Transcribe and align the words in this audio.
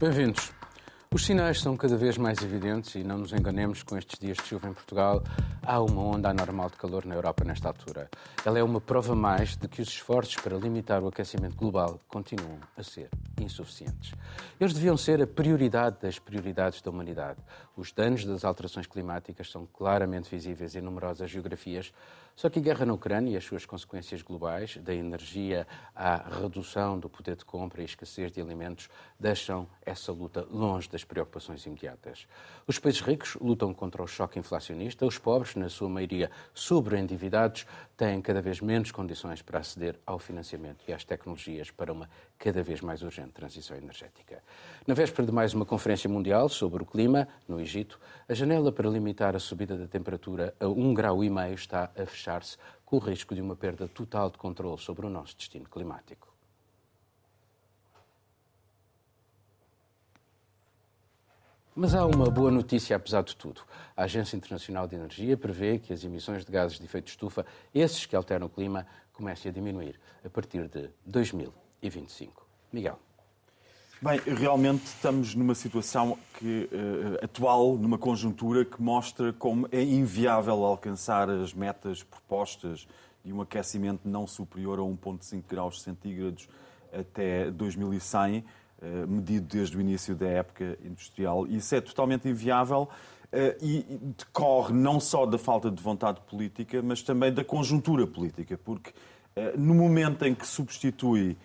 Bem-vindos. 0.00 0.50
Os 1.12 1.26
sinais 1.26 1.60
são 1.60 1.76
cada 1.76 1.94
vez 1.94 2.16
mais 2.16 2.40
evidentes 2.40 2.94
e 2.94 3.04
não 3.04 3.18
nos 3.18 3.34
enganemos 3.34 3.82
com 3.82 3.98
estes 3.98 4.18
dias 4.18 4.38
de 4.38 4.44
chuva 4.44 4.66
em 4.66 4.72
Portugal. 4.72 5.22
Há 5.62 5.78
uma 5.78 6.00
onda 6.00 6.30
anormal 6.30 6.70
de 6.70 6.76
calor 6.78 7.04
na 7.04 7.14
Europa 7.14 7.44
nesta 7.44 7.68
altura. 7.68 8.08
Ela 8.42 8.58
é 8.58 8.62
uma 8.62 8.80
prova 8.80 9.14
mais 9.14 9.58
de 9.58 9.68
que 9.68 9.82
os 9.82 9.88
esforços 9.88 10.36
para 10.36 10.56
limitar 10.56 11.02
o 11.02 11.08
aquecimento 11.08 11.54
global 11.54 12.00
continuam 12.08 12.60
a 12.78 12.82
ser 12.82 13.10
insuficientes. 13.38 14.14
Eles 14.58 14.72
deviam 14.72 14.96
ser 14.96 15.20
a 15.20 15.26
prioridade 15.26 15.98
das 16.00 16.18
prioridades 16.18 16.80
da 16.80 16.90
humanidade. 16.90 17.38
Os 17.76 17.92
danos 17.92 18.24
das 18.24 18.42
alterações 18.42 18.86
climáticas 18.86 19.50
são 19.50 19.66
claramente 19.66 20.30
visíveis 20.30 20.74
em 20.74 20.80
numerosas 20.80 21.30
geografias, 21.30 21.92
só 22.40 22.48
que 22.48 22.58
a 22.58 22.62
guerra 22.62 22.86
na 22.86 22.94
Ucrânia 22.94 23.34
e 23.34 23.36
as 23.36 23.44
suas 23.44 23.66
consequências 23.66 24.22
globais, 24.22 24.78
da 24.78 24.94
energia 24.94 25.66
à 25.94 26.40
redução 26.40 26.98
do 26.98 27.06
poder 27.06 27.36
de 27.36 27.44
compra 27.44 27.82
e 27.82 27.84
escassez 27.84 28.32
de 28.32 28.40
alimentos, 28.40 28.88
deixam 29.18 29.68
essa 29.84 30.10
luta 30.10 30.48
longe 30.50 30.88
das 30.88 31.04
preocupações 31.04 31.66
imediatas. 31.66 32.26
Os 32.66 32.78
países 32.78 33.02
ricos 33.02 33.36
lutam 33.38 33.74
contra 33.74 34.02
o 34.02 34.06
choque 34.06 34.38
inflacionista, 34.38 35.04
os 35.04 35.18
pobres, 35.18 35.54
na 35.54 35.68
sua 35.68 35.90
maioria 35.90 36.30
sobreendividados, 36.54 37.66
têm 37.94 38.22
cada 38.22 38.40
vez 38.40 38.62
menos 38.62 38.90
condições 38.90 39.42
para 39.42 39.58
aceder 39.58 40.00
ao 40.06 40.18
financiamento 40.18 40.82
e 40.88 40.94
às 40.94 41.04
tecnologias 41.04 41.70
para 41.70 41.92
uma 41.92 42.08
cada 42.40 42.62
vez 42.62 42.80
mais 42.80 43.02
urgente 43.02 43.32
transição 43.32 43.76
energética. 43.76 44.42
Na 44.86 44.94
véspera 44.94 45.26
de 45.26 45.32
mais 45.32 45.52
uma 45.52 45.66
conferência 45.66 46.08
mundial 46.08 46.48
sobre 46.48 46.82
o 46.82 46.86
clima, 46.86 47.28
no 47.46 47.60
Egito, 47.60 48.00
a 48.26 48.32
janela 48.32 48.72
para 48.72 48.88
limitar 48.88 49.36
a 49.36 49.38
subida 49.38 49.76
da 49.76 49.86
temperatura 49.86 50.54
a 50.58 50.66
um 50.66 50.94
grau 50.94 51.18
meio 51.18 51.54
está 51.54 51.90
a 51.94 52.06
fechar-se, 52.06 52.56
com 52.84 52.96
o 52.96 52.98
risco 52.98 53.34
de 53.34 53.42
uma 53.42 53.54
perda 53.54 53.86
total 53.86 54.30
de 54.30 54.38
controle 54.38 54.80
sobre 54.80 55.04
o 55.04 55.10
nosso 55.10 55.36
destino 55.36 55.68
climático. 55.68 56.28
Mas 61.76 61.94
há 61.94 62.06
uma 62.06 62.30
boa 62.30 62.50
notícia, 62.50 62.96
apesar 62.96 63.22
de 63.22 63.36
tudo. 63.36 63.60
A 63.94 64.04
Agência 64.04 64.34
Internacional 64.34 64.88
de 64.88 64.96
Energia 64.96 65.36
prevê 65.36 65.78
que 65.78 65.92
as 65.92 66.02
emissões 66.02 66.44
de 66.44 66.50
gases 66.50 66.78
de 66.78 66.84
efeito 66.86 67.04
de 67.04 67.10
estufa, 67.10 67.44
esses 67.74 68.06
que 68.06 68.16
alteram 68.16 68.46
o 68.46 68.50
clima, 68.50 68.86
comecem 69.12 69.50
a 69.50 69.52
diminuir 69.52 70.00
a 70.24 70.30
partir 70.30 70.66
de 70.68 70.90
2025. 71.80 72.46
Miguel. 72.72 72.98
Bem, 74.02 74.18
realmente 74.18 74.86
estamos 74.86 75.34
numa 75.34 75.54
situação 75.54 76.16
que, 76.38 76.70
uh, 76.72 77.22
atual, 77.22 77.76
numa 77.76 77.98
conjuntura 77.98 78.64
que 78.64 78.80
mostra 78.80 79.30
como 79.30 79.68
é 79.70 79.82
inviável 79.82 80.64
alcançar 80.64 81.28
as 81.28 81.52
metas 81.52 82.02
propostas 82.02 82.88
de 83.22 83.30
um 83.30 83.42
aquecimento 83.42 84.08
não 84.08 84.26
superior 84.26 84.78
a 84.78 84.82
1,5 84.82 85.42
graus 85.46 85.82
centígrados 85.82 86.48
até 86.90 87.50
2100 87.50 88.42
eh, 88.82 89.06
medido 89.06 89.46
desde 89.46 89.76
o 89.76 89.80
início 89.82 90.14
da 90.14 90.26
época 90.26 90.78
industrial. 90.82 91.46
Isso 91.46 91.74
é 91.74 91.82
totalmente 91.82 92.26
inviável 92.26 92.88
eh, 93.30 93.58
e 93.60 93.84
decorre 94.16 94.72
não 94.72 94.98
só 94.98 95.26
da 95.26 95.36
falta 95.36 95.70
de 95.70 95.82
vontade 95.82 96.22
política, 96.22 96.80
mas 96.80 97.02
também 97.02 97.30
da 97.30 97.44
conjuntura 97.44 98.06
política, 98.06 98.56
porque 98.56 98.92
no 99.56 99.74
momento 99.74 100.24
em 100.24 100.34
que 100.34 100.46
substitui 100.46 101.36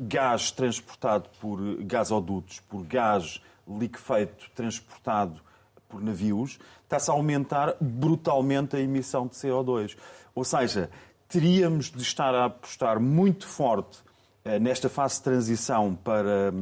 gás 0.00 0.50
transportado 0.50 1.28
por 1.40 1.60
gasodutos 1.84 2.58
por 2.60 2.84
gás 2.84 3.40
liquefeito 3.68 4.50
transportado 4.54 5.40
por 5.88 6.02
navios, 6.02 6.58
está-se 6.82 7.10
a 7.10 7.14
aumentar 7.14 7.76
brutalmente 7.80 8.76
a 8.76 8.80
emissão 8.80 9.26
de 9.26 9.34
CO2. 9.34 9.96
Ou 10.34 10.44
seja, 10.44 10.90
teríamos 11.28 11.90
de 11.90 12.02
estar 12.02 12.34
a 12.34 12.46
apostar 12.46 13.00
muito 13.00 13.46
forte 13.46 13.98
eh, 14.44 14.58
nesta 14.58 14.88
fase 14.88 15.16
de 15.16 15.22
transição 15.22 15.94
para, 15.94 16.52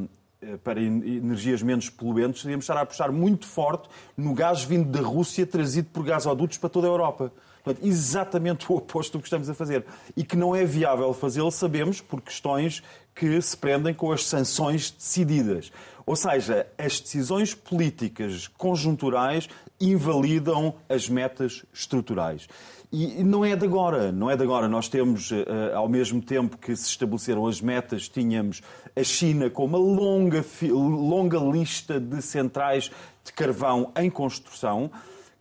eh, 0.41 0.57
para 0.63 0.81
energias 0.81 1.61
menos 1.61 1.89
poluentes, 1.89 2.43
devíamos 2.43 2.63
estar 2.63 2.77
a 2.77 2.81
apostar 2.81 3.11
muito 3.11 3.45
forte 3.45 3.89
no 4.15 4.33
gás 4.33 4.63
vindo 4.63 4.89
da 4.89 5.05
Rússia 5.05 5.45
trazido 5.45 5.89
por 5.89 6.03
gasodutos 6.03 6.57
para 6.57 6.69
toda 6.69 6.87
a 6.87 6.89
Europa. 6.89 7.31
Portanto, 7.67 7.85
exatamente 7.85 8.71
o 8.71 8.75
oposto 8.75 9.17
do 9.17 9.21
que 9.21 9.27
estamos 9.27 9.49
a 9.49 9.53
fazer. 9.53 9.85
E 10.15 10.23
que 10.23 10.37
não 10.37 10.55
é 10.55 10.63
viável 10.63 11.13
fazê-lo, 11.13 11.51
sabemos, 11.51 11.99
por 11.99 12.21
questões 12.21 12.81
que 13.13 13.41
se 13.41 13.57
prendem 13.57 13.93
com 13.93 14.11
as 14.11 14.25
sanções 14.25 14.89
decididas. 14.91 15.71
Ou 16.05 16.15
seja, 16.15 16.65
as 16.77 17.01
decisões 17.01 17.53
políticas 17.53 18.47
conjunturais 18.47 19.49
invalidam 19.81 20.75
as 20.87 21.09
metas 21.09 21.65
estruturais. 21.73 22.47
E 22.89 23.21
não 23.21 23.43
é 23.43 23.53
de 23.53 23.65
agora, 23.65 24.13
não 24.13 24.31
é 24.31 24.37
de 24.37 24.43
agora. 24.43 24.69
Nós 24.69 24.87
temos, 24.87 25.29
eh, 25.33 25.73
ao 25.75 25.89
mesmo 25.89 26.21
tempo 26.21 26.57
que 26.57 26.73
se 26.73 26.89
estabeleceram 26.89 27.45
as 27.45 27.59
metas, 27.59 28.07
tínhamos 28.07 28.61
a 28.95 29.03
China 29.03 29.49
com 29.49 29.65
uma 29.65 29.77
longa, 29.77 30.45
longa 30.71 31.37
lista 31.37 31.99
de 31.99 32.21
centrais 32.21 32.89
de 33.25 33.33
carvão 33.33 33.91
em 33.97 34.09
construção 34.09 34.89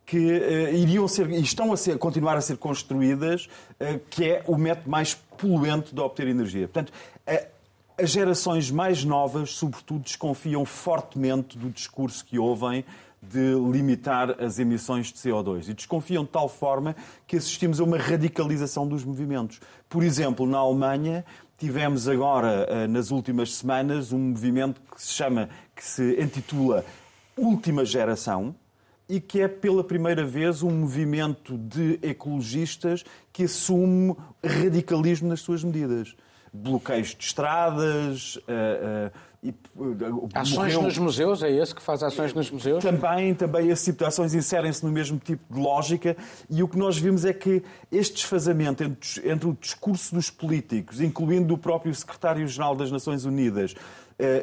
que 0.07 0.17
uh, 0.17 0.75
iriam 0.75 1.07
ser 1.09 1.29
e 1.31 1.43
estão 1.43 1.73
a 1.73 1.77
ser, 1.77 1.99
continuar 1.99 2.37
a 2.37 2.41
ser 2.41 2.57
construídas, 2.57 3.47
uh, 3.81 3.99
que 4.09 4.25
é 4.25 4.45
o 4.47 4.57
método 4.57 4.89
mais 4.89 5.15
poluente 5.15 5.93
de 5.93 6.01
obter 6.01 6.29
energia. 6.29 6.69
Portanto, 6.69 6.93
uh, 7.29 7.47
as 7.99 8.11
gerações 8.11 8.71
mais 8.71 9.05
novas, 9.05 9.51
sobretudo, 9.51 10.01
desconfiam 10.01 10.65
fortemente 10.65 11.59
do 11.59 11.71
discurso 11.71 12.25
que 12.25 12.39
ouvem 12.39 12.85
de 13.23 13.55
limitar 13.73 14.43
as 14.43 14.59
emissões 14.59 15.13
de 15.13 15.15
CO2 15.15 15.69
e 15.69 15.75
desconfiam 15.75 16.23
de 16.23 16.31
tal 16.31 16.49
forma 16.49 16.95
que 17.27 17.37
assistimos 17.37 17.81
a 17.81 17.85
uma 17.85 17.99
radicalização 17.99 18.87
dos 18.87 19.05
movimentos. 19.05 19.61
Por 19.89 20.03
exemplo, 20.03 20.47
na 20.47 20.59
Alemanha, 20.59 21.25
tivemos 21.59 22.07
agora, 22.07 22.67
eh, 22.69 22.87
nas 22.87 23.11
últimas 23.11 23.55
semanas, 23.55 24.13
um 24.13 24.19
movimento 24.19 24.81
que 24.95 25.03
se 25.03 25.13
chama, 25.13 25.49
que 25.75 25.85
se 25.85 26.23
intitula 26.23 26.85
Última 27.37 27.85
Geração, 27.85 28.55
e 29.09 29.21
que 29.21 29.41
é 29.41 29.49
pela 29.49 29.85
primeira 29.85 30.25
vez 30.25 30.63
um 30.63 30.71
movimento 30.71 31.57
de 31.57 31.99
ecologistas 32.03 33.05
que 33.33 33.45
assume 33.45 34.17
radicalismo 34.45 35.29
nas 35.29 35.41
suas 35.41 35.63
medidas. 35.63 36.15
Bloqueios 36.53 37.09
de 37.09 37.25
estradas, 37.25 38.37
uh, 38.37 38.41
uh, 38.41 39.37
e, 39.43 39.51
uh, 39.77 40.29
ações 40.35 40.75
morreu... 40.75 40.83
nos 40.83 40.99
museus, 40.99 41.43
é 41.43 41.51
esse 41.51 41.75
que 41.75 41.83
faz 41.83 42.03
ações 42.03 42.33
nos 42.33 42.51
museus? 42.51 42.83
Também, 42.83 43.35
também 43.35 43.71
essas 43.71 43.85
situações 43.85 44.35
inserem-se 44.35 44.85
no 44.85 44.91
mesmo 44.91 45.19
tipo 45.19 45.53
de 45.53 45.61
lógica 45.61 46.17
e 46.49 46.63
o 46.63 46.69
que 46.69 46.79
nós 46.79 46.97
vimos 46.99 47.25
é 47.25 47.33
que 47.33 47.63
este 47.93 48.15
desfazamento 48.15 48.83
entre, 48.83 49.31
entre 49.31 49.49
o 49.49 49.57
discurso 49.61 50.15
dos 50.15 50.31
políticos, 50.31 51.01
incluindo 51.01 51.55
o 51.55 51.59
próprio 51.59 51.95
secretário-geral 51.95 52.75
das 52.75 52.91
Nações 52.91 53.25
Unidas, 53.25 53.75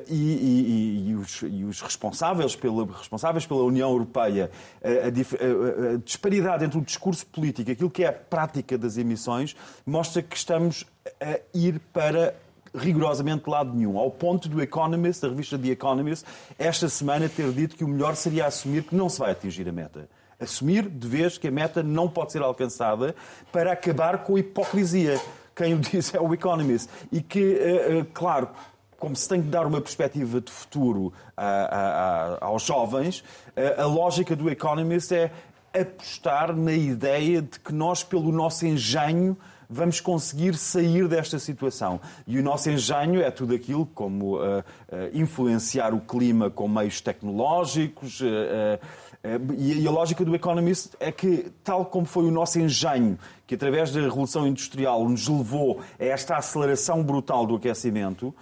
e, 0.08 0.14
e, 0.14 1.10
e, 1.10 1.16
os, 1.16 1.42
e, 1.42 1.64
os, 1.64 1.82
responsáveis 1.82 2.56
pela, 2.56 2.86
responsáveis 2.86 3.46
pela 3.46 3.64
União 3.64 3.90
Europeia, 3.90 4.52
uh, 4.82 4.88
a, 4.88 5.92
a, 5.92 5.94
a, 5.94 5.98
disparidade 5.98 6.64
entre 6.64 6.78
o 6.78 6.82
discurso 6.82 7.26
político 7.26 7.70
e 7.70 7.74
aquilo 7.74 7.90
que 7.90 8.04
é 8.04 8.08
a 8.08 8.14
prática 8.14 8.78
das 8.78 8.98
emissões, 8.98 9.56
mostra 9.86 10.22
que 10.22 10.36
estamos 10.36 10.86
a 11.20 11.40
ir 11.54 11.80
para 11.92 12.36
rigorosamente 12.76 13.50
lado 13.50 13.74
nenhum, 13.74 13.98
ao 13.98 14.10
ponto 14.10 14.50
do 14.50 14.62
Economist, 14.62 15.22
da 15.22 15.30
revista 15.30 15.58
The 15.58 15.70
Economist, 15.70 16.26
esta 16.58 16.90
semana 16.90 17.30
ter 17.30 17.52
dito 17.52 17.76
que 17.76 17.84
o 17.84 17.88
melhor 17.88 18.16
seria 18.16 18.48
assumir 18.48 18.84
que 18.84 18.96
não 18.96 19.10
se 19.10 19.20
vai 19.20 19.32
atingir 19.32 19.68
a 19.70 19.72
meta. 19.72 20.10
Assumir 20.40 20.90
de 20.90 21.08
vez 21.08 21.38
que 21.38 21.48
a 21.48 21.52
meta 21.52 21.84
não 21.84 22.10
pode 22.10 22.32
ser 22.32 22.42
alcançada 22.42 23.16
para 23.52 23.72
acabar 23.72 24.24
com 24.24 24.36
a 24.36 24.40
hipocrisia. 24.40 25.22
Quem 25.56 25.76
o 25.76 25.78
diz 25.80 26.14
é 26.14 26.20
o 26.20 26.34
Economist. 26.34 26.90
E 27.12 27.22
que, 27.22 27.56
eh, 27.56 28.00
eh, 28.00 28.06
claro, 28.14 28.50
como 29.04 29.18
se 29.18 29.28
tem 29.28 29.42
que 29.42 29.50
dar 29.50 29.68
uma 29.68 29.82
perspectiva 29.82 30.40
de 30.40 30.50
futuro 30.50 31.12
a, 31.36 31.46
a, 31.46 32.36
a, 32.38 32.46
aos 32.46 32.64
jovens, 32.64 33.22
a 33.78 33.84
lógica 33.84 34.34
do 34.34 34.50
Economist 34.50 35.14
é 35.14 35.30
apostar 35.78 36.56
na 36.56 36.72
ideia 36.72 37.42
de 37.42 37.60
que 37.60 37.74
nós, 37.74 38.02
pelo 38.02 38.32
nosso 38.32 38.66
engenho, 38.66 39.38
vamos 39.70 40.00
conseguir 40.00 40.56
sair 40.56 41.06
desta 41.10 41.38
situação. 41.38 42.00
E 42.26 42.40
o 42.40 42.44
nosso 42.44 42.70
engenho 42.70 43.22
é 43.22 43.30
tudo 43.30 43.54
aquilo 43.54 43.86
como 43.88 44.38
uh, 44.38 44.60
uh, 44.60 44.64
influenciar 45.14 45.94
o 45.94 46.00
clima 46.00 46.50
com 46.50 46.70
meios 46.70 47.02
tecnológicos. 47.02 48.22
Uh, 48.22 48.80
e 49.58 49.86
a 49.86 49.92
lógica 49.92 50.24
do 50.24 50.34
Economist 50.34 50.92
é 50.98 51.12
que, 51.12 51.52
tal 51.62 51.86
como 51.86 52.06
foi 52.06 52.24
o 52.24 52.32
nosso 52.32 52.58
engenho, 52.58 53.20
que 53.46 53.56
através 53.56 53.92
da 53.92 54.00
Revolução 54.00 54.48
Industrial 54.48 55.04
nos 55.10 55.28
levou 55.28 55.82
a 56.00 56.06
esta 56.06 56.38
aceleração 56.38 57.04
brutal 57.04 57.46
do 57.46 57.56
aquecimento, 57.56 58.34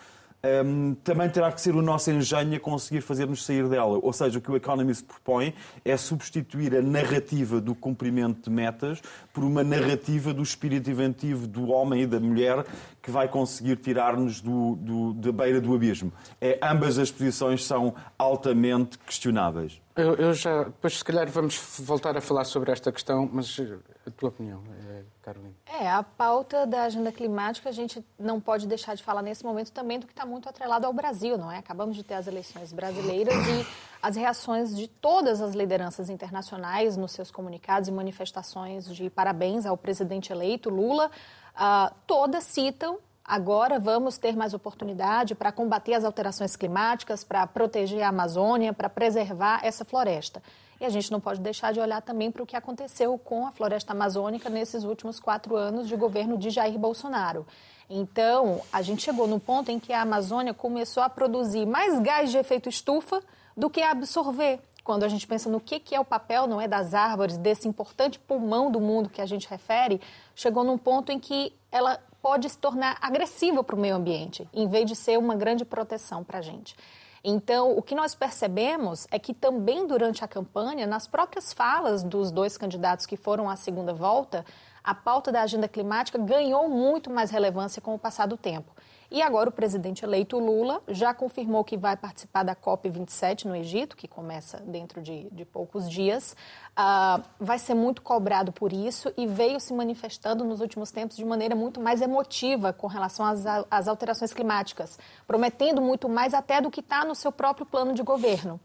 um, 0.65 0.95
também 1.03 1.29
terá 1.29 1.51
que 1.51 1.61
ser 1.61 1.75
o 1.75 1.81
nosso 1.81 2.09
engenho 2.09 2.55
a 2.55 2.59
conseguir 2.59 3.01
fazer-nos 3.01 3.45
sair 3.45 3.67
dela. 3.69 3.99
Ou 4.01 4.11
seja, 4.11 4.39
o 4.39 4.41
que 4.41 4.51
o 4.51 4.55
Economist 4.55 5.03
propõe 5.03 5.53
é 5.85 5.95
substituir 5.95 6.75
a 6.75 6.81
narrativa 6.81 7.61
do 7.61 7.75
cumprimento 7.75 8.49
de 8.49 8.55
metas 8.55 9.01
por 9.31 9.43
uma 9.43 9.63
narrativa 9.63 10.33
do 10.33 10.41
espírito 10.41 10.89
inventivo 10.89 11.47
do 11.47 11.69
homem 11.69 12.03
e 12.03 12.07
da 12.07 12.19
mulher 12.19 12.65
que 13.01 13.11
vai 13.11 13.27
conseguir 13.27 13.77
tirar-nos 13.77 14.41
do, 14.41 14.75
do, 14.75 15.13
da 15.13 15.31
beira 15.31 15.61
do 15.61 15.73
abismo. 15.73 16.11
É, 16.39 16.59
ambas 16.61 16.97
as 16.97 17.11
posições 17.11 17.63
são 17.65 17.93
altamente 18.17 18.97
questionáveis. 18.99 19.81
Eu, 19.95 20.15
eu, 20.15 20.33
já, 20.33 20.63
depois 20.63 20.97
se 20.97 21.03
calhar 21.03 21.29
vamos 21.29 21.57
voltar 21.79 22.15
a 22.15 22.21
falar 22.21 22.45
sobre 22.45 22.71
esta 22.71 22.91
questão, 22.91 23.29
mas 23.31 23.59
a 24.07 24.11
tua 24.11 24.29
opinião, 24.29 24.63
eh, 24.87 25.00
Carolina? 25.21 25.55
É, 25.65 25.89
a 25.89 26.03
pauta 26.03 26.65
da 26.65 26.83
agenda 26.83 27.11
climática 27.11 27.69
a 27.69 27.71
gente 27.71 28.05
não 28.19 28.39
pode 28.39 28.67
deixar 28.67 28.95
de 28.95 29.03
falar 29.03 29.21
nesse 29.21 29.43
momento 29.43 29.71
também 29.71 29.99
do 29.99 30.05
que 30.05 30.13
está 30.13 30.25
muito 30.25 30.49
atrelado 30.49 30.85
ao 30.85 30.93
Brasil, 30.93 31.37
não 31.37 31.51
é? 31.51 31.57
Acabamos 31.57 31.95
de 31.95 32.03
ter 32.03 32.15
as 32.15 32.27
eleições 32.27 32.73
brasileiras 32.73 33.35
e 33.35 33.67
as 34.01 34.15
reações 34.15 34.75
de 34.75 34.87
todas 34.87 35.41
as 35.41 35.53
lideranças 35.53 36.09
internacionais 36.09 36.97
nos 36.97 37.11
seus 37.11 37.29
comunicados 37.29 37.87
e 37.87 37.91
manifestações 37.91 38.93
de 38.93 39.09
parabéns 39.09 39.65
ao 39.65 39.77
presidente 39.77 40.31
eleito 40.31 40.69
Lula, 40.69 41.11
uh, 41.55 41.93
todas 42.07 42.43
citam 42.43 42.97
Agora 43.23 43.79
vamos 43.79 44.17
ter 44.17 44.35
mais 44.35 44.53
oportunidade 44.53 45.35
para 45.35 45.51
combater 45.51 45.93
as 45.93 46.03
alterações 46.03 46.55
climáticas, 46.55 47.23
para 47.23 47.45
proteger 47.47 48.01
a 48.01 48.09
Amazônia, 48.09 48.73
para 48.73 48.89
preservar 48.89 49.61
essa 49.63 49.85
floresta. 49.85 50.41
E 50.81 50.85
a 50.85 50.89
gente 50.89 51.11
não 51.11 51.19
pode 51.19 51.39
deixar 51.39 51.71
de 51.71 51.79
olhar 51.79 52.01
também 52.01 52.31
para 52.31 52.41
o 52.41 52.45
que 52.45 52.55
aconteceu 52.55 53.15
com 53.19 53.45
a 53.45 53.51
floresta 53.51 53.93
amazônica 53.93 54.49
nesses 54.49 54.83
últimos 54.83 55.19
quatro 55.19 55.55
anos 55.55 55.87
de 55.87 55.95
governo 55.95 56.39
de 56.39 56.49
Jair 56.49 56.75
Bolsonaro. 56.79 57.45
Então, 57.87 58.61
a 58.73 58.81
gente 58.81 59.03
chegou 59.03 59.27
no 59.27 59.39
ponto 59.39 59.69
em 59.69 59.79
que 59.79 59.93
a 59.93 60.01
Amazônia 60.01 60.55
começou 60.55 61.03
a 61.03 61.09
produzir 61.09 61.67
mais 61.67 61.99
gás 61.99 62.31
de 62.31 62.37
efeito 62.39 62.67
estufa 62.67 63.21
do 63.55 63.69
que 63.69 63.79
a 63.79 63.91
absorver. 63.91 64.59
Quando 64.83 65.03
a 65.03 65.07
gente 65.07 65.27
pensa 65.27 65.51
no 65.51 65.59
que, 65.59 65.79
que 65.79 65.93
é 65.93 65.99
o 65.99 66.05
papel, 66.05 66.47
não 66.47 66.59
é, 66.59 66.67
das 66.67 66.95
árvores, 66.95 67.37
desse 67.37 67.67
importante 67.67 68.17
pulmão 68.17 68.71
do 68.71 68.81
mundo 68.81 69.07
que 69.07 69.21
a 69.21 69.25
gente 69.27 69.47
refere, 69.47 70.01
chegou 70.33 70.63
num 70.63 70.79
ponto 70.79 71.11
em 71.11 71.19
que 71.19 71.53
ela 71.71 71.99
pode 72.23 72.49
se 72.49 72.57
tornar 72.57 72.97
agressiva 72.99 73.63
para 73.63 73.75
o 73.75 73.79
meio 73.79 73.95
ambiente, 73.95 74.49
em 74.51 74.67
vez 74.67 74.87
de 74.87 74.95
ser 74.95 75.19
uma 75.19 75.35
grande 75.35 75.63
proteção 75.63 76.23
para 76.23 76.39
a 76.39 76.41
gente. 76.41 76.75
Então, 77.23 77.77
o 77.77 77.81
que 77.83 77.93
nós 77.93 78.15
percebemos 78.15 79.07
é 79.11 79.19
que 79.19 79.33
também 79.33 79.85
durante 79.85 80.23
a 80.23 80.27
campanha, 80.27 80.87
nas 80.87 81.05
próprias 81.05 81.53
falas 81.53 82.01
dos 82.01 82.31
dois 82.31 82.57
candidatos 82.57 83.05
que 83.05 83.15
foram 83.15 83.47
à 83.47 83.55
segunda 83.55 83.93
volta, 83.93 84.43
a 84.83 84.95
pauta 84.95 85.31
da 85.31 85.43
agenda 85.43 85.67
climática 85.67 86.17
ganhou 86.17 86.67
muito 86.67 87.11
mais 87.11 87.29
relevância 87.29 87.81
com 87.81 87.93
o 87.93 87.99
passar 87.99 88.27
do 88.27 88.37
tempo. 88.37 88.71
E 89.11 89.21
agora 89.21 89.49
o 89.49 89.51
presidente 89.51 90.05
eleito 90.05 90.39
Lula 90.39 90.81
já 90.87 91.13
confirmou 91.13 91.65
que 91.65 91.75
vai 91.75 91.97
participar 91.97 92.43
da 92.43 92.55
COP27 92.55 93.43
no 93.43 93.53
Egito, 93.53 93.97
que 93.97 94.07
começa 94.07 94.57
dentro 94.59 95.01
de, 95.01 95.27
de 95.29 95.43
poucos 95.43 95.89
dias. 95.89 96.33
Uh, 96.71 97.21
vai 97.37 97.59
ser 97.59 97.73
muito 97.73 98.01
cobrado 98.01 98.53
por 98.53 98.71
isso 98.71 99.11
e 99.17 99.27
veio 99.27 99.59
se 99.59 99.73
manifestando 99.73 100.45
nos 100.45 100.61
últimos 100.61 100.91
tempos 100.91 101.17
de 101.17 101.25
maneira 101.25 101.53
muito 101.53 101.81
mais 101.81 102.01
emotiva 102.01 102.71
com 102.71 102.87
relação 102.87 103.25
às, 103.25 103.43
às 103.69 103.89
alterações 103.89 104.33
climáticas, 104.33 104.97
prometendo 105.27 105.81
muito 105.81 106.07
mais 106.07 106.33
até 106.33 106.61
do 106.61 106.71
que 106.71 106.79
está 106.79 107.03
no 107.03 107.13
seu 107.13 107.33
próprio 107.33 107.65
plano 107.65 107.93
de 107.93 108.01
governo. 108.03 108.61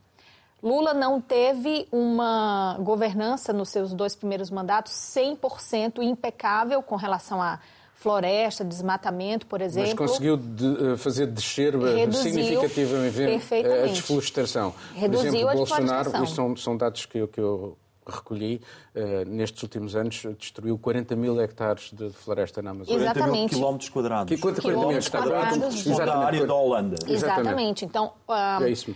Lula 0.62 0.94
não 0.94 1.20
teve 1.20 1.88
uma 1.90 2.76
governança 2.80 3.52
nos 3.52 3.68
seus 3.68 3.92
dois 3.92 4.14
primeiros 4.14 4.48
mandatos 4.48 4.92
100% 4.92 6.02
impecável 6.02 6.82
com 6.84 6.94
relação 6.94 7.42
a 7.42 7.58
floresta, 7.96 8.62
desmatamento, 8.62 9.46
por 9.46 9.60
exemplo. 9.60 9.90
Mas 9.90 10.10
conseguiu 10.10 10.36
de, 10.36 10.92
eh, 10.92 10.96
fazer 10.96 11.26
descer 11.26 11.74
eh, 11.74 11.94
Reduziu 11.94 12.22
significativamente 12.22 13.22
eh, 13.22 13.84
a 13.84 13.86
desflorestação. 13.86 14.74
Reduziu 14.94 15.30
por 15.30 15.36
exemplo, 15.36 15.48
a 15.48 15.54
Bolsonaro, 15.54 16.24
isto 16.24 16.34
são, 16.34 16.56
são 16.56 16.76
dados 16.76 17.06
que 17.06 17.18
eu, 17.18 17.26
que 17.26 17.40
eu 17.40 17.76
recolhi, 18.06 18.62
uh, 18.94 19.28
nestes 19.28 19.60
últimos 19.64 19.96
anos 19.96 20.24
destruiu 20.38 20.78
40 20.78 21.16
mil 21.16 21.40
hectares 21.40 21.90
de 21.92 22.10
floresta 22.10 22.62
na 22.62 22.70
Amazônia. 22.70 23.02
Exatamente. 23.02 23.26
40 23.26 23.36
mil 23.40 23.48
quilómetros 23.48 23.88
quadrados. 23.88 24.34
Que, 24.34 24.40
40 24.40 24.62
mil 24.62 24.76
quilómetros 24.76 25.08
quadrados. 25.08 25.86
Exatamente. 25.86 26.06
Da 26.06 26.18
área 26.18 26.46
da 26.46 26.54
Holanda. 26.54 26.96
Exatamente. 27.08 27.14
Exatamente. 27.14 27.84
Então, 27.84 28.12
uh, 28.28 28.62
é 28.62 28.70
isso 28.70 28.94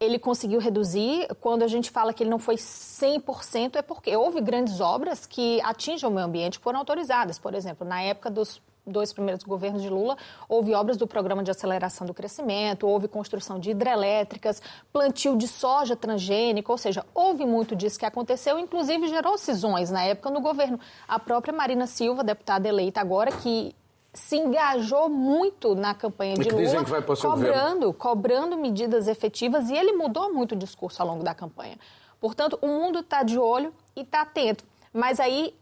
ele 0.00 0.18
conseguiu 0.18 0.58
reduzir. 0.58 1.28
Quando 1.40 1.62
a 1.62 1.68
gente 1.68 1.90
fala 1.90 2.12
que 2.12 2.22
ele 2.22 2.30
não 2.30 2.38
foi 2.38 2.56
100%, 2.56 3.76
é 3.76 3.82
porque 3.82 4.16
houve 4.16 4.40
grandes 4.40 4.80
obras 4.80 5.26
que 5.26 5.60
atingem 5.60 6.08
o 6.08 6.12
meio 6.12 6.26
ambiente 6.26 6.58
que 6.58 6.64
foram 6.64 6.78
autorizadas. 6.78 7.38
Por 7.38 7.54
exemplo, 7.54 7.86
na 7.86 8.00
época 8.00 8.30
dos 8.30 8.62
dois 8.86 9.12
primeiros 9.12 9.44
governos 9.44 9.82
de 9.82 9.90
Lula, 9.90 10.16
houve 10.48 10.74
obras 10.74 10.96
do 10.96 11.06
Programa 11.06 11.42
de 11.42 11.50
Aceleração 11.50 12.06
do 12.06 12.14
Crescimento, 12.14 12.88
houve 12.88 13.08
construção 13.08 13.58
de 13.58 13.70
hidrelétricas, 13.70 14.62
plantio 14.90 15.36
de 15.36 15.46
soja 15.46 15.94
transgênica, 15.94 16.72
ou 16.72 16.78
seja, 16.78 17.04
houve 17.14 17.44
muito 17.44 17.76
disso 17.76 17.98
que 17.98 18.06
aconteceu, 18.06 18.58
inclusive 18.58 19.06
gerou 19.06 19.36
cisões 19.36 19.90
na 19.90 20.02
época 20.02 20.30
no 20.30 20.40
governo. 20.40 20.80
A 21.06 21.18
própria 21.18 21.52
Marina 21.52 21.86
Silva, 21.86 22.24
deputada 22.24 22.66
eleita 22.66 23.00
agora, 23.02 23.30
que 23.30 23.74
se 24.12 24.36
engajou 24.36 25.08
muito 25.08 25.74
na 25.74 25.94
campanha 25.94 26.34
de 26.34 26.48
Lula, 26.50 26.84
cobrando, 27.20 27.92
cobrando 27.92 28.56
medidas 28.56 29.06
efetivas 29.06 29.70
e 29.70 29.76
ele 29.76 29.92
mudou 29.92 30.32
muito 30.32 30.52
o 30.52 30.56
discurso 30.56 31.00
ao 31.00 31.08
longo 31.08 31.22
da 31.22 31.34
campanha. 31.34 31.78
Portanto, 32.20 32.58
o 32.60 32.66
mundo 32.66 33.00
está 33.00 33.22
de 33.22 33.38
olho 33.38 33.72
e 33.94 34.00
está 34.00 34.22
atento. 34.22 34.64
Mas 34.92 35.20
aí 35.20 35.54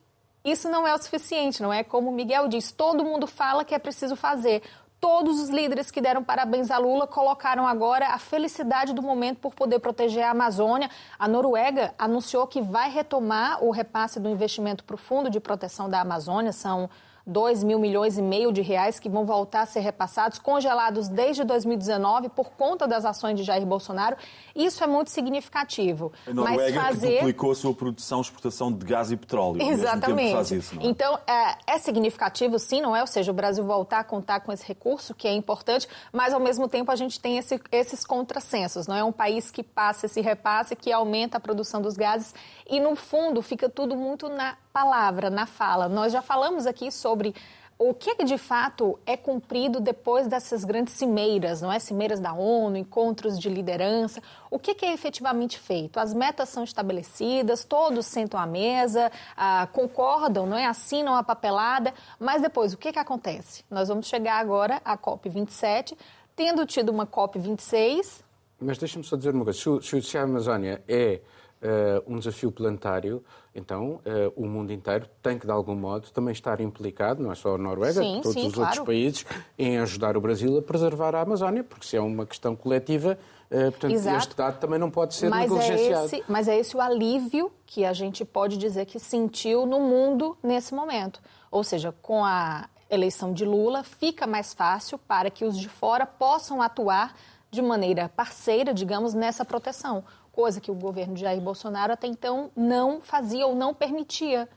isso 0.45 0.69
não 0.69 0.87
é 0.87 0.95
o 0.95 0.99
suficiente, 0.99 1.62
não 1.62 1.73
é? 1.73 1.85
Como 1.85 2.11
o 2.11 2.12
Miguel 2.12 2.49
diz, 2.49 2.73
todo 2.73 3.05
mundo 3.05 3.27
fala 3.27 3.65
que 3.65 3.75
é 3.75 3.79
preciso 3.79 4.17
fazer. 4.17 4.62
Todos 5.00 5.41
os 5.41 5.49
líderes 5.49 5.93
que 5.93 6.00
deram 6.00 6.25
parabéns 6.25 6.73
a 6.73 6.79
Lula 6.79 7.06
colocaram 7.06 7.67
agora 7.67 8.09
a 8.09 8.19
felicidade 8.19 8.93
do 8.93 9.00
momento 9.00 9.39
por 9.39 9.55
poder 9.55 9.79
proteger 9.79 10.25
a 10.25 10.31
Amazônia. 10.31 10.91
A 11.17 11.29
Noruega 11.29 11.95
anunciou 11.97 12.47
que 12.49 12.61
vai 12.61 12.91
retomar 12.91 13.62
o 13.62 13.71
repasse 13.71 14.19
do 14.19 14.29
investimento 14.29 14.83
para 14.83 14.95
o 14.95 14.99
Fundo 14.99 15.31
de 15.31 15.39
Proteção 15.39 15.89
da 15.89 16.00
Amazônia. 16.00 16.50
São 16.50 16.91
2 17.29 17.63
mil 17.63 17.79
milhões 17.79 18.17
e 18.17 18.23
meio 18.23 18.51
de 18.51 18.63
reais 18.63 18.99
que 18.99 19.09
vão 19.09 19.27
voltar 19.27 19.61
a 19.63 19.67
ser 19.67 19.81
repassados, 19.81 20.39
congelados 20.39 21.09
desde 21.09 21.45
2019 21.45 22.31
por 22.31 22.51
conta 22.53 22.89
das 22.89 23.05
ações 23.05 23.37
de 23.37 23.43
Jair 23.43 23.67
Bolsonaro. 23.67 24.17
Isso 24.57 24.83
é 24.83 24.87
muito 24.87 25.11
significativo. 25.11 26.11
A 26.27 26.33
Noruega 26.33 26.81
Mas 26.81 26.95
fazer... 26.95 27.19
duplicou 27.19 27.53
a 27.53 27.55
sua 27.55 27.75
produção 27.75 28.19
e 28.19 28.23
exportação 28.23 28.73
de 28.73 28.85
gás 28.85 29.13
e 29.13 29.17
petróleo. 29.17 29.61
Exatamente. 29.61 30.57
Isso, 30.57 30.75
é? 30.81 30.87
Então, 30.87 31.19
é, 31.27 31.75
é 31.75 31.79
significativo, 31.79 32.59
sim, 32.59 32.81
não 32.81 32.97
é? 32.97 33.03
Ou 33.03 33.07
seja, 33.07 33.31
o 33.31 33.35
Brasil 33.35 33.63
voltar 33.63 34.01
a 34.01 34.05
contar 34.05 34.41
com 34.41 34.51
esse 34.51 34.67
recurso, 34.67 35.15
que 35.15 35.29
é 35.29 35.33
importante, 35.33 35.87
mas 36.11 36.33
ao 36.33 36.41
mesmo 36.41 36.67
tempo 36.67 36.91
a 36.91 36.97
gente 36.97 37.21
tem 37.21 37.37
esse, 37.37 37.61
esses 37.71 38.05
contrassensos. 38.07 38.87
Não 38.87 38.97
é 38.97 39.05
um 39.05 39.13
país 39.13 39.51
que 39.51 39.63
passa 39.63 40.07
esse 40.07 40.23
repasse, 40.23 40.75
que 40.75 40.91
aumenta 40.91 41.37
a 41.37 41.41
produção 41.41 41.83
dos 41.83 41.95
gases 41.95 42.35
e, 42.69 42.81
no 42.81 42.97
fundo, 42.97 43.43
fica 43.43 43.69
tudo 43.69 43.95
muito 43.95 44.29
na 44.31 44.57
palavra, 44.79 45.29
na 45.29 45.45
fala. 45.45 45.89
Nós 45.89 46.13
já 46.13 46.23
falamos 46.23 46.65
aqui 46.65 46.93
sobre 46.93 47.35
o 47.77 47.93
que 47.93 48.23
de 48.23 48.39
fato 48.39 48.97
é 49.05 49.17
cumprido 49.17 49.81
depois 49.81 50.29
dessas 50.29 50.65
grandes 50.65 50.95
cimeiras, 50.95 51.61
não 51.61 51.73
é? 51.73 51.81
Cimeiras 51.81 52.21
da 52.21 52.33
ONU, 52.33 52.77
encontros 52.77 53.41
de 53.41 53.49
liderança. 53.49 54.23
O 54.49 54.57
que 54.57 54.85
é 54.85 54.93
efetivamente 54.93 55.59
feito? 55.59 55.99
As 55.99 56.15
metas 56.15 56.49
são 56.49 56.63
estabelecidas, 56.63 57.65
todos 57.65 58.07
sentam 58.07 58.39
à 58.39 58.47
mesa, 58.47 59.11
ah, 59.37 59.69
concordam, 59.73 60.47
não 60.47 60.57
é? 60.57 60.67
Assinam 60.67 61.17
a 61.17 61.25
papelada, 61.25 61.93
mas 62.21 62.41
depois 62.41 62.73
o 62.73 62.79
que, 62.79 62.93
que 62.93 62.99
acontece? 63.00 63.64
Nós 63.69 63.88
vamos 63.88 64.07
chegar 64.07 64.38
agora 64.38 64.81
à 64.85 64.97
COP27, 64.97 65.97
tendo 66.37 66.64
tido 66.67 66.91
uma 66.91 67.07
COP26. 67.07 68.23
Mas 68.61 68.79
deixa-me 68.79 69.05
só 69.05 69.17
dizer 69.17 69.35
uma 69.35 69.45
coisa: 69.45 69.59
se 69.83 70.19
a 70.19 70.23
Amazónia 70.23 70.83
é 70.87 71.21
uh, 71.62 72.12
um 72.12 72.19
desafio 72.19 72.52
planetário, 72.52 73.25
então 73.59 74.00
uh, 74.07 74.33
o 74.37 74.47
mundo 74.47 74.73
inteiro 74.73 75.09
tem 75.23 75.38
que, 75.38 75.47
de 75.47 75.53
algum 75.53 75.75
modo, 75.75 76.11
também 76.11 76.33
estar 76.33 76.61
implicado, 76.61 77.23
não 77.23 77.33
é 77.33 77.35
só 77.35 77.55
a 77.55 77.59
Noruega, 77.59 78.00
sim, 78.00 78.21
todos 78.23 78.41
sim, 78.41 78.47
os 78.47 78.55
claro. 78.55 78.71
outros 78.71 78.87
países, 78.87 79.27
em 79.59 79.79
ajudar 79.79 80.17
o 80.17 80.21
Brasil 80.21 80.57
a 80.59 80.62
preservar 80.62 81.15
a 81.15 81.21
Amazónia, 81.21 81.65
porque 81.65 81.87
se 81.87 81.97
é 81.97 82.00
uma 82.00 82.25
questão 82.25 82.55
coletiva, 82.55 83.19
uh, 83.50 83.71
portanto, 83.71 83.93
Exato. 83.93 84.17
este 84.17 84.37
dado 84.37 84.61
também 84.61 84.79
não 84.79 84.91
pode 84.91 85.15
ser 85.15 85.29
mas 85.29 85.50
negligenciado. 85.50 86.03
É 86.03 86.07
esse, 86.07 86.25
mas 86.29 86.49
é 86.49 86.59
esse 86.59 86.77
o 86.77 86.81
alívio 86.81 87.53
que 87.67 87.85
a 87.85 87.93
gente 87.93 88.25
pode 88.25 88.57
dizer 88.57 88.87
que 88.87 88.99
sentiu 88.99 89.67
no 89.67 89.81
mundo 89.81 90.37
nesse 90.43 90.75
momento. 90.75 91.21
Ou 91.50 91.65
seja, 91.65 91.93
com 92.00 92.25
a 92.25 92.69
eleição 92.88 93.33
de 93.33 93.45
Lula, 93.45 93.83
fica 93.83 94.27
mais 94.27 94.55
fácil 94.55 94.99
para 94.99 95.31
que 95.31 95.45
os 95.45 95.59
de 95.59 95.69
fora 95.69 96.07
possam 96.07 96.62
atuar 96.62 97.15
de 97.50 97.62
maneira 97.62 98.09
parceira, 98.09 98.73
digamos, 98.75 99.15
nessa 99.15 99.45
proteção 99.45 100.05
coisa 100.38 100.61
que 100.61 100.71
o 100.71 100.75
governo 100.75 101.14
de 101.14 101.23
Jair 101.23 101.40
Bolsonaro 101.40 101.92
até 101.92 102.07
então 102.07 102.49
não 102.54 103.00
fazia 103.00 103.45
ou 103.45 103.57
não 103.57 103.75
permitia 103.75 104.49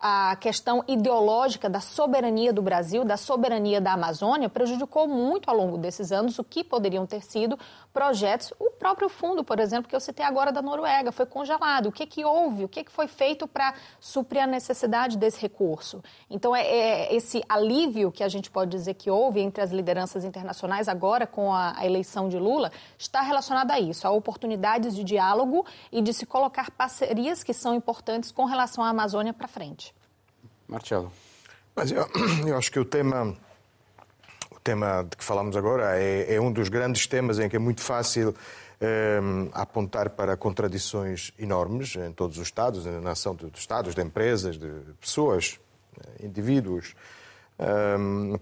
a 0.00 0.36
questão 0.36 0.84
ideológica 0.86 1.68
da 1.68 1.80
soberania 1.80 2.52
do 2.52 2.62
Brasil, 2.62 3.04
da 3.04 3.16
soberania 3.16 3.80
da 3.80 3.94
Amazônia, 3.94 4.48
prejudicou 4.48 5.08
muito 5.08 5.50
ao 5.50 5.56
longo 5.56 5.76
desses 5.76 6.12
anos 6.12 6.38
o 6.38 6.44
que 6.44 6.62
poderiam 6.62 7.04
ter 7.04 7.22
sido 7.22 7.58
projetos. 7.92 8.52
O 8.60 8.70
próprio 8.70 9.08
fundo, 9.08 9.42
por 9.42 9.58
exemplo, 9.58 9.88
que 9.88 9.96
eu 9.96 10.00
citei 10.00 10.24
agora 10.24 10.52
da 10.52 10.62
Noruega, 10.62 11.10
foi 11.10 11.26
congelado. 11.26 11.86
O 11.86 11.92
que, 11.92 12.06
que 12.06 12.24
houve? 12.24 12.64
O 12.64 12.68
que, 12.68 12.84
que 12.84 12.92
foi 12.92 13.08
feito 13.08 13.48
para 13.48 13.74
suprir 13.98 14.44
a 14.44 14.46
necessidade 14.46 15.18
desse 15.18 15.40
recurso? 15.40 16.00
Então, 16.30 16.54
é, 16.54 16.62
é, 16.62 17.14
esse 17.14 17.42
alívio 17.48 18.12
que 18.12 18.22
a 18.22 18.28
gente 18.28 18.52
pode 18.52 18.70
dizer 18.70 18.94
que 18.94 19.10
houve 19.10 19.40
entre 19.40 19.62
as 19.62 19.72
lideranças 19.72 20.24
internacionais 20.24 20.86
agora 20.86 21.26
com 21.26 21.52
a, 21.52 21.76
a 21.76 21.84
eleição 21.84 22.28
de 22.28 22.38
Lula 22.38 22.70
está 22.96 23.20
relacionado 23.20 23.72
a 23.72 23.80
isso, 23.80 24.06
a 24.06 24.10
oportunidades 24.10 24.94
de 24.94 25.02
diálogo 25.02 25.66
e 25.90 26.00
de 26.00 26.12
se 26.12 26.24
colocar 26.24 26.70
parcerias 26.70 27.42
que 27.42 27.52
são 27.52 27.74
importantes 27.74 28.30
com 28.30 28.44
relação 28.44 28.84
à 28.84 28.90
Amazônia 28.90 29.32
para 29.32 29.48
frente. 29.48 29.87
Marcelo. 30.68 31.10
Mas 31.74 31.90
eu, 31.90 32.06
eu, 32.46 32.56
acho 32.56 32.70
que 32.70 32.78
o 32.78 32.84
tema, 32.84 33.36
o 34.50 34.60
tema 34.60 35.02
de 35.02 35.16
que 35.16 35.24
falamos 35.24 35.56
agora 35.56 35.98
é, 35.98 36.34
é, 36.34 36.40
um 36.40 36.52
dos 36.52 36.68
grandes 36.68 37.06
temas 37.06 37.38
em 37.38 37.48
que 37.48 37.56
é 37.56 37.58
muito 37.58 37.80
fácil 37.80 38.34
a 39.52 39.62
apontar 39.62 40.10
para 40.10 40.36
contradições 40.36 41.32
enormes 41.36 41.96
em 41.96 42.12
todos 42.12 42.36
os 42.38 42.44
Estados, 42.44 42.84
na 42.84 43.10
ação 43.10 43.34
dos 43.34 43.58
Estados, 43.58 43.92
de 43.92 44.00
empresas, 44.00 44.56
de 44.56 44.70
pessoas, 45.00 45.58
indivíduos 46.22 46.94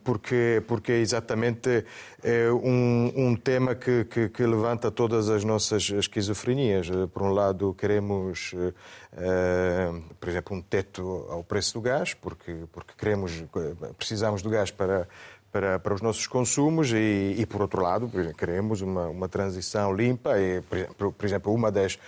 porque, 0.04 0.62
porque 0.66 0.92
é 0.92 0.98
exatamente 0.98 1.84
é 2.22 2.50
um, 2.50 3.12
um 3.16 3.36
tema 3.36 3.74
que, 3.74 4.04
que, 4.04 4.28
que, 4.28 4.44
levanta 4.44 4.90
todas 4.90 5.30
as 5.30 5.42
nossas 5.42 5.88
esquizofrenias. 5.88 6.88
Por 7.12 7.22
um 7.22 7.30
lado, 7.30 7.74
queremos, 7.74 8.54
eh, 9.12 9.90
por 10.20 10.28
exemplo, 10.28 10.56
um 10.56 10.60
teto 10.60 11.26
ao 11.30 11.42
preço 11.42 11.74
do 11.74 11.80
gás, 11.80 12.12
porque, 12.14 12.64
porque 12.72 12.92
queremos, 12.98 13.44
precisamos 13.96 14.42
do 14.42 14.50
gás 14.50 14.70
para, 14.70 15.08
para, 15.52 15.78
para 15.78 15.94
os 15.94 16.02
nossos 16.02 16.26
consumos 16.26 16.92
e, 16.92 17.36
e, 17.38 17.46
por 17.46 17.62
outro 17.62 17.82
lado, 17.82 18.10
queremos 18.36 18.80
uma, 18.82 19.08
uma 19.08 19.28
transição 19.28 19.94
limpa. 19.94 20.38
E, 20.38 20.60
por, 20.96 21.12
por 21.12 21.26
exemplo, 21.26 21.52
uma 21.52 21.70
das 21.70 21.98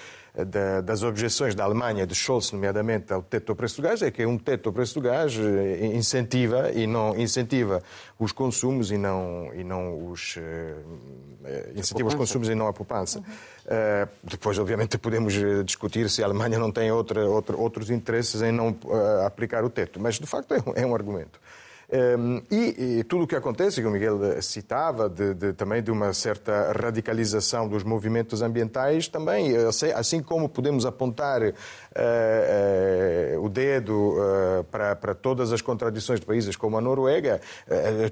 das 0.85 1.03
objeções 1.03 1.55
da 1.55 1.65
Alemanha, 1.65 2.07
de 2.07 2.15
Scholz, 2.15 2.53
nomeadamente, 2.53 3.13
ao 3.13 3.23
teto 3.23 3.47
do 3.47 3.57
preço 3.57 3.77
do 3.77 3.89
gás, 3.89 4.03
é 4.03 4.11
que 4.11 4.25
um 4.25 4.39
teto 4.39 4.65
do 4.65 4.73
preço 4.73 4.95
do 4.95 5.01
gás 5.01 5.35
eh, 5.37 5.87
incentiva 5.87 6.71
e 6.71 6.87
não 6.87 7.17
incentiva 7.17 7.83
os 8.19 8.31
consumos 8.31 8.93
e 8.93 8.99
não, 8.99 9.51
e 9.55 9.65
não 9.65 10.11
os 10.11 10.37
uh, 10.37 10.41
incentiva 11.75 12.09
os 12.09 12.15
consumos 12.15 12.49
e 12.49 12.55
não 12.55 12.69
a 12.69 12.73
poupança. 12.73 13.19
Uhum. 13.19 13.25
Uh, 13.25 14.09
depois, 14.23 14.59
obviamente, 14.59 14.97
podemos 14.97 15.35
discutir 15.65 16.09
se 16.09 16.23
a 16.23 16.27
Alemanha 16.27 16.59
não 16.59 16.71
tem 16.71 16.91
outra, 16.93 17.29
outra, 17.29 17.57
outros 17.57 17.91
interesses 17.91 18.41
em 18.41 18.53
não 18.53 18.69
uh, 18.85 19.27
aplicar 19.27 19.65
o 19.65 19.71
teto, 19.71 19.99
mas 20.01 20.21
de 20.21 20.27
facto 20.27 20.55
é 20.55 20.59
um, 20.59 20.73
é 20.77 20.87
um 20.87 20.95
argumento. 20.95 21.41
Um, 21.91 22.43
e, 22.51 22.99
e, 22.99 23.05
tudo 23.05 23.25
o 23.25 23.27
que 23.27 23.35
acontece, 23.35 23.81
que 23.81 23.87
o 23.87 23.91
Miguel 23.91 24.43
citava, 24.43 25.09
de, 25.09 25.33
de, 25.33 25.55
também 25.55 25.83
de 25.83 25.91
uma 25.91 26.13
certa 26.13 26.71
radicalização 26.73 27.67
dos 27.67 27.83
movimentos 27.83 28.43
ambientais, 28.43 29.09
também, 29.09 29.55
assim 29.95 30.23
como 30.23 30.51
podemos 30.51 30.85
apontar 30.85 31.41
uh, 31.43 31.47
uh, 31.49 33.43
o 33.43 33.49
dedo 33.49 33.95
uh, 33.95 34.65
para, 34.65 34.95
para, 34.97 35.15
todas 35.15 35.51
as 35.51 35.63
contradições 35.63 36.21
de 36.21 36.27
países 36.27 36.57
como 36.57 36.77
a 36.77 36.81
Noruega, 36.81 37.41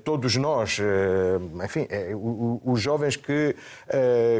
todos 0.02 0.36
nós, 0.36 0.78
enfim, 1.64 1.86
os 2.64 2.80
jovens 2.80 3.16
que, 3.16 3.54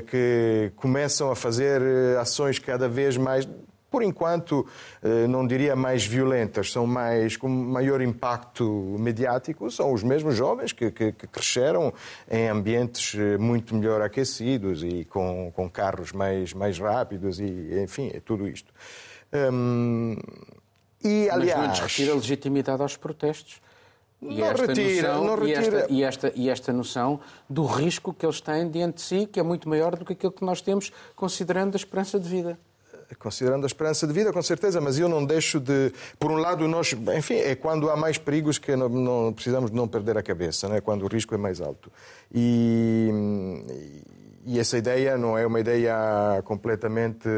que 0.09 0.73
começam 0.77 1.31
a 1.31 1.37
fazer 1.37 1.83
ações 2.19 2.59
cada 2.59 2.89
vez 2.89 3.17
mais 3.17 3.47
por 3.91 4.03
enquanto, 4.03 4.67
eh, 5.03 5.27
não 5.27 5.47
diria 5.47 5.77
mais 5.77 6.05
violentas, 6.05 6.73
são 6.73 6.87
mais 6.87 7.37
com 7.37 7.49
maior 7.49 8.01
impacto 8.01 8.97
mediático, 8.99 9.71
são 9.71 9.93
os 9.93 10.03
mesmos 10.03 10.35
jovens 10.35 10.73
que, 10.73 10.91
que, 10.91 11.13
que 11.13 11.27
cresceram 11.27 11.93
em 12.31 12.49
ambientes 12.49 13.15
eh, 13.15 13.39
muito 13.39 13.75
melhor 13.75 14.03
aquecidos 14.03 14.83
e 14.83 15.05
com, 15.05 15.53
com 15.55 15.71
carros 15.71 16.13
mais, 16.13 16.53
mais 16.53 16.79
rápidos 16.79 17.39
e, 17.41 17.81
enfim, 17.83 18.11
é 18.13 18.21
tudo 18.21 18.49
isto. 18.49 18.73
Hum, 19.33 20.17
e, 21.03 21.31
aliás... 21.31 21.59
Mas 21.59 21.79
não 21.79 21.87
retira 21.87 22.15
legitimidade 22.15 22.83
aos 22.83 22.97
protestos. 22.97 23.61
E 24.21 24.41
não 24.41 24.55
retira, 24.55 25.15
noção, 25.15 25.25
não 25.25 25.35
retira. 25.37 25.47
E 25.51 25.55
esta, 25.55 25.93
e, 25.93 26.03
esta, 26.03 26.33
e 26.35 26.49
esta 26.49 26.73
noção 26.73 27.21
do 27.49 27.65
risco 27.67 28.13
que 28.13 28.27
eles 28.27 28.41
têm 28.41 28.69
diante 28.69 28.97
de 28.97 29.03
si, 29.03 29.27
que 29.27 29.39
é 29.39 29.43
muito 29.43 29.69
maior 29.69 29.95
do 29.95 30.05
que 30.05 30.15
aquilo 30.15 30.33
que 30.33 30.45
nós 30.45 30.61
temos, 30.61 30.91
considerando 31.15 31.75
a 31.75 31.77
esperança 31.77 32.19
de 32.19 32.29
vida 32.29 32.59
considerando 33.15 33.65
a 33.65 33.67
esperança 33.67 34.07
de 34.07 34.13
vida, 34.13 34.33
com 34.33 34.43
certeza, 34.43 34.81
mas 34.81 34.99
eu 34.99 35.09
não 35.09 35.25
deixo 35.25 35.61
de. 35.61 35.93
Por 36.19 36.31
um 36.31 36.37
lado, 36.37 36.67
nós. 36.67 36.95
Enfim, 37.17 37.37
é 37.37 37.55
quando 37.55 37.91
há 37.91 37.97
mais 37.97 38.19
perigos 38.19 38.59
que 38.59 38.75
não, 38.75 38.89
não 38.89 39.33
precisamos 39.33 39.71
não 39.71 39.87
perder 39.87 40.19
a 40.19 40.23
cabeça, 40.23 40.69
né? 40.69 40.81
quando 40.81 41.05
o 41.05 41.09
risco 41.09 41.35
é 41.35 41.39
mais 41.39 41.61
alto. 41.61 41.91
E, 42.35 43.11
e 44.45 44.59
essa 44.59 44.77
ideia 44.77 45.17
não 45.17 45.39
é 45.39 45.47
uma 45.47 45.61
ideia 45.61 46.43
completamente 46.45 47.29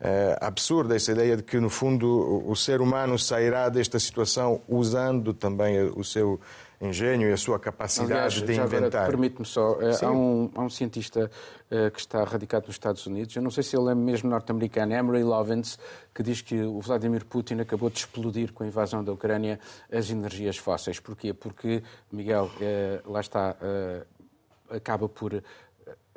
é, 0.00 0.36
absurda, 0.40 0.94
essa 0.94 1.12
ideia 1.12 1.36
de 1.36 1.42
que, 1.42 1.58
no 1.58 1.70
fundo, 1.70 2.44
o 2.46 2.54
ser 2.54 2.80
humano 2.80 3.18
sairá 3.18 3.68
desta 3.68 3.98
situação 3.98 4.60
usando 4.68 5.32
também 5.32 5.80
o 5.96 6.04
seu 6.04 6.40
engenho 6.80 7.28
e 7.28 7.32
a 7.32 7.36
sua 7.36 7.58
capacidade 7.58 8.12
Aliás, 8.12 8.32
de 8.34 8.54
inventar. 8.54 9.06
Permite-me 9.06 9.46
só, 9.46 9.80
eh, 9.80 9.96
há 10.02 10.10
um, 10.10 10.50
há 10.54 10.62
um, 10.62 10.68
cientista 10.68 11.30
uh, 11.70 11.90
que 11.90 11.98
está 11.98 12.22
radicado 12.24 12.66
nos 12.66 12.74
Estados 12.74 13.06
Unidos, 13.06 13.34
eu 13.34 13.42
não 13.42 13.50
sei 13.50 13.62
se 13.62 13.76
ele 13.76 13.90
é 13.90 13.94
mesmo 13.94 14.28
norte-americano, 14.28 14.92
Emery 14.92 15.22
Lovins, 15.22 15.78
que 16.14 16.22
diz 16.22 16.42
que 16.42 16.60
o 16.62 16.80
Vladimir 16.80 17.24
Putin 17.24 17.60
acabou 17.60 17.88
de 17.88 17.98
explodir 17.98 18.52
com 18.52 18.62
a 18.62 18.66
invasão 18.66 19.02
da 19.02 19.12
Ucrânia 19.12 19.58
as 19.90 20.10
energias 20.10 20.56
fósseis. 20.56 21.00
Porquê? 21.00 21.32
Porque, 21.32 21.82
Miguel, 22.12 22.50
uh, 22.56 23.10
lá 23.10 23.20
está, 23.20 23.56
uh, 23.60 24.74
acaba 24.74 25.08
por 25.08 25.42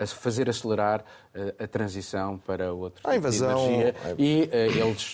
fazer 0.07 0.49
acelerar 0.49 1.03
a 1.59 1.67
transição 1.67 2.37
para 2.37 2.73
outro 2.73 3.07
a 3.07 3.17
invasão... 3.17 3.49
tipo 3.49 3.67
de 3.67 3.73
energia 3.73 3.95
e 4.17 4.49
eles 4.79 5.13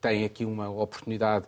têm 0.00 0.24
aqui 0.24 0.44
uma 0.44 0.70
oportunidade 0.70 1.46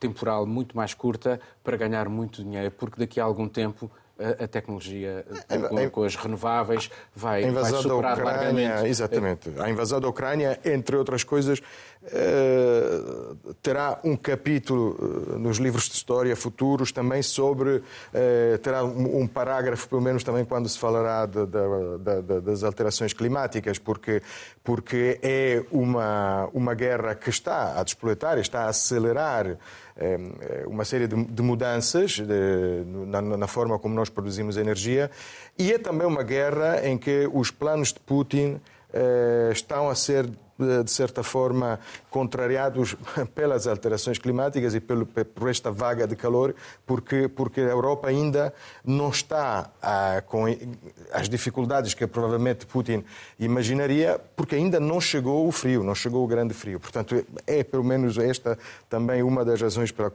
temporal 0.00 0.46
muito 0.46 0.76
mais 0.76 0.94
curta 0.94 1.38
para 1.62 1.76
ganhar 1.76 2.08
muito 2.08 2.42
dinheiro, 2.42 2.70
porque 2.72 2.98
daqui 2.98 3.20
a 3.20 3.24
algum 3.24 3.48
tempo 3.48 3.90
a, 4.38 4.46
tecnologia 4.46 5.24
com, 5.48 5.90
com, 5.90 6.02
as 6.02 6.14
renováveis 6.14 6.90
vai, 7.14 7.44
a 7.44 7.50
vai 7.50 7.64
superar 7.72 8.16
da 8.16 8.22
Ucrânia, 8.22 8.68
largamente. 8.68 8.88
Exatamente. 8.88 9.50
A 9.58 9.70
invasão 9.70 10.00
da 10.00 10.08
Ucrânia, 10.08 10.60
entre 10.64 10.96
outras 10.96 11.24
coisas, 11.24 11.62
eh, 12.04 13.00
terá 13.62 13.98
um 14.04 14.16
capítulo 14.16 14.96
eh, 15.34 15.38
nos 15.38 15.58
livros 15.58 15.88
de 15.88 15.94
história 15.94 16.36
futuros 16.36 16.92
também 16.92 17.22
sobre. 17.22 17.82
Eh, 18.12 18.58
terá 18.62 18.84
um 18.84 19.26
parágrafo, 19.26 19.88
pelo 19.88 20.02
menos 20.02 20.22
também, 20.22 20.44
quando 20.44 20.68
se 20.68 20.78
falará 20.78 21.24
de, 21.26 21.46
de, 21.46 22.22
de, 22.22 22.40
das 22.40 22.62
alterações 22.62 23.12
climáticas, 23.12 23.78
porque, 23.78 24.22
porque 24.62 25.18
é 25.22 25.64
uma, 25.70 26.48
uma 26.52 26.74
guerra 26.74 27.14
que 27.14 27.30
está 27.30 27.80
a 27.80 27.82
despoletar, 27.82 28.38
está 28.38 28.64
a 28.64 28.68
acelerar 28.68 29.56
uma 30.66 30.84
série 30.84 31.06
de, 31.06 31.42
mudanças 31.42 32.18
na, 33.06 33.46
forma 33.46 33.78
como 33.78 33.94
nós 33.94 34.08
produzimos 34.08 34.56
energia. 34.56 35.10
E 35.58 35.72
é 35.72 35.78
também 35.78 36.06
uma 36.06 36.22
guerra 36.22 36.86
em 36.86 36.96
que 36.96 37.28
os 37.32 37.50
planos 37.50 37.92
de 37.92 38.00
Putin 38.00 38.60
eh, 38.92 39.50
estão 39.52 39.88
a 39.88 39.94
ser 39.94 40.28
de 40.84 40.90
certa 40.90 41.22
forma, 41.22 41.80
contrariados 42.10 42.96
pelas 43.34 43.66
alterações 43.66 44.18
climáticas 44.18 44.74
e 44.74 44.80
pelo, 44.80 45.06
por 45.06 45.48
esta 45.48 45.70
vaga 45.70 46.06
de 46.06 46.16
calor, 46.16 46.54
porque, 46.84 47.28
porque 47.28 47.60
a 47.60 47.64
Europa 47.64 48.08
ainda 48.08 48.52
não 48.84 49.10
está 49.10 49.70
ah, 49.80 50.22
com 50.26 50.44
as 51.12 51.28
dificuldades 51.28 51.94
que 51.94 52.06
provavelmente 52.06 52.66
Putin 52.66 53.04
imaginaria, 53.38 54.20
porque 54.36 54.56
ainda 54.56 54.80
não 54.80 55.00
chegou 55.00 55.46
o 55.46 55.52
frio, 55.52 55.82
não 55.82 55.94
chegou 55.94 56.24
o 56.24 56.26
grande 56.26 56.52
frio. 56.52 56.80
Portanto, 56.80 57.24
é 57.46 57.62
pelo 57.62 57.84
menos 57.84 58.18
esta 58.18 58.58
também 58.88 59.22
uma 59.22 59.44
das 59.44 59.60
razões 59.60 59.92
para 59.92 60.10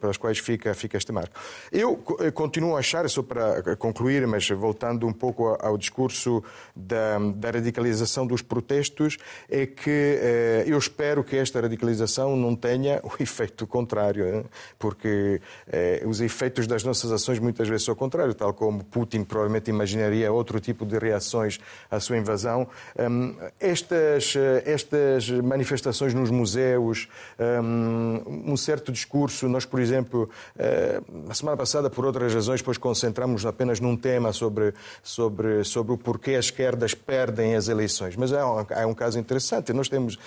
pelas 0.00 0.16
quais 0.16 0.38
fica, 0.38 0.74
fica 0.74 0.96
este 0.96 1.12
marco. 1.12 1.38
Eu 1.70 2.02
eh, 2.20 2.30
continuo 2.30 2.76
a 2.76 2.80
achar, 2.80 3.08
só 3.08 3.22
para 3.22 3.76
concluir, 3.76 4.26
mas 4.26 4.48
voltando 4.48 5.06
um 5.06 5.12
pouco 5.12 5.56
ao 5.60 5.78
discurso 5.78 6.42
da, 6.74 7.18
da 7.34 7.50
radicalização 7.50 8.26
dos 8.26 8.42
protestos, 8.42 9.18
é 9.48 9.66
que 9.66 10.18
eh, 10.20 10.64
eu 10.66 10.78
espero 10.78 11.22
que 11.28 11.36
esta 11.36 11.60
radicalização 11.60 12.36
não 12.36 12.56
tenha 12.56 13.00
o 13.04 13.10
efeito 13.22 13.66
contrário, 13.66 14.44
porque 14.78 15.40
eh, 15.70 16.02
os 16.06 16.20
efeitos 16.20 16.66
das 16.66 16.82
nossas 16.82 17.12
ações 17.12 17.38
muitas 17.38 17.68
vezes 17.68 17.84
são 17.84 17.94
o 17.94 17.96
contrário, 17.96 18.34
tal 18.34 18.52
como 18.54 18.82
Putin 18.84 19.24
provavelmente 19.24 19.70
imaginaria 19.70 20.32
outro 20.32 20.58
tipo 20.58 20.84
de 20.84 20.98
reações 20.98 21.60
à 21.90 22.00
sua 22.00 22.16
invasão. 22.16 22.66
Um, 22.98 23.36
estas, 23.60 24.34
eh, 24.36 24.62
estas 24.64 25.28
manifestações 25.30 26.14
nos 26.14 26.30
museus, 26.30 27.08
um, 27.38 28.52
um, 28.52 28.56
certo 28.56 28.90
discurso, 28.90 29.48
nós, 29.48 29.64
por 29.64 29.80
exemplo, 29.80 30.28
uh, 30.56 31.34
semana 31.34 31.56
passada, 31.56 31.90
por 31.90 32.04
outras 32.04 32.34
razões, 32.34 32.60
depois 32.60 32.78
concentramos 32.78 33.44
apenas 33.46 33.80
num 33.80 33.96
tema 33.96 34.32
sobre, 34.32 34.74
sobre, 35.02 35.64
sobre 35.64 35.92
o 35.92 35.98
porquê 35.98 36.34
as 36.34 36.46
esquerdas 36.46 36.94
perdem 36.94 37.54
as 37.54 37.68
eleições. 37.68 38.16
Mas 38.16 38.32
é 38.32 38.44
um, 38.44 38.90
um 38.90 38.94
caso 38.94 39.18
interessante. 39.18 39.72
Nós 39.72 39.88
temos 39.88 40.18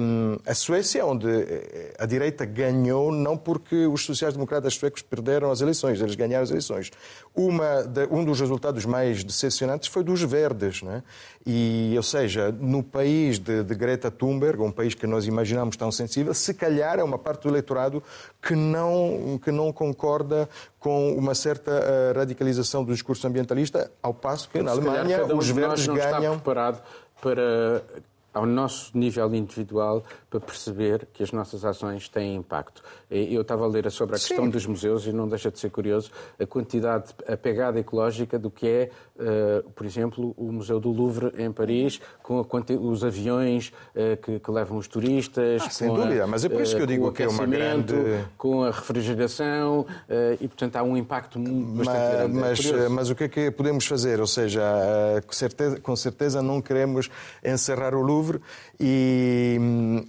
um, 0.00 0.27
a 0.46 0.54
Suécia, 0.54 1.04
onde 1.04 1.28
eh, 1.28 1.94
a 1.98 2.06
direita 2.06 2.44
ganhou 2.44 3.12
não 3.12 3.36
porque 3.36 3.86
os 3.86 4.04
sociais-democratas 4.04 4.74
suecos 4.74 5.02
perderam 5.02 5.50
as 5.50 5.60
eleições, 5.60 6.00
eles 6.00 6.14
ganharam 6.14 6.42
as 6.42 6.50
eleições. 6.50 6.90
Uma 7.34 7.82
de, 7.82 8.06
um 8.10 8.24
dos 8.24 8.40
resultados 8.40 8.84
mais 8.84 9.22
decepcionantes 9.22 9.88
foi 9.88 10.02
dos 10.02 10.22
verdes. 10.22 10.82
Né? 10.82 11.02
E, 11.46 11.94
ou 11.96 12.02
seja, 12.02 12.52
no 12.52 12.82
país 12.82 13.38
de, 13.38 13.62
de 13.62 13.74
Greta 13.74 14.10
Thunberg, 14.10 14.60
um 14.62 14.72
país 14.72 14.94
que 14.94 15.06
nós 15.06 15.26
imaginamos 15.26 15.76
tão 15.76 15.90
sensível, 15.90 16.34
se 16.34 16.52
calhar 16.54 16.98
é 16.98 17.04
uma 17.04 17.18
parte 17.18 17.42
do 17.42 17.48
eleitorado 17.48 18.02
que 18.42 18.54
não, 18.54 19.38
que 19.42 19.50
não 19.50 19.72
concorda 19.72 20.48
com 20.78 21.12
uma 21.14 21.34
certa 21.34 21.70
uh, 21.70 22.18
radicalização 22.18 22.84
do 22.84 22.92
discurso 22.92 23.26
ambientalista, 23.26 23.90
ao 24.02 24.14
passo 24.14 24.48
que 24.48 24.62
na 24.62 24.70
Alemanha 24.70 25.24
os 25.34 25.48
verdes 25.48 25.86
ganham. 25.86 26.38
Para 27.20 27.82
ao 28.32 28.46
nosso 28.46 28.96
nível 28.96 29.34
individual 29.34 30.04
para 30.28 30.40
perceber 30.40 31.08
que 31.12 31.22
as 31.22 31.32
nossas 31.32 31.64
ações 31.64 32.08
têm 32.08 32.36
impacto. 32.36 32.82
Eu 33.10 33.42
estava 33.42 33.64
a 33.64 33.66
ler 33.66 33.90
sobre 33.90 34.16
a 34.16 34.18
questão 34.18 34.44
Sim. 34.44 34.50
dos 34.50 34.66
museus 34.66 35.06
e 35.06 35.12
não 35.12 35.28
deixa 35.28 35.50
de 35.50 35.58
ser 35.58 35.70
curioso 35.70 36.10
a 36.38 36.46
quantidade, 36.46 37.14
a 37.26 37.36
pegada 37.36 37.80
ecológica 37.80 38.38
do 38.38 38.50
que 38.50 38.66
é, 38.66 38.90
uh, 39.18 39.68
por 39.70 39.84
exemplo, 39.84 40.34
o 40.36 40.52
Museu 40.52 40.80
do 40.80 40.90
Louvre 40.90 41.32
em 41.38 41.50
Paris, 41.52 42.00
com 42.22 42.38
a, 42.40 42.76
os 42.80 43.04
aviões 43.04 43.72
uh, 43.94 44.16
que, 44.16 44.38
que, 44.38 44.50
levam 44.50 44.78
os 44.78 44.88
turistas. 44.88 45.62
Ah, 45.64 45.70
sem 45.70 45.92
dúvida, 45.92 46.24
a, 46.24 46.26
mas 46.26 46.44
é 46.44 46.48
por 46.48 46.62
isso 46.62 46.74
que 46.74 46.82
eu 46.82 46.84
eh, 46.84 46.88
digo 46.88 47.12
que 47.12 47.22
é 47.22 47.28
uma 47.28 47.46
grande. 47.46 47.94
Com 48.36 48.62
a 48.62 48.70
refrigeração 48.70 49.86
e, 50.40 50.46
portanto, 50.46 50.76
há 50.76 50.82
um 50.82 50.96
impacto 50.96 51.38
bastante 51.38 51.86
mas, 51.86 52.10
grande. 52.10 52.34
Mas, 52.34 52.66
é 52.66 52.88
mas 52.88 53.10
o 53.10 53.14
que 53.14 53.24
é 53.24 53.28
que 53.28 53.50
podemos 53.50 53.86
fazer? 53.86 54.20
Ou 54.20 54.26
seja, 54.26 54.62
com 55.26 55.32
certeza, 55.32 55.80
com 55.80 55.96
certeza 55.96 56.42
não 56.42 56.60
queremos 56.60 57.10
encerrar 57.44 57.94
o 57.94 58.02
Louvre 58.02 58.40
e, 58.80 59.58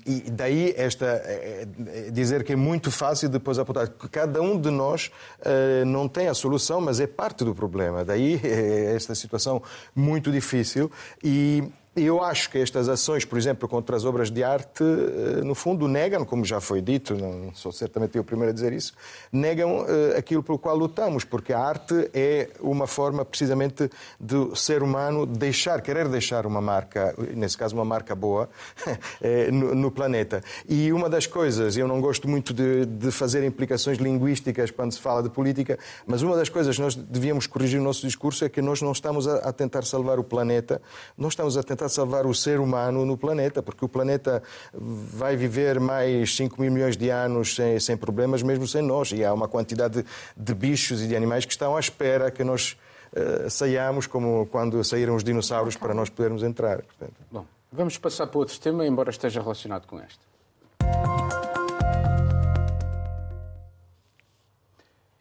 e 0.06 0.32
daí 0.32 0.74
esta 0.78 1.06
eh, 1.06 1.68
dizer 2.12 2.44
que 2.44 2.54
é 2.54 2.56
muito 2.56 2.92
fácil 2.92 3.28
depois 3.28 3.58
apontar 3.58 3.88
que 3.88 4.08
cada 4.08 4.42
um 4.42 4.60
de 4.60 4.70
nós 4.70 5.10
uh, 5.40 5.84
não 5.86 6.08
tem 6.08 6.28
a 6.28 6.36
solução, 6.36 6.80
mas 6.80 7.00
é 7.00 7.08
parte 7.08 7.44
do 7.44 7.56
problema. 7.56 8.06
Daí 8.06 8.40
é 8.44 8.94
esta 8.96 9.16
situação 9.16 9.62
muito 9.96 10.32
difícil 10.32 10.92
e 11.24 11.64
eu 11.96 12.24
acho 12.24 12.50
que 12.50 12.58
estas 12.58 12.88
ações, 12.88 13.26
por 13.26 13.38
exemplo, 13.38 13.68
contra 13.68 13.96
as 13.96 14.06
obras 14.06 14.30
de 14.30 14.44
arte, 14.44 14.84
eh, 14.84 15.44
no 15.44 15.56
fundo 15.56 15.88
negam, 15.88 16.24
como 16.24 16.46
já 16.46 16.62
foi 16.62 16.82
dito, 16.82 17.16
não 17.16 17.54
sou 17.54 17.72
certamente 17.72 18.16
eu 18.16 18.22
o 18.22 18.24
primeiro 18.24 18.52
a 18.52 18.54
dizer 18.54 18.72
isso, 18.74 18.94
negam 19.32 19.86
eh, 19.88 20.18
aquilo 20.18 20.44
pelo 20.44 20.60
qual 20.60 20.78
lutamos, 20.78 21.24
porque 21.24 21.52
a 21.52 21.60
arte 21.60 22.10
é 22.14 22.50
uma 22.60 22.86
forma 22.86 23.26
precisamente 23.26 23.90
do 24.20 24.56
ser 24.56 24.84
humano 24.84 25.26
deixar, 25.26 25.82
querer 25.82 26.08
deixar 26.08 26.46
uma 26.46 26.62
marca, 26.62 27.14
nesse 27.36 27.58
caso 27.58 27.76
uma 27.76 27.86
marca 27.86 28.16
boa, 28.16 28.50
eh, 29.22 29.50
no, 29.52 29.90
planeta. 29.90 30.44
E 30.68 30.94
uma 30.94 31.10
das 31.10 31.26
coisas, 31.26 31.76
eu 31.76 31.88
não 31.88 32.00
gosto 32.00 32.28
muito 32.28 32.54
de, 32.54 33.10
fazer 33.12 33.44
implicações 33.44 33.98
linguísticas 33.98 34.70
quando 34.70 34.92
se 34.92 35.00
fala 35.00 35.24
de 35.24 35.30
política, 35.30 35.78
mas 36.06 36.22
uma 36.22 36.36
das 36.36 36.48
coisas 36.48 36.76
que 36.76 36.82
nós 36.82 36.94
devíamos 36.94 37.48
corrigir 37.48 37.80
o 37.80 37.84
nosso 37.84 38.06
discurso 38.06 38.46
é 38.46 38.50
que 38.50 38.62
nós 38.62 38.82
não 38.82 38.92
estamos 38.92 39.28
a, 39.28 39.38
a 39.38 39.52
tentar 39.52 39.84
salvar 39.84 40.20
o 40.20 40.24
planeta, 40.24 40.80
nós 41.18 41.34
estamos 41.34 41.58
a 41.58 41.64
tentar 41.64 41.89
salvar 41.90 42.26
o 42.26 42.34
ser 42.34 42.60
humano 42.60 43.06
no 43.06 43.18
planeta, 43.18 43.62
porque 43.62 43.84
o 43.84 43.90
planeta 43.90 44.42
vai 44.74 45.36
viver 45.36 45.80
mais 45.80 46.36
5 46.36 46.62
mil 46.62 46.72
milhões 46.72 46.96
de 46.96 47.10
anos 47.10 47.56
sem, 47.56 47.80
sem 47.80 47.98
problemas, 47.98 48.42
mesmo 48.42 48.68
sem 48.68 48.82
nós. 48.82 49.12
E 49.12 49.24
há 49.24 49.34
uma 49.34 49.48
quantidade 49.48 50.04
de, 50.04 50.10
de 50.38 50.54
bichos 50.54 51.02
e 51.02 51.08
de 51.08 51.16
animais 51.16 51.46
que 51.46 51.52
estão 51.52 51.76
à 51.76 51.80
espera 51.80 52.32
que 52.32 52.44
nós 52.44 52.78
uh, 53.14 53.50
saiamos, 53.50 54.08
como 54.08 54.46
quando 54.48 54.84
saíram 54.84 55.16
os 55.16 55.24
dinossauros, 55.24 55.76
para 55.76 55.94
nós 55.94 56.10
podermos 56.10 56.44
entrar. 56.44 56.82
Portanto. 56.82 57.14
Bom, 57.32 57.46
vamos 57.72 57.98
passar 57.98 58.28
para 58.28 58.40
outro 58.40 58.60
tema, 58.60 58.86
embora 58.86 59.10
esteja 59.10 59.42
relacionado 59.42 59.86
com 59.86 60.00
este. 60.00 61.19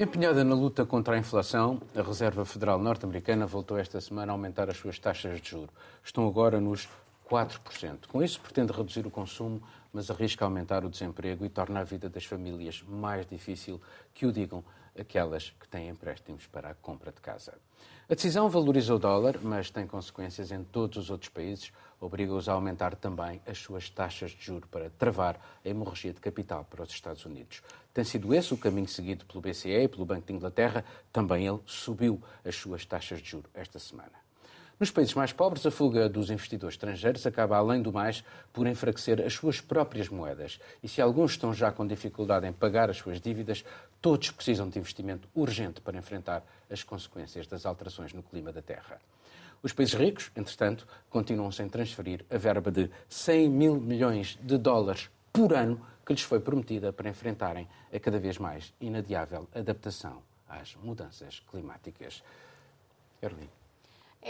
Empenhada 0.00 0.44
na 0.44 0.54
luta 0.54 0.86
contra 0.86 1.16
a 1.16 1.18
inflação, 1.18 1.82
a 1.92 2.00
Reserva 2.00 2.44
Federal 2.44 2.78
Norte-Americana 2.78 3.48
voltou 3.48 3.76
esta 3.76 4.00
semana 4.00 4.30
a 4.30 4.34
aumentar 4.34 4.70
as 4.70 4.76
suas 4.76 4.96
taxas 4.96 5.40
de 5.40 5.50
juro. 5.50 5.70
Estão 6.04 6.24
agora 6.28 6.60
nos 6.60 6.88
4%. 7.28 8.06
Com 8.06 8.22
isso, 8.22 8.40
pretende 8.40 8.72
reduzir 8.72 9.04
o 9.08 9.10
consumo, 9.10 9.60
mas 9.92 10.08
arrisca 10.08 10.44
aumentar 10.44 10.84
o 10.84 10.88
desemprego 10.88 11.44
e 11.44 11.48
torna 11.48 11.80
a 11.80 11.82
vida 11.82 12.08
das 12.08 12.24
famílias 12.24 12.80
mais 12.86 13.26
difícil 13.26 13.80
que 14.14 14.24
o 14.24 14.30
digam 14.30 14.62
aquelas 15.00 15.50
que 15.50 15.68
têm 15.68 15.88
empréstimos 15.88 16.46
para 16.46 16.70
a 16.70 16.74
compra 16.74 17.12
de 17.12 17.20
casa. 17.20 17.54
A 18.08 18.14
decisão 18.14 18.48
valoriza 18.48 18.94
o 18.94 18.98
dólar, 18.98 19.38
mas 19.42 19.70
tem 19.70 19.86
consequências 19.86 20.50
em 20.50 20.64
todos 20.64 20.96
os 20.96 21.10
outros 21.10 21.28
países, 21.28 21.70
obriga-os 22.00 22.48
a 22.48 22.54
aumentar 22.54 22.96
também 22.96 23.40
as 23.46 23.58
suas 23.58 23.90
taxas 23.90 24.30
de 24.30 24.42
juro 24.42 24.66
para 24.68 24.88
travar 24.90 25.38
a 25.64 25.68
hemorragia 25.68 26.12
de 26.12 26.20
capital 26.20 26.64
para 26.64 26.82
os 26.82 26.90
Estados 26.90 27.24
Unidos. 27.26 27.62
Tem 27.92 28.04
sido 28.04 28.34
esse 28.34 28.54
o 28.54 28.56
caminho 28.56 28.88
seguido 28.88 29.26
pelo 29.26 29.42
BCE 29.42 29.82
e 29.82 29.88
pelo 29.88 30.06
Banco 30.06 30.26
de 30.26 30.32
Inglaterra. 30.32 30.84
Também 31.12 31.46
ele 31.46 31.60
subiu 31.66 32.22
as 32.44 32.56
suas 32.56 32.86
taxas 32.86 33.20
de 33.20 33.28
juro 33.28 33.50
esta 33.52 33.78
semana. 33.78 34.27
Nos 34.78 34.92
países 34.92 35.14
mais 35.14 35.32
pobres, 35.32 35.66
a 35.66 35.72
fuga 35.72 36.08
dos 36.08 36.30
investidores 36.30 36.74
estrangeiros 36.74 37.26
acaba, 37.26 37.56
além 37.56 37.82
do 37.82 37.92
mais, 37.92 38.22
por 38.52 38.64
enfraquecer 38.64 39.20
as 39.20 39.34
suas 39.34 39.60
próprias 39.60 40.08
moedas. 40.08 40.60
E 40.80 40.88
se 40.88 41.02
alguns 41.02 41.32
estão 41.32 41.52
já 41.52 41.72
com 41.72 41.84
dificuldade 41.84 42.46
em 42.46 42.52
pagar 42.52 42.88
as 42.88 42.96
suas 42.96 43.20
dívidas, 43.20 43.64
todos 44.00 44.30
precisam 44.30 44.68
de 44.68 44.78
investimento 44.78 45.28
urgente 45.34 45.80
para 45.80 45.98
enfrentar 45.98 46.44
as 46.70 46.84
consequências 46.84 47.48
das 47.48 47.66
alterações 47.66 48.12
no 48.12 48.22
clima 48.22 48.52
da 48.52 48.62
Terra. 48.62 49.00
Os 49.64 49.72
países 49.72 49.94
ricos, 49.94 50.30
entretanto, 50.36 50.86
continuam 51.10 51.50
sem 51.50 51.68
transferir 51.68 52.24
a 52.30 52.38
verba 52.38 52.70
de 52.70 52.88
100 53.08 53.48
mil 53.48 53.80
milhões 53.80 54.38
de 54.40 54.56
dólares 54.56 55.10
por 55.32 55.54
ano 55.54 55.84
que 56.06 56.12
lhes 56.12 56.22
foi 56.22 56.38
prometida 56.38 56.92
para 56.92 57.08
enfrentarem 57.08 57.68
a 57.92 57.98
cada 57.98 58.20
vez 58.20 58.38
mais 58.38 58.72
inadiável 58.80 59.48
adaptação 59.52 60.22
às 60.48 60.76
mudanças 60.76 61.40
climáticas. 61.50 62.22
Erling. 63.20 63.57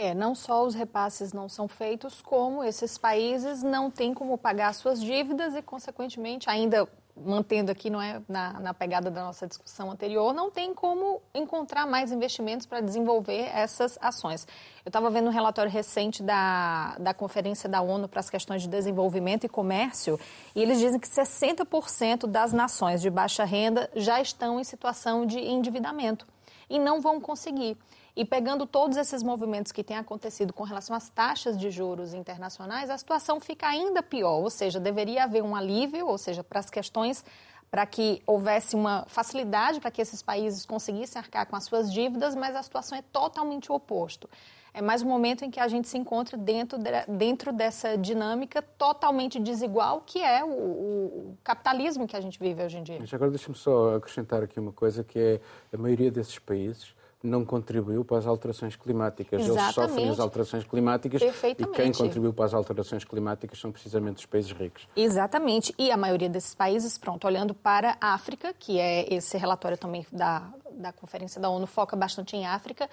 É, 0.01 0.13
não 0.13 0.33
só 0.33 0.65
os 0.65 0.73
repasses 0.75 1.33
não 1.33 1.49
são 1.49 1.67
feitos, 1.67 2.21
como 2.21 2.63
esses 2.63 2.97
países 2.97 3.61
não 3.61 3.91
têm 3.91 4.13
como 4.13 4.37
pagar 4.37 4.73
suas 4.73 5.01
dívidas 5.01 5.53
e, 5.53 5.61
consequentemente, 5.61 6.49
ainda 6.49 6.87
mantendo 7.17 7.69
aqui 7.69 7.89
não 7.89 8.01
é, 8.01 8.21
na, 8.25 8.61
na 8.61 8.73
pegada 8.73 9.11
da 9.11 9.21
nossa 9.21 9.45
discussão 9.45 9.91
anterior, 9.91 10.33
não 10.33 10.49
tem 10.49 10.73
como 10.73 11.21
encontrar 11.35 11.85
mais 11.85 12.13
investimentos 12.13 12.65
para 12.65 12.79
desenvolver 12.79 13.51
essas 13.53 13.97
ações. 13.99 14.47
Eu 14.85 14.89
estava 14.89 15.09
vendo 15.09 15.27
um 15.27 15.33
relatório 15.33 15.69
recente 15.69 16.23
da, 16.23 16.95
da 16.97 17.13
Conferência 17.13 17.67
da 17.67 17.81
ONU 17.81 18.07
para 18.07 18.21
as 18.21 18.29
questões 18.29 18.61
de 18.61 18.69
desenvolvimento 18.69 19.43
e 19.43 19.49
comércio, 19.49 20.17
e 20.55 20.61
eles 20.61 20.79
dizem 20.79 20.97
que 20.97 21.09
60% 21.09 22.25
das 22.25 22.53
nações 22.53 23.01
de 23.01 23.09
baixa 23.09 23.43
renda 23.43 23.89
já 23.97 24.21
estão 24.21 24.61
em 24.61 24.63
situação 24.63 25.25
de 25.25 25.39
endividamento 25.39 26.25
e 26.69 26.79
não 26.79 27.01
vão 27.01 27.19
conseguir. 27.19 27.77
E 28.15 28.25
pegando 28.25 28.65
todos 28.65 28.97
esses 28.97 29.23
movimentos 29.23 29.71
que 29.71 29.83
têm 29.83 29.97
acontecido 29.97 30.51
com 30.51 30.63
relação 30.63 30.95
às 30.95 31.09
taxas 31.09 31.57
de 31.57 31.69
juros 31.69 32.13
internacionais, 32.13 32.89
a 32.89 32.97
situação 32.97 33.39
fica 33.39 33.67
ainda 33.67 34.01
pior, 34.01 34.41
ou 34.41 34.49
seja, 34.49 34.79
deveria 34.79 35.23
haver 35.23 35.43
um 35.43 35.55
alívio, 35.55 36.07
ou 36.07 36.17
seja, 36.17 36.43
para 36.43 36.59
as 36.59 36.69
questões 36.69 37.23
para 37.71 37.85
que 37.85 38.21
houvesse 38.25 38.75
uma 38.75 39.05
facilidade 39.07 39.79
para 39.79 39.91
que 39.91 40.01
esses 40.01 40.21
países 40.21 40.65
conseguissem 40.65 41.19
arcar 41.19 41.45
com 41.45 41.55
as 41.55 41.65
suas 41.65 41.91
dívidas, 41.91 42.35
mas 42.35 42.55
a 42.55 42.63
situação 42.63 42.97
é 42.97 43.01
totalmente 43.01 43.71
o 43.71 43.75
oposto. 43.75 44.27
É 44.73 44.81
mais 44.81 45.01
um 45.01 45.07
momento 45.07 45.43
em 45.43 45.49
que 45.49 45.59
a 45.59 45.67
gente 45.67 45.87
se 45.87 45.97
encontra 45.97 46.37
dentro, 46.37 46.77
de, 46.77 46.91
dentro 47.07 47.51
dessa 47.51 47.97
dinâmica 47.97 48.61
totalmente 48.61 49.39
desigual 49.39 50.01
que 50.05 50.19
é 50.19 50.43
o, 50.43 50.49
o, 50.49 51.37
capitalismo 51.43 52.07
que 52.07 52.15
a 52.15 52.21
gente 52.21 52.39
vive 52.39 52.63
hoje 52.63 52.77
em 52.77 52.83
dia. 52.83 52.97
Mas 52.99 53.13
agora 53.13 53.31
deixa-me 53.31 53.55
só 53.55 53.95
acrescentar 53.95 54.43
aqui 54.43 54.59
uma 54.59 54.71
coisa, 54.71 55.03
que 55.03 55.19
é 55.19 55.41
a 55.73 55.77
maioria 55.77 56.11
desses 56.11 56.37
países 56.37 56.93
não 57.23 57.43
contribuiu 57.43 58.05
para 58.05 58.17
as 58.17 58.25
alterações 58.25 58.75
climáticas. 58.75 59.41
Exatamente. 59.41 59.61
Eles 59.61 59.75
sofrem 59.75 60.09
as 60.09 60.19
alterações 60.19 60.63
climáticas 60.63 61.21
e 61.21 61.65
quem 61.67 61.91
contribuiu 61.91 62.33
para 62.33 62.45
as 62.45 62.53
alterações 62.53 63.03
climáticas 63.03 63.59
são 63.59 63.71
precisamente 63.71 64.17
os 64.17 64.25
países 64.25 64.51
ricos. 64.51 64.87
Exatamente. 64.95 65.73
E 65.77 65.91
a 65.91 65.97
maioria 65.97 66.29
desses 66.29 66.55
países, 66.55 66.97
pronto, 66.97 67.27
olhando 67.27 67.53
para 67.53 67.97
a 67.99 68.13
África, 68.13 68.53
que 68.57 68.79
é 68.79 69.13
esse 69.13 69.37
relatório 69.37 69.77
também 69.77 70.05
da, 70.11 70.49
da 70.71 70.93
Conferência 70.93 71.41
da 71.41 71.49
ONU, 71.49 71.67
foca 71.67 71.95
bastante 71.95 72.35
em 72.35 72.45
África, 72.45 72.89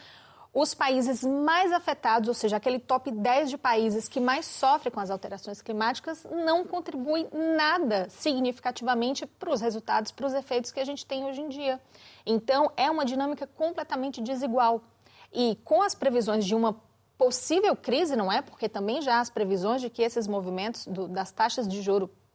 os 0.59 0.73
países 0.73 1.23
mais 1.23 1.71
afetados, 1.71 2.29
ou 2.31 2.35
seja, 2.35 2.57
aquele 2.57 2.79
top 2.79 3.11
10 3.11 3.51
de 3.51 3.59
países 3.59 4.09
que 4.09 4.19
mais 4.19 4.47
sofrem 4.47 4.91
com 4.91 4.99
as 4.99 5.11
alterações 5.11 5.61
climáticas, 5.61 6.27
não 6.31 6.65
contribuem 6.65 7.29
nada 7.31 8.09
significativamente 8.09 9.27
para 9.27 9.51
os 9.51 9.61
resultados, 9.61 10.11
para 10.13 10.27
os 10.27 10.33
efeitos 10.33 10.73
que 10.73 10.81
a 10.81 10.85
gente 10.85 11.05
tem 11.05 11.27
hoje 11.27 11.43
em 11.43 11.51
dia. 11.51 11.79
Então, 12.25 12.73
é 12.75 12.91
uma 12.91 13.05
dinâmica 13.05 13.47
completamente 13.47 14.23
desigual. 14.23 14.83
E 15.31 15.59
com 15.63 15.83
as 15.83 15.95
previsões 15.95 16.43
de 16.47 16.55
uma 16.55 16.81
possível 17.19 17.77
crise, 17.77 18.17
não 18.17 18.33
é? 18.33 18.41
Porque 18.41 18.67
também 18.67 19.03
já 19.03 19.17
há 19.17 19.21
as 19.21 19.29
previsões 19.29 19.83
de 19.83 19.91
que 19.91 20.01
esses 20.01 20.27
movimentos 20.27 20.87
do, 20.87 21.07
das 21.07 21.31
taxas 21.31 21.69
de 21.69 21.83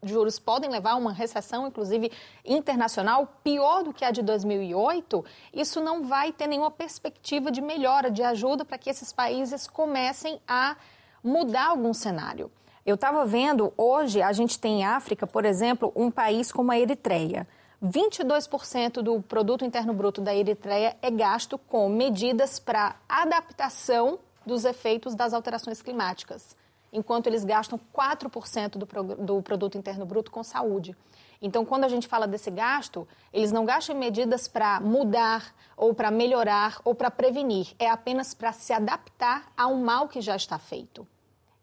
juros 0.04 0.22
juros 0.32 0.40
podem 0.40 0.70
levar 0.70 0.92
a 0.92 0.96
uma 0.96 1.12
recessão, 1.12 1.68
inclusive 1.68 2.12
internacional, 2.46 3.40
pior 3.44 3.84
do 3.84 3.94
que 3.94 4.06
a 4.06 4.12
de 4.12 4.22
2008, 4.22 5.24
isso 5.54 5.82
não 5.82 6.04
vai 6.04 6.32
ter 6.32 6.48
nenhuma 6.48 6.72
perspectiva 6.72 7.52
de 7.52 7.62
melhora, 7.62 8.10
de 8.10 8.24
ajuda 8.24 8.64
para 8.66 8.78
que 8.78 8.90
esses 8.90 9.12
países 9.12 9.68
comecem 9.68 10.40
a 10.48 10.76
mudar 11.24 11.68
algum 11.68 11.94
cenário. 11.94 12.52
Eu 12.86 12.96
estava 12.96 13.26
vendo, 13.26 13.72
hoje 13.78 14.22
a 14.22 14.34
gente 14.34 14.60
tem 14.60 14.82
em 14.82 14.86
África, 14.86 15.28
por 15.28 15.46
exemplo, 15.46 15.92
um 15.96 16.10
país 16.10 16.52
como 16.52 16.72
a 16.72 16.80
Eritreia. 16.80 17.48
22% 17.84 19.02
do 19.02 19.22
produto 19.22 19.66
interno 19.66 19.94
bruto 19.94 20.22
da 20.22 20.34
Eritreia 20.36 20.96
é 21.02 21.12
gasto 21.12 21.58
com 21.58 21.90
medidas 21.90 22.60
para 22.60 22.96
adaptação 23.08 24.20
dos 24.46 24.66
efeitos 24.66 25.14
das 25.16 25.34
alterações 25.34 25.82
climáticas 25.82 26.60
enquanto 26.92 27.28
eles 27.28 27.44
gastam 27.44 27.80
4% 27.94 28.78
do, 28.78 29.16
do 29.16 29.42
produto 29.42 29.78
interno 29.78 30.06
bruto 30.06 30.32
com 30.32 30.44
saúde. 30.44 30.96
Então, 31.42 31.66
quando 31.66 31.86
a 31.86 31.90
gente 31.90 32.08
fala 32.08 32.28
desse 32.28 32.52
gasto, 32.52 33.08
eles 33.34 33.52
não 33.52 33.66
gastam 33.66 33.96
medidas 33.96 34.48
para 34.48 34.80
mudar 34.80 35.56
ou 35.76 35.94
para 35.94 36.12
melhorar 36.12 36.80
ou 36.86 36.94
para 36.94 37.10
prevenir, 37.10 37.74
é 37.80 37.90
apenas 37.90 38.36
para 38.36 38.52
se 38.52 38.72
adaptar 38.72 39.52
ao 39.58 39.76
mal 39.76 40.08
que 40.08 40.22
já 40.22 40.36
está 40.36 40.60
feito. 40.60 41.08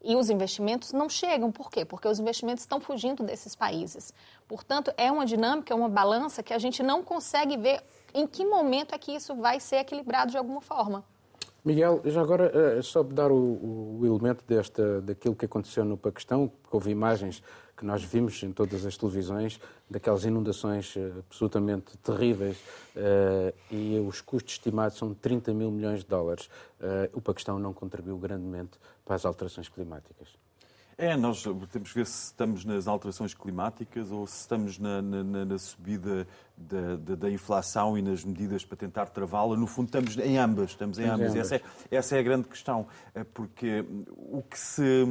e 0.03 0.15
os 0.15 0.31
investimentos 0.31 0.93
não 0.93 1.09
chegam. 1.09 1.51
Por 1.51 1.71
quê? 1.71 1.85
Porque 1.85 2.07
os 2.07 2.21
investimentos 2.21 2.63
estão 2.63 2.81
fugindo 2.81 3.25
desses 3.25 3.57
países. 3.57 4.15
Portanto, 4.47 4.93
é 4.97 5.11
uma 5.11 5.27
dinâmica, 5.27 5.75
é 5.75 5.77
uma 5.77 5.89
balança 5.89 6.41
que 6.41 6.55
a 6.55 6.59
gente 6.59 6.85
não 6.85 7.03
consegue 7.03 7.57
ver 7.57 7.83
em 8.15 8.25
que 8.25 8.45
momento 8.45 8.95
é 8.95 8.99
que 8.99 9.13
isso 9.13 9.35
vai 9.35 9.59
ser 9.59 9.77
equilibrado 9.79 10.31
de 10.31 10.39
alguma 10.39 10.61
forma. 10.61 11.05
Miguel, 11.69 12.01
já 12.07 12.23
agora, 12.23 12.51
eh, 12.55 12.81
só 12.81 13.03
dar 13.03 13.31
o, 13.31 13.99
o 14.01 14.07
elemento 14.07 14.43
desta, 14.47 15.03
daquilo 15.03 15.37
que 15.37 15.45
aconteceu 15.45 15.85
no 15.85 15.99
Paquistão, 15.99 16.49
que 16.49 16.69
houve 16.73 16.91
imagens 16.91 17.43
que 17.77 17.85
nós 17.85 18.03
vimos 18.03 18.43
em 18.43 18.53
todas 18.53 18.87
as 18.87 18.97
televisões, 18.97 19.61
daquelas 19.89 20.25
inundações 20.25 20.95
eh, 20.97 21.13
absolutamente 21.19 21.95
terríveis, 21.99 22.57
uh, 22.97 23.55
e 23.71 23.99
os 23.99 24.23
custos 24.23 24.55
estimados 24.55 24.97
são 24.97 25.13
30 25.13 25.53
mil 25.53 25.71
milhões 25.71 26.01
de 26.01 26.07
dólares. 26.07 26.49
O 27.13 27.21
Paquistão 27.21 27.59
não 27.59 27.75
contribuiu 27.75 28.17
grandemente 28.17 28.79
para 29.05 29.17
as 29.17 29.27
alterações 29.27 29.69
climáticas. 29.69 30.38
É, 31.01 31.17
nós 31.17 31.45
temos 31.71 31.91
que 31.91 31.95
ver 31.95 32.07
se 32.07 32.25
estamos 32.25 32.65
nas 32.65 32.89
alterações 32.89 33.33
climáticas 33.33 34.11
ou 34.11 34.27
se 34.27 34.41
estamos 34.41 34.81
na, 34.81 35.01
na, 35.01 35.45
na 35.45 35.57
subida 35.57 36.27
da, 36.57 36.97
da, 36.97 37.15
da, 37.15 37.31
inflação 37.31 37.97
e 37.97 38.03
nas 38.03 38.25
medidas 38.25 38.65
para 38.65 38.77
tentar 38.77 39.07
travá-la. 39.07 39.57
No 39.57 39.69
fundo, 39.69 39.87
estamos 39.87 40.19
em 40.19 40.37
ambas. 40.37 40.71
Estamos 40.71 40.99
em 40.99 41.05
ambas. 41.05 41.37
Essa, 41.37 41.55
é, 41.55 41.63
essa 41.89 42.17
é 42.17 42.19
a 42.19 42.23
grande 42.23 42.49
questão. 42.49 42.85
Porque 43.33 43.85
o 44.17 44.43
que 44.43 44.59
se 44.59 45.07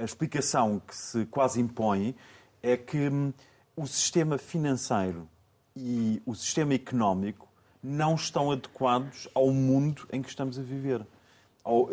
a 0.00 0.04
explicação 0.04 0.80
que 0.80 0.96
se 0.96 1.24
quase 1.26 1.60
impõe 1.60 2.16
é 2.60 2.76
que 2.76 3.08
hum, 3.08 3.32
o 3.76 3.86
sistema 3.86 4.38
financeiro 4.38 5.28
e 5.76 6.20
o 6.26 6.34
sistema 6.34 6.74
económico 6.74 7.46
não 7.82 8.14
estão 8.14 8.50
adequados 8.50 9.28
ao 9.34 9.50
mundo 9.52 10.08
em 10.12 10.20
que 10.20 10.28
estamos 10.28 10.58
a 10.58 10.62
viver. 10.62 11.06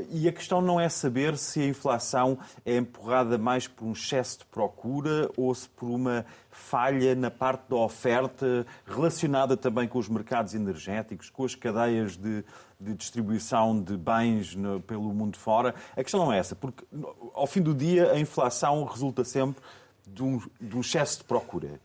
E 0.10 0.28
a 0.28 0.32
questão 0.32 0.62
não 0.62 0.80
é 0.80 0.88
saber 0.88 1.36
se 1.38 1.60
a 1.60 1.66
inflação 1.66 2.38
é 2.64 2.78
empurrada 2.78 3.38
mais 3.38 3.68
por 3.68 3.86
um 3.86 3.94
excesso 3.94 4.40
de 4.40 4.46
procura 4.46 5.30
ou 5.36 5.54
se 5.54 5.68
por 5.68 5.90
uma 5.90 6.26
falha 6.52 7.16
na 7.16 7.32
parte 7.32 7.64
da 7.70 7.78
oferta 7.78 8.68
relacionada 8.86 9.58
também 9.58 9.88
com 9.88 9.98
os 9.98 10.08
mercados 10.08 10.54
energéticos, 10.54 11.30
com 11.32 11.44
as 11.44 11.56
cadeias 11.56 12.16
de, 12.16 12.46
de 12.80 12.94
distribuição 12.94 13.82
de 13.82 13.98
bens 13.98 14.56
no, 14.56 14.80
pelo 14.80 15.12
mundo 15.12 15.38
fora. 15.38 15.74
A 15.98 16.04
questão 16.04 16.24
não 16.24 16.32
é 16.32 16.38
essa, 16.38 16.56
porque 16.56 16.86
ao 17.34 17.48
fim 17.48 17.62
do 17.62 17.74
dia 17.74 18.12
a 18.12 18.20
inflação 18.20 18.84
resulta 18.84 19.24
sempre 19.24 19.64
de 20.06 20.22
um, 20.22 20.40
de 20.62 20.78
um 20.78 20.82
excesso 20.82 21.20
de 21.20 21.24
procura. 21.24 21.80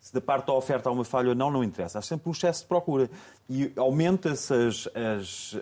Se 0.00 0.14
da 0.14 0.20
parte 0.20 0.46
da 0.46 0.54
oferta 0.54 0.88
há 0.88 0.92
uma 0.92 1.04
falha 1.04 1.28
ou 1.28 1.34
não, 1.34 1.50
não 1.50 1.62
interessa. 1.62 1.98
Há 1.98 2.02
sempre 2.02 2.28
um 2.28 2.32
excesso 2.32 2.62
de 2.62 2.68
procura. 2.68 3.10
E 3.48 3.70
aumenta-se 3.76 4.54
as, 4.54 4.88
as, 4.94 5.56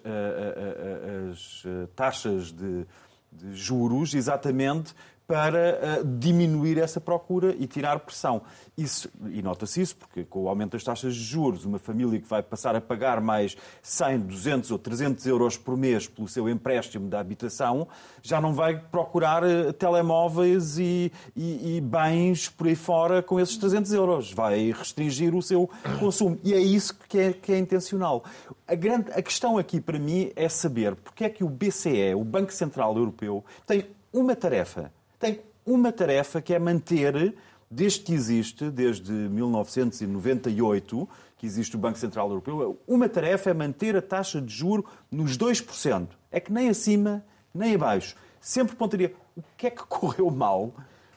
as, 1.25 1.65
as, 1.65 1.91
taxas 1.97 2.53
de, 2.53 2.87
de 3.33 3.55
juros 3.55 4.15
exatamente 4.15 4.95
para 5.29 6.01
uh, 6.01 6.19
diminuir 6.19 6.79
essa 6.79 6.99
procura 6.99 7.55
e 7.59 7.67
tirar 7.67 8.01
pressão. 8.01 8.41
Isso, 8.79 9.11
e 9.31 9.43
nota-se 9.43 9.79
isso 9.79 9.95
porque 9.97 10.25
com 10.25 10.45
o 10.45 10.49
aumento 10.49 10.73
das 10.73 10.83
taxas 10.83 11.15
de 11.15 11.23
juros, 11.23 11.67
uma 11.67 11.79
família 11.79 12.19
que 12.19 12.27
vai 12.27 12.43
passar 12.43 12.75
a 12.75 12.81
pagar 12.81 13.21
mais 13.21 13.55
100, 13.83 14.21
200 14.21 14.71
ou 14.71 14.79
300 14.79 15.27
euros 15.27 15.59
por 15.59 15.77
mês 15.77 16.09
pelo 16.09 16.27
seu 16.27 16.49
empréstimo 16.49 17.11
da 17.11 17.21
habitação, 17.21 17.87
já 18.23 18.41
não 18.41 18.55
vai 18.55 18.81
procurar 18.81 19.45
uh, 19.45 19.71
telemóveis 19.75 20.79
e, 20.79 21.13
e, 21.37 21.77
e, 21.77 21.81
bens 21.83 22.49
por 22.49 22.67
aí 22.67 22.75
fora 22.75 23.23
com 23.23 23.39
esses 23.39 23.59
300 23.59 23.93
euros. 23.93 24.33
Vai 24.33 24.73
restringir 24.73 25.35
o 25.35 25.43
seu 25.43 25.69
consumo. 26.01 26.39
E 26.43 26.55
é 26.55 26.59
isso 26.59 26.99
que 27.07 27.19
é, 27.19 27.33
que 27.35 27.53
é 27.53 27.59
intencional. 27.59 28.25
A, 28.67 28.75
grande, 28.75 29.13
a 29.13 29.21
questão 29.21 29.59
aqui 29.59 29.79
para 29.79 29.99
mim 29.99 30.33
é 30.35 30.49
saber 30.49 30.97
porque 30.97 31.25
é 31.25 31.29
que 31.29 31.45
o 31.45 31.51
BCE, 31.51 32.15
o 32.17 32.25
Banco 32.25 32.51
Central 32.51 32.97
Europeu, 32.97 33.45
tem 33.67 33.85
uma 34.11 34.35
tarefa 34.35 34.91
tem 35.19 35.41
uma 35.67 35.93
tarefa 35.93 36.41
que 36.41 36.55
é 36.55 36.59
manter, 36.59 37.35
desde 37.71 38.01
que 38.01 38.15
existe, 38.15 38.71
desde 38.71 39.13
1998, 39.13 41.09
que 41.37 41.47
existe 41.47 41.77
o 41.77 41.79
Banco 41.79 41.99
Central 41.99 42.29
Europeu, 42.29 42.81
uma 42.87 43.09
tarefa 43.09 43.51
é 43.51 43.55
manter 43.55 43.97
a 43.97 44.03
taxa 44.03 44.41
de 44.41 44.53
juro 44.53 44.85
nos 45.11 45.37
2%. 45.37 46.09
É 46.31 46.41
que 46.41 46.53
nem 46.53 46.69
acima, 46.69 47.25
nem 47.55 47.75
abaixo. 47.75 48.17
Sempre 48.41 48.77
pontaria. 48.77 49.15
O 49.37 49.43
que 49.57 49.67
é 49.67 49.71
que 49.71 49.85
correu 49.87 50.31
mal 50.31 50.73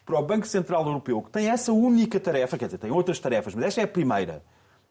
para 0.05 0.19
o 0.19 0.23
Banco 0.23 0.45
Central 0.45 0.85
Europeu, 0.85 1.21
que 1.21 1.29
tem 1.29 1.49
essa 1.49 1.71
única 1.71 2.19
tarefa, 2.19 2.57
quer 2.57 2.65
dizer, 2.65 2.77
tem 2.77 2.91
outras 2.91 3.19
tarefas, 3.19 3.55
mas 3.55 3.65
esta 3.65 3.81
é 3.81 3.83
a 3.83 3.87
primeira, 3.87 4.43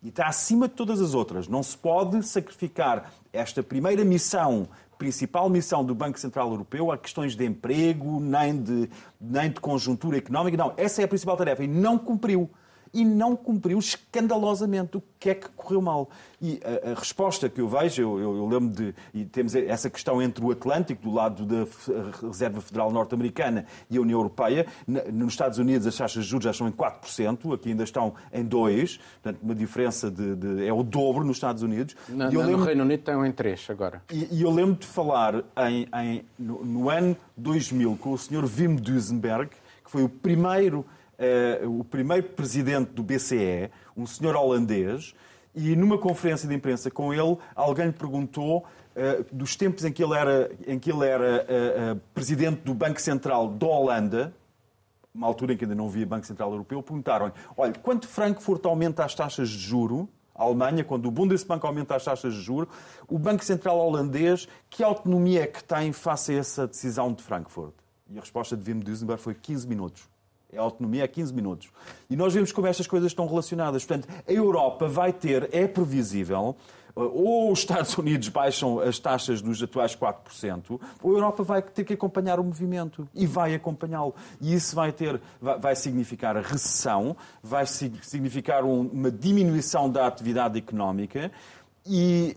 e 0.03 0.09
está 0.09 0.27
acima 0.27 0.67
de 0.67 0.75
todas 0.75 1.01
as 1.01 1.15
outras. 1.15 1.47
Não 1.47 1.63
se 1.63 1.77
pode 1.77 2.23
sacrificar 2.23 3.13
esta 3.33 3.63
primeira 3.63 4.05
missão 4.05 4.69
principal 5.01 5.49
missão 5.49 5.83
do 5.83 5.95
Banco 5.95 6.21
Central 6.21 6.51
Europeu 6.51 6.93
a 6.93 6.99
questões 6.99 7.35
de 7.35 7.47
emprego, 7.47 8.21
nem 8.21 8.63
de, 8.63 8.91
nem 9.19 9.51
de 9.51 9.59
conjuntura 9.59 10.19
económica. 10.19 10.59
Não, 10.59 10.75
essa 10.77 11.01
é 11.01 11.07
a 11.07 11.09
principal 11.09 11.39
tarefa 11.39 11.65
e 11.65 11.67
não 11.67 11.97
cumpriu 11.97 12.51
e 12.93 13.05
não 13.05 13.37
cumpriu 13.37 13.79
escandalosamente. 13.79 14.97
O 14.97 15.03
que 15.19 15.31
é 15.31 15.35
que 15.35 15.49
correu 15.51 15.81
mal? 15.81 16.09
E 16.41 16.61
a, 16.65 16.93
a 16.93 16.95
resposta 16.95 17.49
que 17.49 17.61
eu 17.61 17.69
vejo, 17.69 18.03
eu, 18.03 18.19
eu, 18.19 18.37
eu, 18.37 18.49
lembro 18.49 18.71
de. 18.71 18.95
E 19.13 19.25
temos 19.25 19.55
essa 19.55 19.91
questão 19.91 20.21
entre 20.21 20.45
o 20.45 20.51
Atlântico, 20.51 21.03
do 21.03 21.13
lado 21.13 21.45
da 21.45 21.67
Reserva 22.27 22.61
Federal 22.61 22.91
Norte-Americana 22.91 23.67
e 23.91 23.97
a 23.97 24.01
União 24.01 24.19
Europeia. 24.19 24.67
Nos 24.87 25.33
Estados 25.33 25.59
Unidos 25.59 25.87
as 25.87 25.97
taxas 25.97 26.25
de 26.25 26.31
juros 26.31 26.45
já 26.45 26.51
estão 26.51 26.67
em 26.67 26.73
4%, 26.73 27.55
aqui 27.55 27.71
ainda 27.71 27.85
estão 27.85 28.15
em 28.33 28.45
2%, 28.45 28.99
portanto, 29.23 29.43
uma 29.43 29.55
diferença 29.55 30.11
de. 30.11 30.35
de 30.35 30.67
é 30.67 30.73
o 30.73 30.83
dobro 30.83 31.25
nos 31.25 31.37
Estados 31.37 31.63
Unidos. 31.63 31.95
Na, 32.09 32.29
lembro, 32.29 32.59
no 32.59 32.65
Reino 32.65 32.83
Unido 32.83 33.01
estão 33.01 33.25
em 33.25 33.33
3% 33.33 33.71
agora. 33.71 34.03
E, 34.11 34.29
e 34.33 34.43
eu 34.43 34.51
lembro 34.51 34.77
de 34.77 34.87
falar 34.87 35.45
em, 35.69 35.87
em 35.95 36.25
no, 36.39 36.65
no 36.65 36.91
ano 36.91 37.17
2000 37.37 37.99
com 38.01 38.13
o 38.13 38.19
Sr. 38.19 38.45
Wim 38.45 38.77
Duisenberg, 38.77 39.51
que 39.85 39.91
foi 39.91 40.03
o 40.03 40.09
primeiro 40.09 40.85
o 41.67 41.85
primeiro 41.85 42.29
presidente 42.29 42.91
do 42.93 43.03
BCE, 43.03 43.71
um 43.97 44.07
senhor 44.07 44.35
holandês, 44.35 45.15
e 45.55 45.75
numa 45.75 45.99
conferência 45.99 46.49
de 46.49 46.55
imprensa 46.55 46.91
com 46.91 47.13
ele, 47.13 47.37
alguém 47.55 47.87
lhe 47.87 47.93
perguntou 47.93 48.65
uh, 48.95 49.25
dos 49.33 49.57
tempos 49.57 49.85
em 49.85 49.93
que 49.93 50.03
ele 50.03 50.15
era, 50.15 50.51
em 50.67 50.79
que 50.79 50.91
ele 50.91 51.05
era 51.05 51.47
uh, 51.95 52.01
presidente 52.15 52.61
do 52.63 52.73
Banco 52.73 53.01
Central 53.01 53.49
da 53.49 53.67
Holanda, 53.67 54.35
uma 55.13 55.27
altura 55.27 55.53
em 55.53 55.57
que 55.57 55.65
ainda 55.65 55.75
não 55.75 55.87
havia 55.87 56.07
Banco 56.07 56.27
Central 56.27 56.53
Europeu, 56.53 56.83
perguntaram-lhe, 56.83 57.33
olha, 57.57 57.73
quando 57.83 58.07
Frankfurt 58.07 58.65
aumenta 58.65 59.05
as 59.05 59.15
taxas 59.15 59.49
de 59.49 59.59
juro, 59.59 60.09
a 60.35 60.45
Alemanha, 60.45 60.85
quando 60.85 61.07
o 61.07 61.11
Bundesbank 61.11 61.67
aumenta 61.67 61.97
as 61.97 62.05
taxas 62.05 62.33
de 62.33 62.41
juro, 62.41 62.69
o 63.09 63.19
Banco 63.19 63.45
Central 63.45 63.77
holandês, 63.79 64.49
que 64.71 64.83
autonomia 64.83 65.43
é 65.43 65.47
que 65.47 65.63
tem 65.63 65.93
face 65.93 66.33
a 66.33 66.37
essa 66.37 66.67
decisão 66.67 67.13
de 67.13 67.23
Frankfurt? 67.23 67.75
E 68.09 68.17
a 68.17 68.21
resposta 68.21 68.57
de 68.57 68.73
Wim 68.73 68.81
Duisenberg 68.81 69.21
foi 69.21 69.35
15 69.35 69.67
minutos. 69.69 70.10
A 70.57 70.61
autonomia 70.61 71.05
é 71.05 71.09
15 71.09 71.33
minutos. 71.33 71.69
E 72.09 72.17
nós 72.17 72.35
vemos 72.35 72.53
como 72.53 72.67
estas 72.67 72.87
coisas 72.87 73.13
estão 73.13 73.27
relacionadas. 73.27 73.85
Portanto, 73.85 74.09
a 74.27 74.33
Europa 74.33 74.89
vai 74.89 75.13
ter, 75.13 75.49
é 75.53 75.67
previsível, 75.67 76.57
eh, 76.97 77.01
ou 77.01 77.53
os 77.53 77.61
Estados 77.61 77.97
Unidos 77.97 78.29
baixam 78.29 78.81
as 78.81 78.99
taxas 78.99 79.41
dos 79.41 79.63
atuais 79.63 79.95
4%, 79.95 80.81
ou 81.03 81.11
a 81.13 81.15
Europa 81.15 81.43
vai 81.43 81.63
ter 81.63 81.85
que 81.85 81.95
acompanhar 81.95 82.41
o 82.41 82.45
movimento 82.45 83.09
e 83.15 83.27
vai 83.27 83.55
acompanhá-lo. 83.55 84.15
E 84.41 84.55
isso 84.55 84.75
vai 84.75 84.93
ter, 84.93 85.21
vai 85.41 85.77
significar 85.77 86.37
recessão, 86.37 87.17
vai 87.43 87.67
significar 87.67 88.65
uma 88.65 89.11
diminuição 89.11 89.91
da 89.91 90.07
atividade 90.07 90.59
económica 90.59 91.31
e 91.87 92.37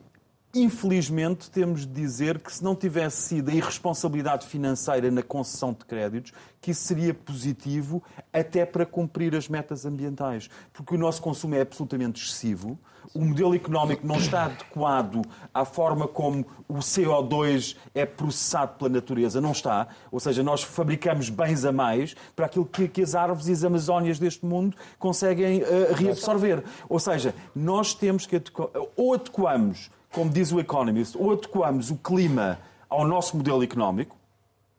Infelizmente, 0.55 1.49
temos 1.49 1.81
de 1.81 1.91
dizer 1.91 2.39
que 2.39 2.53
se 2.53 2.63
não 2.63 2.75
tivesse 2.75 3.23
sido 3.23 3.49
a 3.49 3.53
irresponsabilidade 3.55 4.45
financeira 4.45 5.09
na 5.09 5.23
concessão 5.23 5.73
de 5.73 5.83
créditos, 5.83 6.31
que 6.61 6.69
isso 6.69 6.83
seria 6.83 7.11
positivo 7.11 8.03
até 8.31 8.63
para 8.63 8.85
cumprir 8.85 9.35
as 9.35 9.49
metas 9.49 9.83
ambientais. 9.83 10.51
Porque 10.71 10.93
o 10.93 10.97
nosso 10.97 11.23
consumo 11.23 11.55
é 11.55 11.61
absolutamente 11.61 12.23
excessivo, 12.23 12.77
o 13.15 13.21
modelo 13.21 13.55
económico 13.55 14.05
não 14.05 14.17
está 14.17 14.45
adequado 14.45 15.23
à 15.51 15.65
forma 15.65 16.07
como 16.07 16.45
o 16.67 16.75
CO2 16.75 17.75
é 17.95 18.05
processado 18.05 18.77
pela 18.77 18.91
natureza, 18.91 19.41
não 19.41 19.51
está. 19.51 19.87
Ou 20.11 20.19
seja, 20.19 20.43
nós 20.43 20.61
fabricamos 20.61 21.29
bens 21.29 21.65
a 21.65 21.71
mais 21.71 22.15
para 22.35 22.45
aquilo 22.45 22.65
que, 22.65 23.01
as 23.01 23.15
árvores 23.15 23.47
e 23.47 23.51
as 23.51 23.63
amazónias 23.63 24.19
deste 24.19 24.45
mundo 24.45 24.77
conseguem 24.99 25.63
uh, 25.63 25.93
reabsorver. 25.95 26.63
Ou 26.87 26.99
seja, 26.99 27.33
nós 27.55 27.95
temos 27.95 28.27
que 28.27 28.39
ou 28.95 29.15
adequamos 29.15 29.89
como 30.13 30.29
diz 30.29 30.51
o 30.51 30.59
Economist, 30.59 31.17
ou 31.17 31.33
adequamos 31.33 31.89
o 31.89 31.97
clima 31.97 32.59
ao 32.87 33.05
nosso 33.05 33.35
modelo 33.35 33.63
económico, 33.63 34.15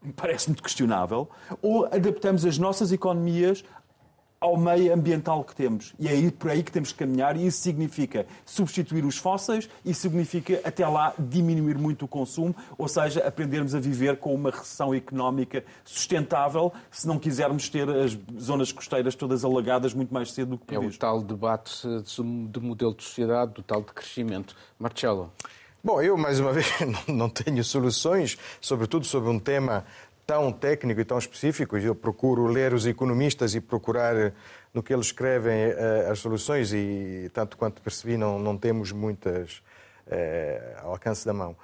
me 0.01 0.12
parece 0.12 0.49
muito 0.49 0.62
questionável, 0.62 1.29
ou 1.61 1.87
adaptamos 1.87 2.44
as 2.44 2.57
nossas 2.57 2.92
economias 2.92 3.64
ao 4.44 4.59
meio 4.59 4.92
ambiental 4.92 5.42
que 5.42 5.57
temos. 5.57 5.94
E 5.98 6.07
é 6.07 6.30
por 6.30 6.50
aí 6.50 6.62
que 6.62 6.70
temos 6.70 6.92
que 6.92 6.98
caminhar, 6.98 7.35
e 7.35 7.46
isso 7.46 7.62
significa 7.62 8.26
substituir 8.44 9.02
os 9.02 9.16
fósseis 9.16 9.70
e 9.83 9.94
significa, 9.94 10.61
até 10.62 10.87
lá, 10.87 11.14
diminuir 11.18 11.78
muito 11.78 12.04
o 12.04 12.09
consumo, 12.09 12.54
ou 12.76 12.87
seja, 12.87 13.26
aprendermos 13.26 13.74
a 13.74 13.80
viver 13.80 14.18
com 14.18 14.35
uma 14.35 14.50
recessão 14.50 14.94
económica 14.94 15.64
sustentável, 15.83 16.70
se 16.90 17.07
não 17.07 17.18
quisermos 17.18 17.70
ter 17.70 17.88
as 17.88 18.18
zonas 18.38 18.70
costeiras 18.70 19.14
todas 19.14 19.46
alagadas 19.46 19.94
muito 19.94 20.12
mais 20.12 20.30
cedo 20.30 20.50
do 20.50 20.59
que 20.59 20.66
previsto. 20.66 21.02
É 21.02 21.09
o 21.09 21.12
tal 21.12 21.22
debate 21.22 21.88
de 22.02 22.61
modelo 22.61 22.94
de 22.94 23.02
sociedade, 23.02 23.54
do 23.54 23.62
tal 23.62 23.80
de 23.80 23.94
crescimento. 23.94 24.54
Marcelo. 24.78 25.33
Bom, 25.83 26.02
eu, 26.02 26.18
mais 26.18 26.38
uma 26.38 26.52
vez, 26.52 26.66
não 27.09 27.30
tenho 27.30 27.64
soluções, 27.64 28.37
sobretudo 28.61 29.07
sobre 29.07 29.30
um 29.30 29.38
tema 29.38 29.87
tão 30.26 30.52
técnico 30.52 31.00
e 31.00 31.04
tão 31.04 31.18
específico. 31.18 31.76
Eu 31.76 31.94
procuro 31.94 32.46
ler 32.46 32.72
os 32.72 32.87
economistas 32.87 33.54
e 33.54 33.60
procurar 33.60 34.32
no 34.72 34.82
que 34.82 34.92
eles 34.92 35.06
escrevem 35.06 35.68
uh, 35.68 36.10
as 36.10 36.18
soluções 36.18 36.72
e, 36.72 37.30
tanto 37.32 37.56
quanto 37.56 37.80
percebi, 37.80 38.16
não, 38.16 38.38
não 38.38 38.56
temos 38.56 38.92
muitas 38.92 39.62
uh, 40.06 40.82
ao 40.82 40.92
alcance 40.92 41.24
da 41.24 41.32
mão. 41.32 41.56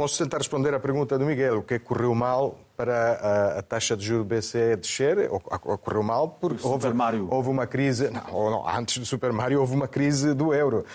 Uh, 0.00 0.02
posso 0.02 0.22
tentar 0.22 0.38
responder 0.38 0.74
à 0.74 0.80
pergunta 0.80 1.18
do 1.18 1.26
Miguel, 1.26 1.58
o 1.58 1.62
que 1.62 1.74
é 1.74 1.78
que 1.78 1.84
correu 1.84 2.14
mal 2.14 2.58
para 2.76 3.12
a, 3.12 3.58
a 3.58 3.62
taxa 3.62 3.94
de 3.94 4.04
juros 4.06 4.26
do 4.26 4.34
BCE 4.34 4.76
descer? 4.76 5.30
Ocorreu 5.30 6.02
mal 6.02 6.28
porque 6.40 6.66
houve, 6.66 6.88
houve, 7.28 7.48
uma 7.50 7.66
crise, 7.66 8.10
não, 8.10 8.50
não, 8.50 8.68
antes 8.68 8.96
do 8.96 9.04
Super 9.04 9.32
Mario 9.32 9.60
houve 9.60 9.74
uma 9.74 9.86
crise 9.86 10.32
do 10.32 10.54
euro. 10.54 10.86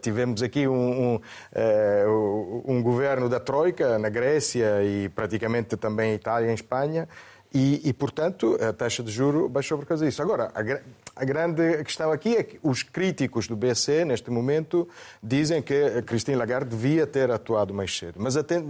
tivemos 0.00 0.42
aqui 0.42 0.66
um, 0.66 1.16
um, 1.16 2.62
um 2.66 2.82
governo 2.82 3.28
da 3.28 3.38
Troika 3.38 3.98
na 3.98 4.08
Grécia 4.08 4.82
e 4.82 5.10
praticamente 5.10 5.76
também 5.76 6.14
Itália 6.14 6.50
e 6.50 6.54
Espanha, 6.54 7.06
e, 7.52 7.88
e, 7.88 7.92
portanto, 7.94 8.58
a 8.60 8.72
taxa 8.72 9.02
de 9.02 9.10
juro 9.10 9.48
baixou 9.48 9.78
por 9.78 9.86
causa 9.86 10.04
disso. 10.04 10.20
Agora, 10.20 10.52
a, 10.54 11.22
a, 11.22 11.24
grande 11.24 11.82
questão 11.82 12.12
aqui 12.12 12.36
é 12.36 12.42
que 12.42 12.58
os 12.62 12.82
críticos 12.82 13.48
do 13.48 13.56
BCE, 13.56 14.04
neste 14.04 14.30
momento, 14.30 14.86
dizem 15.22 15.62
que 15.62 16.02
Christine 16.02 16.36
Lagarde 16.36 16.68
devia 16.68 17.06
ter 17.06 17.30
atuado 17.30 17.72
mais 17.72 17.96
cedo. 17.96 18.16
Mas 18.18 18.36
até, 18.36 18.62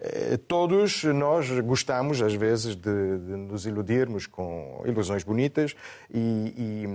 eh, 0.00 0.38
todos 0.48 1.04
nós 1.04 1.50
gostamos, 1.60 2.22
às 2.22 2.32
vezes, 2.34 2.74
de, 2.74 3.18
de 3.18 3.36
nos 3.36 3.66
iludirmos 3.66 4.26
com 4.26 4.82
ilusões 4.86 5.22
bonitas 5.22 5.74
e, 6.12 6.86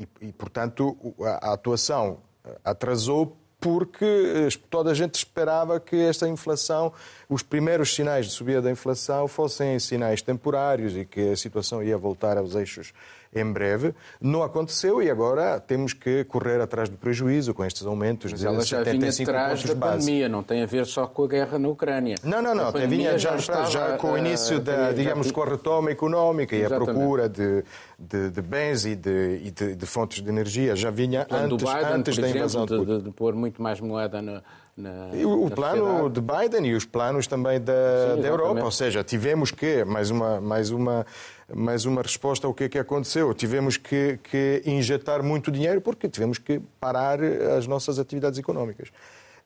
e, 0.00 0.08
e 0.28 0.32
portanto, 0.32 0.96
a, 1.20 1.50
a 1.50 1.52
atuação 1.52 2.22
atrasou 2.64 3.36
porque 3.60 4.04
eh, 4.04 4.48
toda 4.70 4.90
a 4.90 4.94
gente 4.94 5.16
esperava 5.16 5.80
que 5.80 5.96
esta 5.96 6.28
inflação, 6.28 6.92
os 7.28 7.42
primeiros 7.42 7.94
sinais 7.94 8.26
de 8.26 8.32
subida 8.32 8.62
da 8.62 8.70
inflação 8.70 9.26
fossem 9.26 9.78
sinais 9.78 10.22
temporários 10.22 10.96
e 10.96 11.04
que 11.04 11.30
a 11.30 11.36
situação 11.36 11.82
ia 11.82 11.98
voltar 11.98 12.38
aos 12.38 12.54
eixos 12.54 12.92
em 13.34 13.52
breve. 13.52 13.94
Não 14.20 14.42
aconteceu 14.42 15.02
e 15.02 15.10
agora 15.10 15.60
temos 15.60 15.92
que 15.92 16.24
correr 16.24 16.60
atrás 16.60 16.88
do 16.88 16.96
prejuízo 16.96 17.54
com 17.54 17.64
estes 17.64 17.86
aumentos 17.86 18.32
Mas 18.32 18.40
de 18.40 18.46
ela 18.46 18.64
já 18.64 18.82
vinha 18.82 19.08
atrás 19.08 19.62
da 19.62 19.74
pandemia, 19.74 20.28
não 20.28 20.42
tem 20.42 20.62
a 20.62 20.66
ver 20.66 20.86
só 20.86 21.06
com 21.06 21.24
a 21.24 21.28
guerra 21.28 21.58
na 21.58 21.68
Ucrânia. 21.68 22.16
Não, 22.22 22.42
não, 22.42 22.54
não, 22.54 22.72
vinha 22.88 23.18
já, 23.18 23.36
já, 23.36 23.64
já, 23.64 23.96
com 23.96 24.12
o 24.12 24.18
início 24.18 24.60
da, 24.60 24.92
digamos, 24.92 25.30
com 25.30 25.42
a 25.42 25.46
retoma 25.46 25.90
económica 25.90 26.56
e 26.56 26.64
a 26.64 26.68
procura 26.68 27.28
de, 27.28 27.64
de, 27.98 28.30
de 28.30 28.42
bens 28.42 28.84
e, 28.84 28.94
de, 28.94 29.40
e 29.44 29.50
de, 29.50 29.74
de, 29.74 29.86
fontes 29.86 30.22
de 30.22 30.28
energia. 30.28 30.74
Já 30.74 30.90
vinha 30.90 31.26
antes, 31.30 31.56
Biden, 31.56 31.92
antes 31.92 32.18
da 32.18 32.28
invasão 32.28 32.64
exemplo, 32.64 32.86
de, 32.98 33.04
de, 33.04 33.10
pôr 33.10 33.34
muito 33.34 33.62
mais 33.62 33.80
moeda 33.80 34.22
na, 34.22 34.42
na, 34.78 35.10
o 35.26 35.50
plano 35.50 36.08
de 36.08 36.20
Biden 36.20 36.66
e 36.68 36.74
os 36.74 36.84
planos 36.84 37.26
também 37.26 37.60
da, 37.60 38.14
Sim, 38.14 38.22
da 38.22 38.28
Europa. 38.28 38.62
Ou 38.62 38.70
seja, 38.70 39.02
tivemos 39.02 39.50
que, 39.50 39.84
mais 39.84 40.08
uma, 40.10 40.40
mais 40.40 40.70
uma, 40.70 41.04
mais 41.52 41.84
uma 41.84 42.00
resposta 42.00 42.46
ao 42.46 42.54
que 42.54 42.64
é 42.64 42.68
que 42.68 42.78
aconteceu, 42.78 43.34
tivemos 43.34 43.76
que, 43.76 44.18
que 44.22 44.62
injetar 44.64 45.22
muito 45.22 45.50
dinheiro 45.50 45.80
porque 45.80 46.08
tivemos 46.08 46.38
que 46.38 46.60
parar 46.78 47.20
as 47.20 47.66
nossas 47.66 47.98
atividades 47.98 48.38
económicas. 48.38 48.90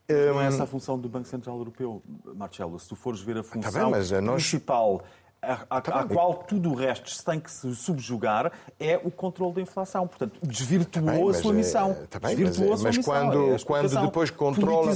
Não 0.07 0.41
é 0.41 0.47
essa 0.47 0.63
a 0.63 0.67
função 0.67 0.99
do 0.99 1.09
Banco 1.09 1.27
Central 1.27 1.57
Europeu, 1.57 2.03
Marcelo. 2.35 2.77
Se 2.77 2.89
tu 2.89 2.95
fores 2.95 3.21
ver 3.21 3.37
a 3.37 3.43
função 3.43 3.91
tá 3.91 3.99
bem, 3.99 4.21
nós... 4.21 4.43
principal 4.43 5.01
a, 5.69 5.77
a, 5.77 6.03
qual 6.05 6.35
tudo 6.35 6.71
o 6.71 6.75
resto 6.75 7.09
se 7.09 7.23
tem 7.23 7.39
que 7.39 7.51
se 7.51 7.75
subjugar 7.75 8.51
é 8.79 8.99
o 9.03 9.11
controle 9.11 9.53
da 9.53 9.61
inflação. 9.61 10.07
Portanto, 10.07 10.39
desvirtuou 10.41 11.05
bem, 11.05 11.29
a 11.29 11.33
sua 11.33 11.51
é, 11.51 11.55
missão. 11.55 11.97
Tá 12.09 12.19
bem, 12.19 12.35
desvirtuou 12.35 12.69
mas, 12.69 12.73
a 12.73 12.81
sua 12.81 12.87
mas 12.87 12.97
missão. 12.97 13.13
Quando, 13.13 13.55
é 13.55 13.59
quando 13.59 14.01
depois 14.01 14.29
controlam. 14.29 14.93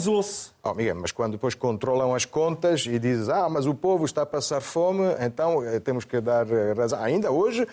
Oh, 0.64 0.74
Miguel, 0.74 0.96
mas 0.96 1.12
quando 1.12 1.32
depois 1.34 1.56
controlam 1.56 2.16
as 2.16 2.26
contas 2.26 2.86
e 2.86 2.98
dizem, 2.98 3.34
ah, 3.34 3.50
mas 3.50 3.66
o 3.66 3.74
povo 3.74 4.06
está 4.06 4.24
a 4.24 4.26
passar 4.26 4.62
fome, 4.62 5.04
então 5.20 5.64
eh, 5.64 5.80
temos 5.80 6.06
que 6.06 6.20
dar 6.22 6.50
eh, 6.50 6.74
razão. 6.74 7.02
Ainda 7.04 7.32
hoje 7.32 7.68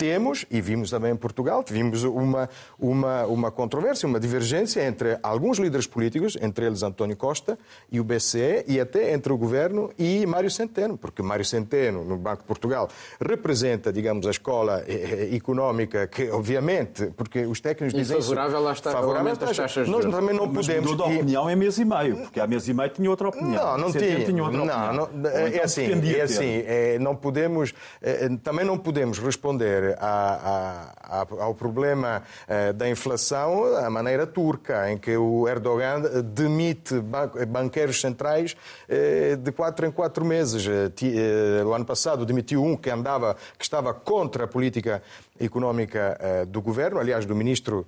temos, 0.00 0.46
e 0.50 0.62
vimos 0.62 0.88
também 0.88 1.12
em 1.12 1.16
Portugal, 1.16 1.62
vimos 1.68 2.04
uma, 2.04 2.48
uma, 2.78 3.26
uma 3.26 3.50
controvérsia, 3.50 4.08
uma 4.08 4.18
divergência 4.18 4.82
entre 4.82 5.18
alguns 5.22 5.58
líderes 5.58 5.86
políticos, 5.86 6.38
entre 6.40 6.64
eles 6.64 6.82
António 6.82 7.18
Costa 7.18 7.58
e 7.92 8.00
o 8.00 8.04
BCE, 8.04 8.64
e 8.66 8.80
até 8.80 9.12
entre 9.12 9.30
o 9.30 9.36
governo 9.36 9.90
e 9.98 10.24
Mário 10.24 10.50
Centeno, 10.50 10.96
porque 10.96 11.22
Mário 11.22 11.44
Centeno, 11.44 12.02
no 12.02 12.16
Banco 12.16 12.38
de 12.38 12.48
Portugal, 12.48 12.88
representa, 13.20 13.92
digamos, 13.92 14.26
a 14.26 14.30
escola 14.30 14.82
eh, 14.88 15.28
eh, 15.30 15.36
económica 15.36 16.06
que, 16.06 16.30
obviamente, 16.30 17.12
porque 17.14 17.44
os 17.44 17.60
técnicos 17.60 17.92
dizem 17.92 18.22
favorável 18.22 18.60
lá 18.60 18.72
está 18.72 18.92
favorável 18.92 19.32
às 19.32 19.38
taxas 19.38 19.86
Nós 19.86 20.06
também 20.06 20.34
não 20.34 20.46
Mas 20.46 20.66
podemos... 20.66 20.92
Mas 20.92 21.00
opinião 21.00 21.50
é 21.50 21.54
mês 21.54 21.76
e 21.76 21.84
meio, 21.84 22.16
porque 22.16 22.40
há 22.40 22.46
mês 22.46 22.66
e 22.68 22.72
meio 22.72 22.88
tinha 22.88 23.10
outra 23.10 23.28
opinião. 23.28 23.76
Não, 23.76 23.78
não 23.78 23.92
tinha. 23.92 24.24
tinha 24.24 24.42
outra 24.42 24.64
não, 24.64 24.94
não, 24.94 25.28
é 25.28 25.48
então 25.48 25.64
assim, 25.64 26.14
é 26.14 26.22
assim, 26.22 26.64
é, 26.66 26.98
não 26.98 27.14
podemos, 27.14 27.74
é, 28.00 28.30
também 28.42 28.64
não 28.64 28.78
podemos 28.78 29.18
responder 29.18 29.89
a, 29.98 30.92
a, 31.02 31.26
ao 31.40 31.54
problema 31.54 32.22
eh, 32.46 32.72
da 32.72 32.88
inflação 32.88 33.76
a 33.76 33.90
maneira 33.90 34.26
turca, 34.26 34.90
em 34.90 34.96
que 34.96 35.16
o 35.16 35.48
Erdogan 35.48 36.02
demite 36.24 36.94
banqueiros 37.48 38.00
centrais 38.00 38.56
eh, 38.88 39.36
de 39.36 39.50
quatro 39.50 39.86
em 39.86 39.90
quatro 39.90 40.24
meses. 40.24 40.66
Eh, 40.66 41.64
o 41.64 41.74
ano 41.74 41.84
passado 41.84 42.24
demitiu 42.24 42.62
um 42.64 42.76
que 42.76 42.90
andava, 42.90 43.36
que 43.58 43.64
estava 43.64 43.92
contra 43.92 44.44
a 44.44 44.48
política 44.48 45.02
económica 45.38 46.18
do 46.48 46.60
governo, 46.60 47.00
aliás, 47.00 47.24
do 47.24 47.34
ministro, 47.34 47.86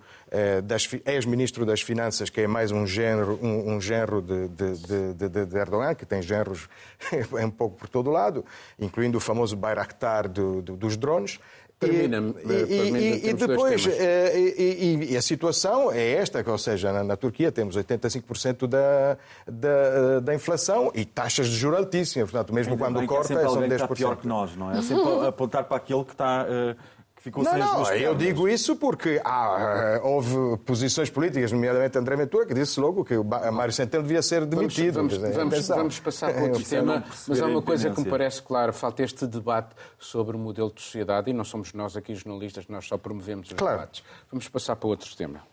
ex-ministro 1.04 1.66
das 1.66 1.82
Finanças, 1.82 2.30
que 2.30 2.40
é 2.40 2.46
mais 2.46 2.72
um 2.72 2.86
género, 2.86 3.38
um, 3.42 3.74
um 3.74 3.80
género 3.80 4.22
de, 4.22 4.48
de, 4.48 5.14
de, 5.14 5.44
de, 5.44 5.58
Erdogan, 5.58 5.94
que 5.94 6.06
tem 6.06 6.22
géneros 6.22 6.66
um 7.44 7.50
pouco 7.50 7.76
por 7.76 7.90
todo 7.90 8.10
lado, 8.10 8.42
incluindo 8.78 9.18
o 9.18 9.20
famoso 9.20 9.54
Bayraktar 9.54 10.28
do, 10.28 10.62
do, 10.62 10.76
dos 10.76 10.96
drones. 10.96 11.38
Termina-me. 11.86 12.34
E, 12.44 12.74
e, 12.74 13.30
e, 13.30 13.32
depois, 13.34 13.86
eh, 13.86 14.38
e, 14.56 15.12
e, 15.12 15.16
a 15.16 15.22
situação 15.22 15.90
é 15.92 16.12
esta, 16.12 16.42
ou 16.48 16.58
seja, 16.58 16.92
na, 16.92 17.04
na 17.04 17.16
Turquia 17.16 17.50
temos 17.50 17.76
85% 17.76 18.66
da, 18.66 19.16
da, 19.46 20.20
da, 20.20 20.34
inflação 20.34 20.90
e 20.94 21.04
taxas 21.04 21.48
de 21.48 21.56
juros 21.56 21.78
altíssimas. 21.78 22.30
Portanto, 22.30 22.52
mesmo 22.54 22.72
Ainda 22.72 22.84
quando 22.84 23.06
corta, 23.06 23.34
é 23.34 23.42
são 23.42 23.56
10%. 23.56 23.72
Está 23.72 23.88
pior 23.88 24.16
que 24.16 24.26
nós, 24.26 24.56
não 24.56 24.70
é? 24.70 24.78
É 24.78 24.82
sempre 24.82 25.26
apontar 25.26 25.64
para 25.64 25.76
aquele 25.76 26.04
que 26.04 26.12
está. 26.12 26.46
Uh 26.48 27.01
ficou 27.22 27.44
não, 27.44 27.52
sem 27.52 27.60
não, 27.60 27.82
as 27.82 27.88
duas 27.88 28.00
eu 28.00 28.14
digo 28.14 28.48
isso 28.48 28.74
porque 28.74 29.20
há, 29.24 30.00
uh, 30.02 30.06
houve 30.06 30.58
posições 30.64 31.08
políticas, 31.08 31.52
nomeadamente 31.52 31.96
André 31.96 32.16
Ventura, 32.16 32.44
que 32.44 32.52
disse 32.52 32.80
logo 32.80 33.04
que 33.04 33.16
o 33.16 33.24
Mário 33.24 33.72
Centeno 33.72 34.02
devia 34.02 34.20
ser 34.20 34.44
demitido. 34.44 34.94
Vamos, 34.94 35.16
vamos, 35.16 35.36
vamos, 35.36 35.68
vamos 35.68 36.00
passar 36.00 36.32
para 36.32 36.42
outro 36.42 36.64
tema, 36.64 37.04
mas 37.28 37.40
há 37.40 37.46
uma 37.46 37.62
coisa 37.62 37.90
que 37.90 38.00
me 38.00 38.10
parece 38.10 38.42
claro, 38.42 38.72
falta 38.72 39.02
este 39.02 39.26
debate 39.26 39.74
sobre 39.98 40.36
o 40.36 40.38
modelo 40.38 40.72
de 40.74 40.82
sociedade 40.82 41.30
e 41.30 41.32
não 41.32 41.44
somos 41.44 41.72
nós 41.72 41.96
aqui 41.96 42.14
jornalistas, 42.14 42.66
nós 42.68 42.86
só 42.86 42.98
promovemos 42.98 43.48
os 43.48 43.54
claro. 43.54 43.78
debates. 43.78 44.02
Vamos 44.30 44.48
passar 44.48 44.74
para 44.74 44.88
outro 44.88 45.14
tema. 45.16 45.51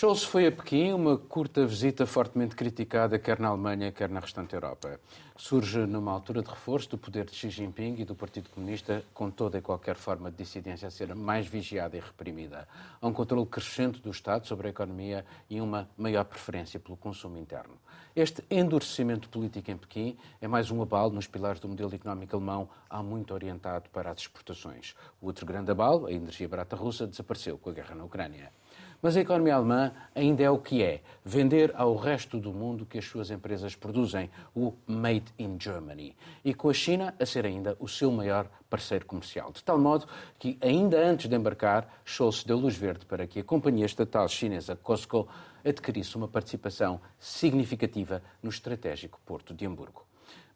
Scholz 0.00 0.22
foi 0.22 0.46
a 0.46 0.52
Pequim, 0.52 0.92
uma 0.92 1.18
curta 1.18 1.66
visita 1.66 2.06
fortemente 2.06 2.54
criticada 2.54 3.18
quer 3.18 3.40
na 3.40 3.48
Alemanha, 3.48 3.90
quer 3.90 4.08
na 4.08 4.20
restante 4.20 4.54
Europa. 4.54 5.00
Surge 5.36 5.86
numa 5.86 6.12
altura 6.12 6.40
de 6.40 6.48
reforço 6.48 6.90
do 6.90 6.96
poder 6.96 7.24
de 7.24 7.34
Xi 7.34 7.50
Jinping 7.50 7.96
e 7.98 8.04
do 8.04 8.14
Partido 8.14 8.48
Comunista, 8.48 9.04
com 9.12 9.28
toda 9.28 9.58
e 9.58 9.60
qualquer 9.60 9.96
forma 9.96 10.30
de 10.30 10.36
dissidência 10.36 10.86
a 10.86 10.90
ser 10.92 11.16
mais 11.16 11.48
vigiada 11.48 11.96
e 11.96 12.00
reprimida. 12.00 12.68
Há 13.02 13.08
um 13.08 13.12
controle 13.12 13.44
crescente 13.44 14.00
do 14.00 14.12
Estado 14.12 14.46
sobre 14.46 14.68
a 14.68 14.70
economia 14.70 15.26
e 15.50 15.60
uma 15.60 15.90
maior 15.98 16.22
preferência 16.26 16.78
pelo 16.78 16.96
consumo 16.96 17.36
interno. 17.36 17.74
Este 18.14 18.44
endurecimento 18.48 19.28
político 19.28 19.68
em 19.68 19.76
Pequim 19.76 20.16
é 20.40 20.46
mais 20.46 20.70
um 20.70 20.80
abalo 20.80 21.10
nos 21.10 21.26
pilares 21.26 21.58
do 21.58 21.68
modelo 21.68 21.92
económico 21.92 22.36
alemão, 22.36 22.68
há 22.88 23.02
muito 23.02 23.34
orientado 23.34 23.90
para 23.90 24.12
as 24.12 24.20
exportações. 24.20 24.94
O 25.20 25.26
outro 25.26 25.44
grande 25.44 25.72
abalo, 25.72 26.06
a 26.06 26.12
energia 26.12 26.46
barata 26.46 26.76
russa, 26.76 27.04
desapareceu 27.04 27.58
com 27.58 27.70
a 27.70 27.72
guerra 27.72 27.96
na 27.96 28.04
Ucrânia. 28.04 28.52
Mas 29.00 29.16
a 29.16 29.20
economia 29.20 29.54
alemã 29.54 29.92
ainda 30.12 30.42
é 30.42 30.50
o 30.50 30.58
que 30.58 30.82
é: 30.82 31.02
vender 31.24 31.72
ao 31.76 31.94
resto 31.94 32.38
do 32.38 32.52
mundo 32.52 32.84
que 32.84 32.98
as 32.98 33.04
suas 33.04 33.30
empresas 33.30 33.76
produzem, 33.76 34.28
o 34.54 34.74
Made 34.86 35.32
in 35.38 35.56
Germany. 35.58 36.16
E 36.44 36.52
com 36.52 36.68
a 36.68 36.74
China 36.74 37.14
a 37.18 37.24
ser 37.24 37.46
ainda 37.46 37.76
o 37.78 37.86
seu 37.86 38.10
maior 38.10 38.48
parceiro 38.68 39.06
comercial. 39.06 39.52
De 39.52 39.62
tal 39.62 39.78
modo 39.78 40.06
que, 40.38 40.58
ainda 40.60 40.98
antes 40.98 41.28
de 41.28 41.36
embarcar, 41.36 41.88
Scholz 42.04 42.42
deu 42.42 42.58
luz 42.58 42.76
verde 42.76 43.06
para 43.06 43.26
que 43.26 43.40
a 43.40 43.44
companhia 43.44 43.86
estatal 43.86 44.28
chinesa 44.28 44.74
COSCO 44.74 45.28
adquirisse 45.64 46.16
uma 46.16 46.28
participação 46.28 47.00
significativa 47.18 48.22
no 48.42 48.50
estratégico 48.50 49.20
porto 49.24 49.54
de 49.54 49.64
Hamburgo. 49.64 50.07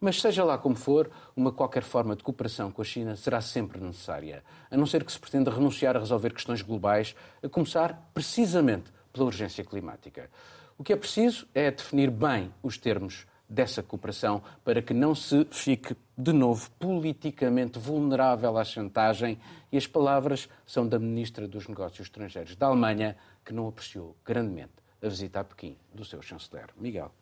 Mas 0.03 0.21
seja 0.21 0.43
lá 0.43 0.59
como 0.59 0.75
for, 0.75 1.09
uma 1.37 1.53
qualquer 1.53 1.85
forma 1.85 2.17
de 2.17 2.25
cooperação 2.25 2.73
com 2.73 2.83
a 2.83 2.85
China 2.85 3.15
será 3.15 3.41
sempre 3.41 3.81
necessária, 3.81 4.43
a 4.69 4.77
não 4.77 4.85
ser 4.85 5.05
que 5.05 5.13
se 5.13 5.19
pretenda 5.19 5.49
renunciar 5.49 5.97
a 5.97 6.01
resolver 6.01 6.35
questões 6.35 6.61
globais, 6.61 7.15
a 7.41 7.49
começar 7.49 8.11
precisamente 8.13 8.91
pela 9.13 9.27
urgência 9.27 9.63
climática. 9.63 10.29
O 10.77 10.83
que 10.83 10.93
é 10.93 10.97
preciso 10.97 11.47
é 11.55 11.71
definir 11.71 12.11
bem 12.11 12.53
os 12.65 12.77
termos 12.77 13.29
dessa 13.49 13.81
cooperação 13.81 14.43
para 14.65 14.83
que 14.83 14.93
não 14.93 15.15
se 15.15 15.47
fique 15.53 15.97
de 16.19 16.33
novo 16.33 16.69
politicamente 16.81 17.79
vulnerável 17.79 18.59
à 18.59 18.65
chantagem 18.65 19.39
e 19.71 19.77
as 19.77 19.87
palavras 19.87 20.49
são 20.67 20.85
da 20.85 20.99
ministra 20.99 21.47
dos 21.47 21.69
Negócios 21.69 22.09
Estrangeiros 22.09 22.57
da 22.57 22.67
Alemanha, 22.67 23.17
que 23.45 23.53
não 23.53 23.69
apreciou 23.69 24.17
grandemente 24.25 24.73
a 25.01 25.07
visitar 25.07 25.45
Pequim, 25.45 25.77
do 25.95 26.05
seu 26.05 26.21
chanceler. 26.21 26.71
Miguel. 26.77 27.13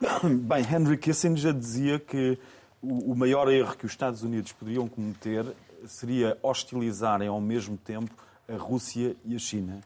Bem, 0.42 0.62
Henry 0.62 0.98
Kissinger 0.98 1.54
dizia 1.54 1.98
que 1.98 2.38
o 2.82 3.14
maior 3.14 3.50
erro 3.50 3.76
que 3.76 3.86
os 3.86 3.92
Estados 3.92 4.22
Unidos 4.22 4.52
poderiam 4.52 4.86
cometer 4.86 5.46
seria 5.86 6.36
hostilizarem 6.42 7.28
ao 7.28 7.40
mesmo 7.40 7.76
tempo 7.78 8.12
a 8.48 8.56
Rússia 8.56 9.16
e 9.24 9.34
a 9.34 9.38
China. 9.38 9.80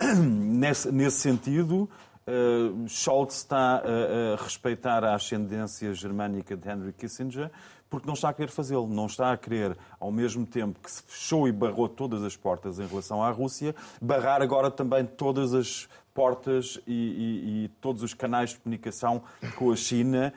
Nesse, 0.18 0.90
nesse 0.90 1.18
sentido, 1.18 1.88
uh, 2.26 2.88
Scholz 2.88 3.34
está 3.34 3.76
a, 3.76 4.34
a, 4.34 4.42
respeitar 4.42 5.04
a 5.04 5.14
ascendência 5.14 5.92
germânica 5.92 6.56
de 6.56 6.68
Henry 6.68 6.92
Kissinger 6.94 7.50
porque 7.90 8.06
não 8.06 8.14
está 8.14 8.28
a 8.28 8.32
querer 8.32 8.48
fazê-lo. 8.48 8.86
Não 8.86 9.06
está 9.06 9.32
a 9.32 9.36
querer, 9.36 9.76
ao 9.98 10.12
mesmo 10.12 10.46
tempo 10.46 10.78
que 10.80 10.90
se 10.90 11.02
fechou 11.02 11.48
e 11.48 11.52
barrou 11.52 11.88
todas 11.88 12.22
as 12.22 12.36
portas 12.36 12.78
em 12.78 12.86
relação 12.86 13.22
à 13.22 13.30
Rússia, 13.30 13.74
barrar 14.00 14.40
agora 14.40 14.70
também 14.70 15.04
todas 15.04 15.52
as 15.52 15.88
portas 16.14 16.80
e, 16.86 16.92
e, 16.92 17.64
e 17.64 17.68
todos 17.80 18.02
os 18.02 18.14
canais 18.14 18.50
de 18.50 18.58
comunicação 18.58 19.22
com 19.56 19.70
a 19.70 19.76
China, 19.76 20.32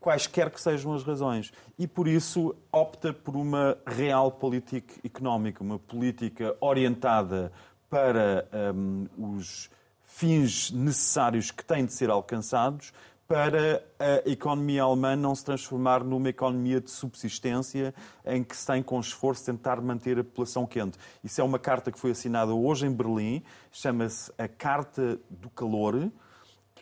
quaisquer 0.00 0.50
que 0.50 0.60
sejam 0.60 0.94
as 0.94 1.02
razões. 1.02 1.52
E 1.78 1.86
por 1.86 2.08
isso 2.08 2.54
opta 2.72 3.12
por 3.12 3.36
uma 3.36 3.76
real 3.86 4.30
política 4.30 4.94
económica, 5.04 5.62
uma 5.62 5.78
política 5.78 6.56
orientada 6.60 7.52
para 7.90 8.46
um, 8.74 9.06
os 9.36 9.70
fins 10.02 10.70
necessários 10.70 11.50
que 11.50 11.64
têm 11.64 11.86
de 11.86 11.92
ser 11.92 12.10
alcançados, 12.10 12.92
para 13.28 13.84
a 13.98 14.28
economia 14.28 14.82
alemã 14.82 15.14
não 15.14 15.34
se 15.34 15.44
transformar 15.44 16.02
numa 16.02 16.30
economia 16.30 16.80
de 16.80 16.90
subsistência 16.90 17.94
em 18.24 18.42
que 18.42 18.56
se 18.56 18.66
tem, 18.66 18.82
com 18.82 18.98
esforço, 18.98 19.44
tentar 19.44 19.82
manter 19.82 20.18
a 20.18 20.24
população 20.24 20.66
quente. 20.66 20.98
Isso 21.22 21.38
é 21.38 21.44
uma 21.44 21.58
carta 21.58 21.92
que 21.92 21.98
foi 21.98 22.12
assinada 22.12 22.54
hoje 22.54 22.86
em 22.86 22.90
Berlim, 22.90 23.42
chama-se 23.70 24.32
a 24.38 24.48
Carta 24.48 25.20
do 25.28 25.50
Calor, 25.50 26.10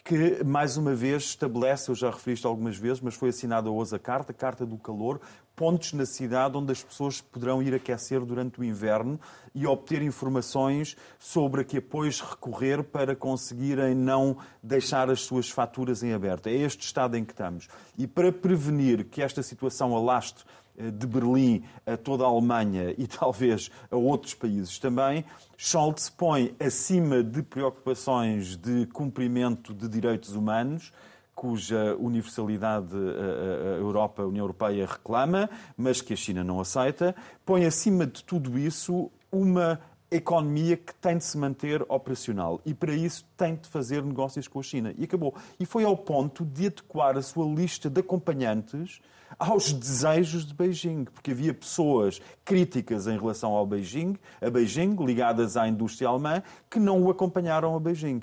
que, 0.05 0.45
mais 0.45 0.77
uma 0.77 0.95
vez, 0.95 1.25
estabelece, 1.25 1.91
eu 1.91 1.97
já 1.97 2.11
referi 2.11 2.35
isto 2.35 2.47
algumas 2.47 2.77
vezes, 2.77 3.01
mas 3.01 3.17
foi 3.17 3.31
assinada 3.31 3.69
hoje 3.69 3.97
a 3.97 3.99
carta, 3.99 4.31
a 4.31 4.35
Carta 4.35 4.65
do 4.65 4.79
Calor, 4.79 5.21
pontos 5.57 5.95
na 5.95 6.05
cidade 6.05 6.59
onde 6.59 6.71
as 6.71 6.85
pessoas 6.85 7.23
poderão 7.23 7.63
ir 7.63 7.75
aquecer 7.75 8.21
durante 8.21 8.61
o 8.61 8.65
inverno 8.65 9.19
e 9.55 9.67
obter 9.67 10.03
informações 10.03 10.95
sobre 11.19 11.63
a 11.63 11.65
que 11.65 11.79
apoios 11.79 12.21
recorrer 12.21 12.85
para 12.85 13.17
conseguirem 13.17 13.95
não 13.95 14.37
deixar 14.63 15.09
as 15.09 15.23
suas 15.23 15.49
faturas 15.49 16.03
em 16.03 16.13
aberto. 16.13 16.49
É 16.49 16.53
este 16.53 16.85
estado 16.85 17.17
em 17.17 17.25
que 17.25 17.33
estamos. 17.33 17.69
E 17.97 18.07
para 18.07 18.31
prevenir 18.31 19.05
que 19.07 19.23
esta 19.23 19.43
situação 19.43 19.97
alaste 19.97 20.45
eh, 20.77 20.91
de 20.91 21.07
Berlim 21.07 21.65
a 21.87 21.97
toda 21.97 22.25
a 22.25 22.27
Alemanha 22.27 22.95
e 22.99 23.07
talvez 23.07 23.71
a 23.91 23.97
outros 23.97 24.35
países 24.35 24.79
também, 24.79 25.25
Scholz 25.57 26.11
põe 26.11 26.55
acima 26.61 27.23
de 27.23 27.43
preocupações 27.43 28.59
de 28.59 28.85
cumprimento 28.87 29.73
de 29.73 29.89
direitos 29.89 30.35
humanos 30.35 30.93
cuja 31.37 31.95
universalidade 32.01 32.97
a 32.97 33.79
Europa, 33.79 34.23
a 34.23 34.27
União 34.27 34.43
Europeia 34.43 34.87
reclama, 34.87 35.51
mas 35.77 36.01
que 36.01 36.15
a 36.15 36.17
China 36.17 36.43
não 36.43 36.59
aceita, 36.59 37.15
põe 37.45 37.67
acima 37.67 38.07
de 38.07 38.25
tudo 38.25 38.59
isso 38.59 39.11
uma 39.31 39.79
economia 40.11 40.77
que 40.77 40.95
tem 40.95 41.19
de 41.19 41.25
se 41.25 41.37
manter 41.37 41.85
operacional 41.89 42.61
e 42.65 42.73
para 42.73 42.95
isso 42.95 43.25
tem 43.37 43.55
de 43.55 43.69
fazer 43.69 44.03
negócios 44.03 44.49
com 44.49 44.61
a 44.61 44.63
China. 44.63 44.95
E 44.97 45.05
acabou. 45.05 45.35
E 45.61 45.67
foi 45.67 45.85
ao 45.85 45.97
ponto 45.97 46.45
de 46.45 46.67
adequar 46.67 47.19
a 47.19 47.23
sua 47.23 47.45
lista 47.45 47.91
de 47.91 48.01
acompanhantes 48.01 49.01
aos 49.39 49.73
desejos 49.73 50.47
de 50.47 50.55
Beijing, 50.55 51.05
porque 51.05 51.33
havia 51.33 51.53
pessoas 51.53 52.21
críticas 52.45 53.07
em 53.07 53.19
relação 53.19 53.53
ao 53.53 53.67
Beijing, 53.67 54.17
a 54.41 54.49
Beijing, 54.49 54.95
ligadas 55.05 55.57
à 55.57 55.69
indústria 55.69 56.09
alemã, 56.09 56.43
que 56.71 56.79
não 56.79 57.03
o 57.03 57.11
acompanharam 57.11 57.75
a 57.75 57.81
Beijing. 57.81 58.21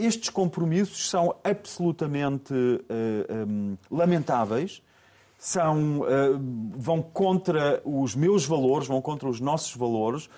Estes 0.00 0.30
compromissos 0.30 1.10
são 1.10 1.34
absolutamente 1.44 2.54
uh, 2.54 2.84
eh, 2.88 3.44
um, 3.46 3.76
lamentáveis, 3.90 4.82
são, 5.38 6.00
uh, 6.00 6.06
vão 6.74 7.02
contra 7.02 7.82
os 7.84 8.14
meus 8.14 8.46
valores, 8.46 8.88
vão 8.88 9.02
contra 9.02 9.28
os 9.28 9.40
nossos 9.40 9.76
valores, 9.76 10.30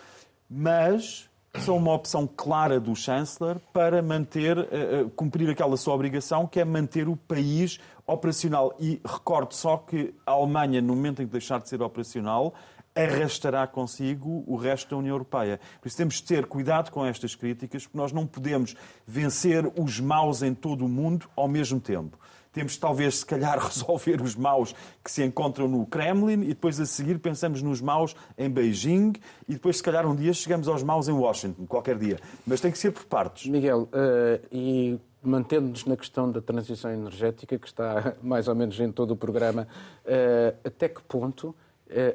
mas 0.51 1.31
são 1.61 1.77
uma 1.77 1.93
opção 1.93 2.27
clara 2.27 2.81
do 2.81 2.97
chanceler 2.97 3.57
para 3.73 4.03
manter, 4.03 4.59
uh, 4.59 5.09
cumprir 5.15 5.49
aquela 5.49 5.77
sua 5.77 5.95
obrigação, 5.95 6.45
que 6.45 6.59
é 6.59 6.65
manter 6.65 7.09
o 7.09 7.17
país 7.17 7.79
operacional. 8.05 8.75
E 8.81 9.01
recordo 9.05 9.55
só 9.55 9.77
que 9.77 10.13
a 10.27 10.33
Alemanha, 10.33 10.83
no 10.83 10.97
momento 10.97 11.23
em 11.23 11.27
que 11.27 11.33
deixar 11.33 11.61
de 11.61 11.69
ser 11.69 11.83
operacional, 11.83 12.53
arrastará 12.95 13.67
consigo 13.67 14.45
o 14.47 14.57
resto 14.57 14.91
da 14.91 14.97
União 14.97 15.15
Europeia. 15.15 15.59
Por 15.81 15.89
isso 15.89 15.97
temos 15.97 16.17
de 16.17 16.25
ter 16.25 16.47
cuidado 16.47 16.91
com 16.91 17.05
estas 17.05 17.35
críticas, 17.35 17.85
porque 17.85 17.99
nós 17.99 18.13
não 18.13 18.27
podemos 18.27 18.75
vencer 19.07 19.71
os 19.79 19.99
maus 19.99 20.43
em 20.43 20.55
todo 20.55 20.85
o 20.85 20.89
mundo 20.89 21.29
ao 21.35 21.49
mesmo 21.49 21.81
tempo. 21.81 22.19
Temos 22.53 22.77
talvez, 22.77 23.19
se 23.21 23.27
calhar, 23.27 23.59
resolver 23.65 24.21
os 24.21 24.37
maus 24.37 24.75
que 25.03 25.11
se 25.11 25.25
encontram 25.25 25.67
no 25.67 25.87
Kremlin 25.87 26.43
e 26.43 26.49
depois 26.49 26.79
a 26.79 26.85
seguir 26.85 27.19
pensamos 27.19 27.63
nos 27.63 27.81
maus 27.81 28.15
em 28.37 28.51
Beijing 28.51 29.15
e 29.49 29.55
depois, 29.55 29.79
se 29.79 29.83
calhar, 29.83 30.07
um 30.07 30.15
dia 30.15 30.33
chegamos 30.35 30.69
aos 30.69 30.83
maus 30.83 31.09
em 31.09 31.13
Washington, 31.13 31.67
qualquer 31.67 31.97
dia. 31.97 32.19
Mas 32.47 32.61
tem 32.61 32.71
que 32.71 32.79
ser 32.79 32.91
por 32.93 33.05
partes. 33.05 33.51
Miguel, 33.51 33.83
uh, 33.85 34.47
e 34.53 35.01
mantendo-nos 35.23 35.87
na 35.87 35.97
questão 35.97 36.31
da 36.31 36.43
transição 36.43 36.91
energética, 36.91 37.59
que 37.59 37.67
está 37.67 38.17
mais 38.23 38.49
ou 38.49 38.55
menos 38.55 38.79
em 38.79 38.93
todo 38.93 39.13
o 39.13 39.17
programa, 39.17 39.67
uh, 40.05 40.57
até 40.63 40.89
que 40.89 41.01
ponto 41.03 41.55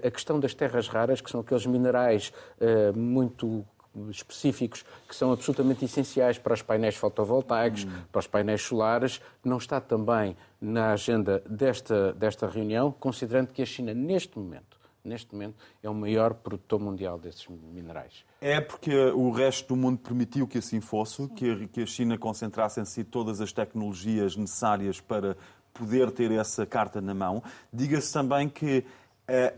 a 0.05 0.11
questão 0.11 0.39
das 0.39 0.53
terras 0.53 0.87
raras, 0.87 1.21
que 1.21 1.29
são 1.29 1.41
aqueles 1.41 1.65
minerais 1.65 2.33
eh, 2.59 2.91
muito 2.93 3.65
específicos 4.11 4.85
que 5.07 5.15
são 5.15 5.31
absolutamente 5.31 5.85
essenciais 5.85 6.37
para 6.37 6.53
os 6.53 6.61
painéis 6.61 6.95
fotovoltaicos, 6.95 7.85
hum. 7.85 7.89
para 8.11 8.19
os 8.19 8.27
painéis 8.27 8.61
solares, 8.61 9.21
não 9.43 9.57
está 9.57 9.81
também 9.81 10.37
na 10.61 10.93
agenda 10.93 11.41
desta, 11.49 12.13
desta 12.13 12.47
reunião, 12.47 12.91
considerando 12.91 13.47
que 13.47 13.61
a 13.61 13.65
China, 13.65 13.93
neste 13.93 14.37
momento, 14.37 14.77
neste 15.03 15.33
momento, 15.33 15.55
é 15.81 15.89
o 15.89 15.93
maior 15.93 16.33
produtor 16.33 16.79
mundial 16.79 17.17
desses 17.17 17.47
minerais. 17.47 18.25
É 18.41 18.59
porque 18.59 18.93
o 19.11 19.31
resto 19.31 19.69
do 19.69 19.75
mundo 19.75 19.97
permitiu 19.99 20.47
que 20.47 20.57
assim 20.57 20.81
fosse, 20.81 21.27
que, 21.29 21.81
a 21.81 21.85
China 21.85 22.17
concentrasse 22.17 22.79
em 22.79 22.85
si 22.85 23.03
todas 23.03 23.39
as 23.39 23.51
tecnologias 23.53 24.35
necessárias 24.35 24.99
para 24.99 25.37
poder 25.73 26.11
ter 26.11 26.31
essa 26.31 26.65
carta 26.65 26.99
na 26.99 27.13
mão. 27.13 27.41
Diga-se 27.71 28.11
também 28.11 28.49
que 28.49 28.83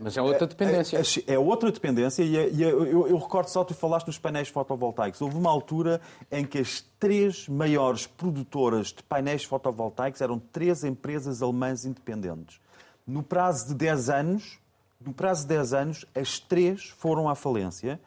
Mas 0.00 0.16
é 0.16 0.22
outra 0.22 0.46
dependência. 0.48 0.98
É, 0.98 1.00
é, 1.00 1.34
é 1.34 1.38
outra 1.38 1.70
dependência 1.70 2.24
e, 2.24 2.36
é, 2.36 2.50
e 2.50 2.64
é, 2.64 2.66
eu, 2.66 3.06
eu, 3.06 3.16
recordo 3.16 3.48
só, 3.48 3.62
tu 3.62 3.72
falaste 3.72 4.08
nos 4.08 4.18
painéis 4.18 4.48
fotovoltaicos. 4.48 5.20
Houve 5.20 5.36
uma 5.36 5.50
altura 5.50 6.00
em 6.30 6.44
que 6.44 6.58
as 6.58 6.84
três 6.98 7.48
maiores 7.48 8.06
produtoras 8.06 8.88
de 8.88 9.02
painéis 9.04 9.44
fotovoltaicos 9.44 10.20
eram 10.20 10.38
três 10.38 10.82
empresas 10.82 11.40
alemãs 11.40 11.84
independentes. 11.84 12.60
No 13.06 13.22
prazo 13.22 13.68
de 13.68 13.74
10 13.74 14.10
anos, 14.10 14.58
no 15.00 15.12
prazo 15.12 15.42
de 15.42 15.48
10 15.48 15.72
anos, 15.72 16.06
as 16.14 16.40
três 16.40 16.88
foram 16.98 17.28
à 17.28 17.36
falência 17.36 18.00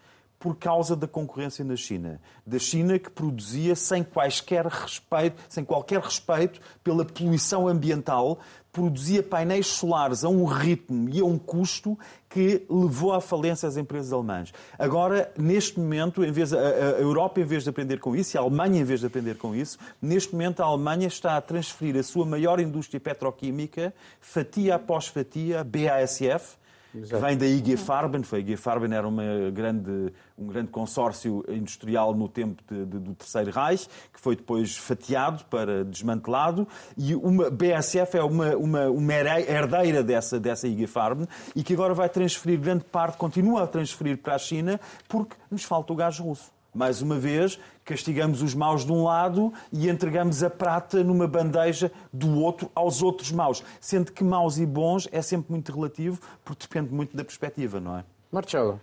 por 0.43 0.57
causa 0.57 0.93
da 0.93 1.07
concorrência 1.07 1.63
na 1.63 1.77
China. 1.77 2.19
Da 2.45 2.59
China 2.59 2.99
que 2.99 3.09
produzia 3.09 3.77
sem 3.77 4.03
quaisquer 4.03 4.65
respeito, 4.67 5.41
sem 5.47 5.63
qualquer 5.63 6.01
respeito 6.01 6.59
pela 6.83 7.05
poluição 7.05 7.65
ambiental, 7.65 8.39
produzia 8.73 9.21
painéis 9.21 9.67
solares 9.67 10.23
a 10.23 10.29
um 10.29 10.45
ritmo 10.45 11.07
e 11.07 11.21
a 11.21 11.23
um 11.23 11.37
custo 11.37 11.97
que 12.27 12.65
levou 12.67 13.13
à 13.13 13.21
falência 13.21 13.69
as 13.69 13.77
empresas 13.77 14.11
alemãs. 14.11 14.51
Agora, 14.79 15.31
neste 15.37 15.79
momento, 15.79 16.25
em 16.25 16.31
vez, 16.31 16.51
a, 16.51 16.57
a 16.57 16.99
Europa, 16.99 17.39
em 17.39 17.43
vez 17.43 17.63
de 17.63 17.69
aprender 17.69 17.99
com 17.99 18.15
isso, 18.15 18.35
e 18.35 18.37
a 18.39 18.41
Alemanha, 18.41 18.81
em 18.81 18.83
vez 18.83 19.01
de 19.01 19.05
aprender 19.05 19.37
com 19.37 19.55
isso, 19.55 19.77
neste 20.01 20.33
momento 20.33 20.63
a 20.63 20.65
Alemanha 20.65 21.07
está 21.07 21.37
a 21.37 21.41
transferir 21.41 21.95
a 21.95 22.01
sua 22.01 22.25
maior 22.25 22.59
indústria 22.59 22.99
petroquímica, 22.99 23.93
fatia 24.19 24.75
após 24.75 25.05
fatia, 25.05 25.63
BASF, 25.63 26.57
Exato. 26.95 27.25
vem 27.25 27.37
da 27.37 27.45
IG 27.45 27.77
Farben. 27.77 28.23
Foi, 28.23 28.39
a 28.39 28.41
IG 28.41 28.55
Farben 28.57 28.93
era 28.93 29.07
uma 29.07 29.23
grande, 29.51 30.13
um 30.37 30.47
grande 30.47 30.69
consórcio 30.69 31.43
industrial 31.47 32.13
no 32.13 32.27
tempo 32.27 32.61
de, 32.69 32.85
de, 32.85 32.99
do 32.99 33.15
Terceiro 33.15 33.51
Reich, 33.51 33.87
que 34.11 34.19
foi 34.19 34.35
depois 34.35 34.77
fatiado 34.77 35.43
para 35.45 35.83
desmantelado, 35.83 36.67
e 36.97 37.15
uma 37.15 37.49
BSF 37.49 38.17
é 38.17 38.23
uma, 38.23 38.55
uma, 38.55 38.89
uma 38.89 39.13
herdeira 39.13 40.03
dessa, 40.03 40.39
dessa 40.39 40.67
IG 40.67 40.87
Farben 40.87 41.27
e 41.55 41.63
que 41.63 41.73
agora 41.73 41.93
vai 41.93 42.09
transferir 42.09 42.59
grande 42.59 42.83
parte, 42.85 43.17
continua 43.17 43.63
a 43.63 43.67
transferir 43.67 44.17
para 44.17 44.35
a 44.35 44.39
China, 44.39 44.79
porque 45.07 45.35
nos 45.49 45.63
falta 45.63 45.93
o 45.93 45.95
gás 45.95 46.19
russo. 46.19 46.51
Mais 46.73 47.01
uma 47.01 47.19
vez, 47.19 47.59
castigamos 47.85 48.41
os 48.41 48.55
maus 48.55 48.85
de 48.85 48.91
um 48.91 49.03
lado 49.03 49.53
e 49.71 49.89
entregamos 49.89 50.41
a 50.43 50.49
prata 50.49 51.03
numa 51.03 51.27
bandeja 51.27 51.91
do 52.11 52.39
outro 52.39 52.71
aos 52.73 53.01
outros 53.01 53.31
maus. 53.31 53.63
Sendo 53.79 54.11
que 54.11 54.23
maus 54.23 54.57
e 54.57 54.65
bons 54.65 55.07
é 55.11 55.21
sempre 55.21 55.51
muito 55.51 55.71
relativo, 55.71 56.19
porque 56.43 56.65
depende 56.67 56.93
muito 56.93 57.15
da 57.15 57.23
perspectiva, 57.23 57.79
não 57.79 57.97
é? 57.97 58.03
Marcelo. 58.31 58.81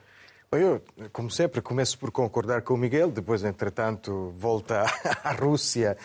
Eu, 0.53 0.82
como 1.12 1.30
sempre, 1.30 1.62
começo 1.62 1.97
por 1.97 2.11
concordar 2.11 2.62
com 2.62 2.74
o 2.74 2.76
Miguel, 2.76 3.12
depois, 3.12 3.45
entretanto, 3.45 4.34
volta 4.36 4.84
à 5.22 5.30
Rússia 5.30 5.97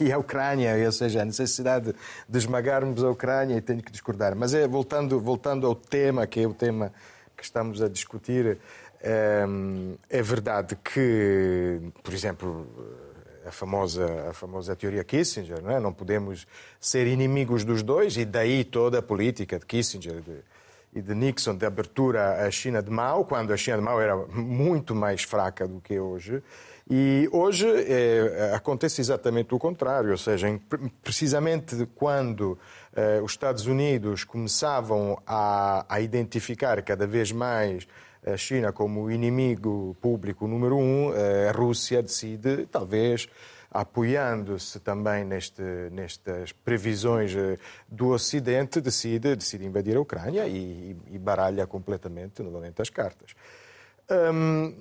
e 0.00 0.10
à 0.10 0.16
Ucrânia, 0.16 0.74
ou 0.86 0.92
seja, 0.92 1.20
a 1.20 1.24
necessidade 1.24 1.94
de 2.26 2.38
esmagarmos 2.38 3.04
a 3.04 3.10
Ucrânia 3.10 3.56
e 3.56 3.60
tenho 3.60 3.82
que 3.82 3.92
discordar. 3.92 4.34
Mas 4.34 4.54
é, 4.54 4.66
voltando, 4.66 5.20
voltando 5.20 5.66
ao 5.66 5.74
tema, 5.74 6.26
que 6.26 6.40
é 6.40 6.48
o 6.48 6.54
tema 6.54 6.90
que 7.36 7.44
estamos 7.44 7.82
a 7.82 7.88
discutir, 7.88 8.58
é 9.02 10.22
verdade 10.22 10.76
que, 10.76 11.80
por 12.02 12.12
exemplo, 12.12 12.66
a 13.46 13.50
famosa, 13.50 14.28
a 14.28 14.32
famosa 14.32 14.76
teoria 14.76 15.02
Kissinger, 15.02 15.62
não, 15.62 15.70
é? 15.70 15.80
não 15.80 15.92
podemos 15.92 16.46
ser 16.78 17.06
inimigos 17.06 17.64
dos 17.64 17.82
dois, 17.82 18.16
e 18.16 18.24
daí 18.24 18.64
toda 18.64 18.98
a 18.98 19.02
política 19.02 19.58
de 19.58 19.66
Kissinger 19.66 20.20
de, 20.20 20.38
e 20.94 21.00
de 21.00 21.14
Nixon 21.14 21.56
de 21.56 21.64
abertura 21.64 22.46
à 22.46 22.50
China 22.50 22.82
de 22.82 22.90
Mao, 22.90 23.24
quando 23.24 23.52
a 23.52 23.56
China 23.56 23.78
de 23.78 23.82
Mao 23.82 24.00
era 24.00 24.16
muito 24.16 24.94
mais 24.94 25.22
fraca 25.22 25.66
do 25.66 25.80
que 25.80 25.98
hoje. 25.98 26.42
E 26.92 27.28
hoje 27.30 27.66
é, 27.68 28.52
acontece 28.52 29.00
exatamente 29.00 29.54
o 29.54 29.58
contrário, 29.58 30.10
ou 30.10 30.18
seja, 30.18 30.48
precisamente 31.04 31.86
quando 31.94 32.58
eh, 32.96 33.20
os 33.22 33.30
Estados 33.30 33.66
Unidos 33.66 34.24
começavam 34.24 35.16
a, 35.24 35.86
a 35.88 36.00
identificar 36.00 36.82
cada 36.82 37.06
vez 37.06 37.30
mais 37.30 37.86
a 38.26 38.36
China 38.36 38.72
como 38.72 39.10
inimigo 39.10 39.96
público 40.00 40.46
número 40.46 40.76
um, 40.76 41.10
a 41.10 41.52
Rússia 41.52 42.02
decide, 42.02 42.66
talvez 42.66 43.28
apoiando-se 43.70 44.80
também 44.80 45.24
neste, 45.24 45.62
nestas 45.92 46.52
previsões 46.52 47.34
eh, 47.36 47.56
do 47.88 48.08
Ocidente, 48.08 48.80
decide, 48.80 49.36
decide 49.36 49.64
invadir 49.64 49.96
a 49.96 50.00
Ucrânia 50.00 50.46
e, 50.48 50.96
e 51.08 51.18
baralha 51.18 51.66
completamente, 51.68 52.42
novamente, 52.42 52.82
as 52.82 52.90
cartas. 52.90 53.30
Hum, 54.10 54.74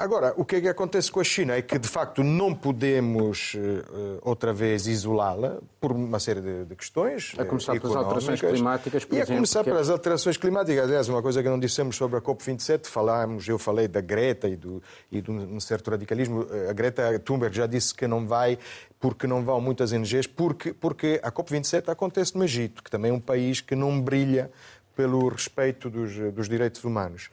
Agora, 0.00 0.32
o 0.38 0.46
que 0.46 0.56
é 0.56 0.60
que 0.62 0.68
acontece 0.68 1.12
com 1.12 1.20
a 1.20 1.24
China 1.24 1.54
é 1.54 1.60
que, 1.60 1.78
de 1.78 1.86
facto, 1.86 2.24
não 2.24 2.54
podemos 2.54 3.52
uh, 3.52 4.18
outra 4.22 4.50
vez 4.50 4.86
isolá-la 4.86 5.58
por 5.78 5.92
uma 5.92 6.18
série 6.18 6.40
de, 6.40 6.74
questões. 6.74 7.34
A 7.36 7.44
começar 7.44 7.78
pelas 7.78 7.96
alterações 7.96 8.40
climáticas, 8.40 9.04
por 9.04 9.14
e 9.14 9.18
exemplo. 9.18 9.34
a 9.34 9.36
começar. 9.36 9.60
É- 9.60 9.64
pelas 9.64 9.90
alterações 9.90 10.38
climáticas. 10.38 10.84
Aliás, 10.84 11.06
uma 11.10 11.20
coisa 11.20 11.42
que 11.42 11.48
não 11.50 11.58
dissemos 11.58 11.96
sobre 11.96 12.16
a 12.16 12.22
COP27, 12.22 12.86
falámos, 12.86 13.46
eu 13.46 13.58
falei 13.58 13.88
da 13.88 14.00
Greta 14.00 14.48
e, 14.48 14.56
do, 14.56 14.82
e 15.12 15.20
de 15.20 15.30
um 15.30 15.60
certo 15.60 15.90
radicalismo. 15.90 16.46
A 16.70 16.72
Greta 16.72 17.18
Thunberg 17.18 17.54
já 17.54 17.66
disse 17.66 17.94
que 17.94 18.06
não 18.06 18.26
vai 18.26 18.58
porque 18.98 19.26
não 19.26 19.44
vão 19.44 19.60
muitas 19.60 19.92
ONGs, 19.92 20.26
porque, 20.28 20.72
porque 20.72 21.20
a 21.22 21.30
COP27 21.30 21.90
acontece 21.90 22.38
no 22.38 22.42
Egito, 22.42 22.82
que 22.82 22.90
também 22.90 23.10
é 23.10 23.14
um 23.14 23.20
país 23.20 23.60
que 23.60 23.74
não 23.74 24.00
brilha 24.00 24.50
pelo 24.96 25.28
respeito 25.28 25.90
dos, 25.90 26.16
dos 26.32 26.48
direitos 26.48 26.82
humanos. 26.84 27.28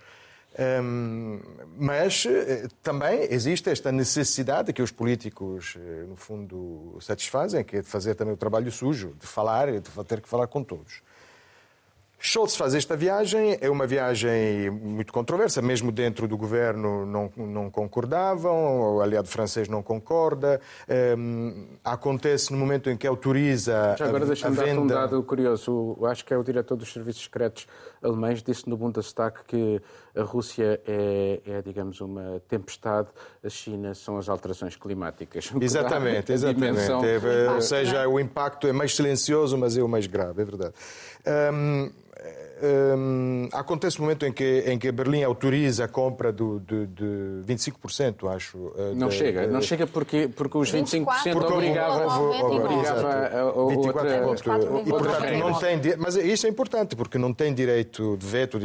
Um, 0.57 1.39
mas 1.77 2.25
eh, 2.25 2.67
também 2.81 3.27
existe 3.29 3.69
esta 3.69 3.91
necessidade 3.91 4.73
que 4.73 4.81
os 4.81 4.91
políticos, 4.91 5.77
eh, 5.77 6.05
no 6.07 6.15
fundo, 6.15 6.97
satisfazem, 6.99 7.63
que 7.63 7.77
é 7.77 7.81
de 7.81 7.87
fazer 7.87 8.15
também 8.15 8.33
o 8.33 8.37
trabalho 8.37 8.71
sujo, 8.71 9.13
de 9.19 9.27
falar 9.27 9.69
e 9.69 9.79
de 9.79 9.89
ter 10.05 10.19
que 10.19 10.27
falar 10.27 10.47
com 10.47 10.63
todos. 10.63 11.03
Scholz 12.19 12.55
faz 12.55 12.73
esta 12.73 12.97
viagem, 12.97 13.59
é 13.61 13.69
uma 13.69 13.85
viagem 13.85 14.71
muito 14.71 15.13
controversa, 15.13 15.61
mesmo 15.61 15.91
dentro 15.91 16.27
do 16.27 16.35
governo 16.35 17.05
não, 17.05 17.31
não 17.37 17.69
concordavam, 17.69 18.95
o 18.95 19.01
aliado 19.01 19.27
francês 19.27 19.67
não 19.67 19.83
concorda. 19.83 20.59
Um, 21.15 21.67
acontece 21.83 22.51
no 22.51 22.57
momento 22.57 22.89
em 22.89 22.97
que 22.97 23.05
autoriza. 23.05 23.95
Já 23.99 24.07
agora 24.07 24.25
deixa-me 24.25 24.55
dar 24.55 24.67
um 24.79 24.87
dado 24.87 25.21
curioso. 25.21 25.95
Acho 26.05 26.25
que 26.25 26.33
é 26.33 26.37
o 26.37 26.43
diretor 26.43 26.75
dos 26.75 26.91
serviços 26.91 27.23
secretos 27.23 27.67
alemães 28.01 28.41
disse 28.41 28.67
no 28.69 28.77
Bundestag 28.77 29.43
que 29.47 29.81
a 30.15 30.23
Rússia 30.23 30.81
é, 30.87 31.41
é, 31.45 31.61
digamos, 31.61 32.01
uma 32.01 32.41
tempestade, 32.47 33.09
a 33.43 33.49
China 33.49 33.93
são 33.93 34.17
as 34.17 34.29
alterações 34.29 34.75
climáticas. 34.75 35.51
Exatamente, 35.61 36.31
exatamente. 36.31 36.79
É, 36.79 37.51
ou 37.51 37.61
seja, 37.61 38.07
o 38.07 38.19
impacto 38.19 38.67
é 38.67 38.71
mais 38.71 38.95
silencioso, 38.95 39.57
mas 39.57 39.77
é 39.77 39.83
o 39.83 39.87
mais 39.87 40.07
grave, 40.07 40.41
é 40.41 40.45
verdade. 40.45 40.73
Um, 42.61 43.49
acontece 43.51 43.99
o 43.99 44.01
momento 44.01 44.25
em 44.25 44.31
que, 44.31 44.63
em 44.65 44.77
que 44.79 44.91
Berlim 44.91 45.23
autoriza 45.23 45.85
a 45.85 45.87
compra 45.87 46.31
do, 46.31 46.59
de, 46.59 46.87
de 46.87 47.53
25%, 47.53 48.33
acho. 48.33 48.73
Eh, 48.77 48.93
não 48.95 49.09
de, 49.09 49.15
chega, 49.15 49.47
de... 49.47 49.53
não 49.53 49.61
chega 49.61 49.85
porque, 49.85 50.27
porque 50.27 50.57
os 50.57 50.71
25% 50.71 51.05
porque 51.33 51.53
obrigava, 51.53 52.19
obrigava 52.19 53.09
a, 53.09 53.27
a, 53.27 53.49
a 53.49 53.67
24 53.67 54.27
outra, 54.27 54.55
e, 54.85 54.89
portanto, 54.89 55.33
não 55.39 55.59
tem, 55.59 55.97
mas 55.97 56.15
isso 56.15 56.47
é 56.47 56.49
importante, 56.49 56.95
porque 56.95 57.17
não 57.17 57.33
tem 57.33 57.53
direito 57.53 58.17
de 58.17 58.25
veto 58.25 58.59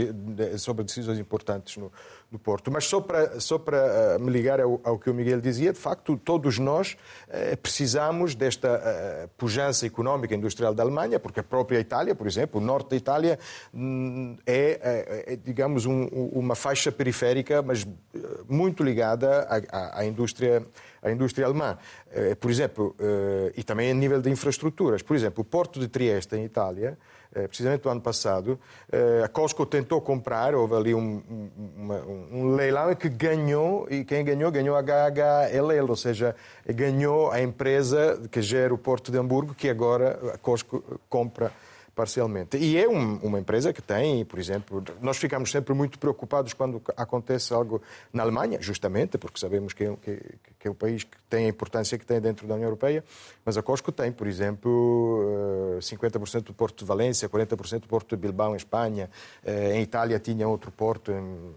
sobre 0.59 0.85
decisões 0.85 1.19
importantes 1.19 1.77
no, 1.77 1.93
do 2.33 2.39
Porto. 2.39 2.71
Mas 2.71 2.87
só 2.87 3.01
para, 3.01 3.39
só 3.39 3.59
para 3.59 3.77
eh, 3.77 4.19
me 4.19 4.31
ligar 4.31 4.59
ao, 4.59 4.81
ao, 4.83 4.99
que 4.99 5.11
o 5.11 5.15
Miguel 5.15 5.41
dizia, 5.41 5.71
de 5.73 5.79
facto, 5.79 6.17
todos 6.17 6.59
nós 6.59 6.97
eh, 7.29 7.55
precisamos 7.57 8.35
desta 8.35 8.81
eh, 8.83 9.29
pujança 9.37 9.87
económica 9.87 10.35
e 10.35 10.39
industrial 10.39 10.75
da 10.75 10.83
Alemanha, 10.83 11.21
porque 11.21 11.41
a 11.41 11.43
própria 11.43 11.79
Itália, 11.79 12.15
por 12.15 12.27
exemplo, 12.27 12.59
o 12.59 12.65
norte 12.65 12.91
da 12.91 12.97
Itália 12.97 13.39
hum, 13.73 14.37
é, 14.47 15.27
é, 15.27 15.33
é 15.35 15.37
digamos, 15.37 15.85
um, 15.85 16.07
uma 16.33 16.55
faixa 16.55 16.91
periférica, 16.91 17.61
mas 17.61 17.87
muito 18.49 18.83
ligada 18.83 19.47
à, 19.71 20.01
à 20.01 20.07
indústria 20.07 20.67
à 21.03 21.11
indústria 21.11 21.47
alemã. 21.47 21.77
Por 22.41 22.51
exemplo, 22.51 22.95
e 23.57 23.63
também 23.63 23.91
a 23.91 23.95
nível 23.95 24.23
de 24.23 24.31
infraestruturas. 24.31 25.03
Por 25.03 25.17
exemplo, 25.17 25.43
o 25.43 25.45
Porto 25.45 25.81
de 25.81 25.89
Trieste, 25.89 26.37
em 26.37 26.45
Itália, 26.45 26.97
eh, 27.35 27.49
precisamente 27.49 27.87
no 27.87 27.91
ano 27.91 28.01
passado, 28.01 28.61
eh, 28.91 29.23
a 29.25 29.29
Costco 29.29 29.65
tentou 29.65 30.03
comprar, 30.03 30.55
houve 30.55 30.75
ali 30.75 30.95
um, 30.95 31.23
um, 31.31 32.29
um 32.31 32.55
leilão 32.55 32.95
que 32.95 33.09
ganhou, 33.09 33.87
e 33.91 34.05
quem 34.05 34.23
ganhou, 34.23 34.51
ganhou 34.51 34.77
a 34.77 34.83
HHLL, 34.83 35.89
ou 35.89 35.97
seja, 35.97 36.37
ganhou 36.67 37.31
a 37.31 37.41
empresa 37.41 38.21
que 38.31 38.43
gera 38.43 38.75
o 38.75 38.77
Porto 38.77 39.11
de 39.11 39.17
Hamburgo, 39.17 39.55
que 39.55 39.71
agora 39.71 40.35
a 40.35 40.37
Costco 40.37 41.01
compra 41.09 41.51
parcialmente. 41.95 42.57
E 42.57 42.79
é 42.79 42.89
um, 42.89 43.17
uma 43.17 43.39
empresa 43.39 43.73
que 43.73 43.83
tem, 43.83 44.25
por 44.25 44.39
exemplo, 44.39 44.83
nós 45.01 45.19
ficamos 45.19 45.51
sempre 45.51 45.75
muito 45.75 45.99
preocupados 45.99 46.55
quando 46.55 46.81
acontece 46.97 47.53
algo 47.53 47.83
na 48.13 48.23
Alemanha, 48.23 48.59
justamente 48.61 49.19
porque 49.19 49.39
sabemos 49.39 49.73
que 49.73 49.85
é, 49.85 49.97
que, 49.97 50.21
que 50.59 50.69
é 50.69 50.71
o 50.71 50.75
país 50.75 51.05
que 51.05 51.17
tem 51.29 51.47
a 51.47 51.49
importância 51.49 51.99
que 51.99 52.07
tem 52.07 52.21
dentro 52.21 52.47
da 52.47 52.55
União 52.55 52.67
Europeia, 52.67 53.05
mas 53.45 53.57
a 53.59 53.63
Cosco 53.63 53.93
tem, 53.93 54.11
por 54.11 54.27
exemplo, 54.27 55.79
50% 55.81 56.37
eh, 56.37 56.41
do 56.41 56.55
porto 56.55 56.79
de 56.79 56.85
Valência, 56.85 57.29
40% 57.29 57.81
do 57.81 57.89
porto 57.89 58.17
de 58.17 58.21
Bilbao, 58.21 58.55
em 58.55 58.57
Espanha, 58.57 59.11
eh, 59.45 59.77
em 59.77 59.83
Itália 59.83 60.19
tinha 60.19 60.49
outro 60.49 60.71
porto, 60.71 61.13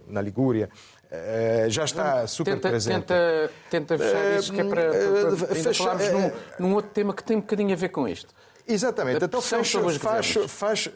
na 0.07 0.21
Ligúria. 0.21 0.69
Eh, 1.09 1.67
já 1.69 1.85
está 1.85 2.27
super 2.27 2.55
tenta, 2.55 2.69
presente. 2.69 3.05
Tenta, 3.05 3.51
tenta 3.69 3.97
fechar 3.97 4.39
isso, 4.39 4.53
que 4.53 4.59
é 4.59 4.63
para, 4.63 4.89
para, 4.89 5.55
para 5.55 5.73
falarmos 5.73 6.11
num, 6.11 6.31
num 6.59 6.75
outro 6.75 6.91
tema 6.91 7.13
que 7.13 7.23
tem 7.23 7.37
um 7.37 7.41
bocadinho 7.41 7.71
a 7.73 7.75
ver 7.75 7.89
com 7.89 8.07
isto. 8.07 8.33
Exatamente. 8.67 9.23
Então 9.23 9.41
fecho, 9.41 9.99
faz, 9.99 10.33
faz 10.47 10.85
uh, 10.87 10.91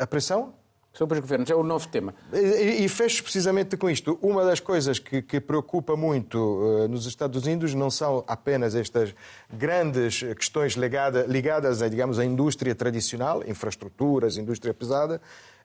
a 0.00 0.06
pressão 0.06 0.54
sobre 0.92 1.18
os 1.18 1.20
governos. 1.20 1.50
É 1.50 1.54
o 1.54 1.62
novo 1.62 1.88
tema. 1.88 2.14
E, 2.32 2.84
e 2.84 2.88
fecho 2.88 3.22
precisamente 3.22 3.76
com 3.76 3.90
isto. 3.90 4.18
Uma 4.22 4.44
das 4.44 4.60
coisas 4.60 4.98
que, 4.98 5.20
que 5.20 5.40
preocupa 5.40 5.96
muito 5.96 6.38
uh, 6.38 6.88
nos 6.88 7.04
Estados 7.06 7.44
Unidos 7.44 7.74
não 7.74 7.90
são 7.90 8.24
apenas 8.26 8.74
estas 8.74 9.14
grandes 9.52 10.20
questões 10.34 10.74
ligada, 10.74 11.26
ligadas 11.28 11.82
a, 11.82 11.88
digamos, 11.88 12.18
à 12.18 12.24
indústria 12.24 12.74
tradicional, 12.74 13.42
infraestruturas, 13.46 14.36
indústria 14.36 14.72
pesada, 14.72 15.20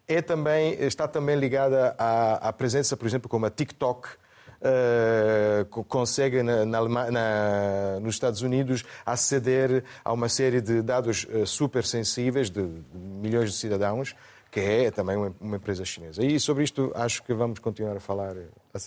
é 0.07 0.21
também, 0.23 0.73
está 0.81 1.07
também 1.07 1.35
ligada 1.35 1.95
à, 1.97 2.49
à 2.49 2.53
presença, 2.53 2.97
por 2.97 3.07
exemplo, 3.07 3.29
como 3.29 3.45
a 3.45 3.51
TikTok, 3.51 4.09
uh, 4.62 5.84
consegue 5.86 6.43
na, 6.43 6.66
na, 6.66 7.12
na, 7.12 7.99
nos 8.01 8.16
Estados 8.16 8.41
Unidos 8.41 8.84
aceder 9.05 9.84
a 10.03 10.14
uma 10.14 10.30
série 10.30 10.62
de 10.62 10.82
dados 10.82 11.26
uh, 11.26 11.45
super 11.45 11.86
sensíveis 11.86 12.49
de, 12.49 12.68
milhões 12.93 13.51
de 13.51 13.57
cidadãos 13.57 14.16
que 14.51 14.60
é 14.60 14.89
também 14.89 15.16
uma, 15.16 15.36
uma, 15.39 15.57
empresa 15.57 15.86
chinesa. 15.86 16.26
E 16.26 16.39
sobre 16.39 16.64
isto 16.64 16.91
acho 16.95 17.22
que 17.22 17.34
vamos 17.36 17.60
continuar 17.60 17.95
a 17.97 17.99
falar 17.99 18.36
a, 18.74 18.80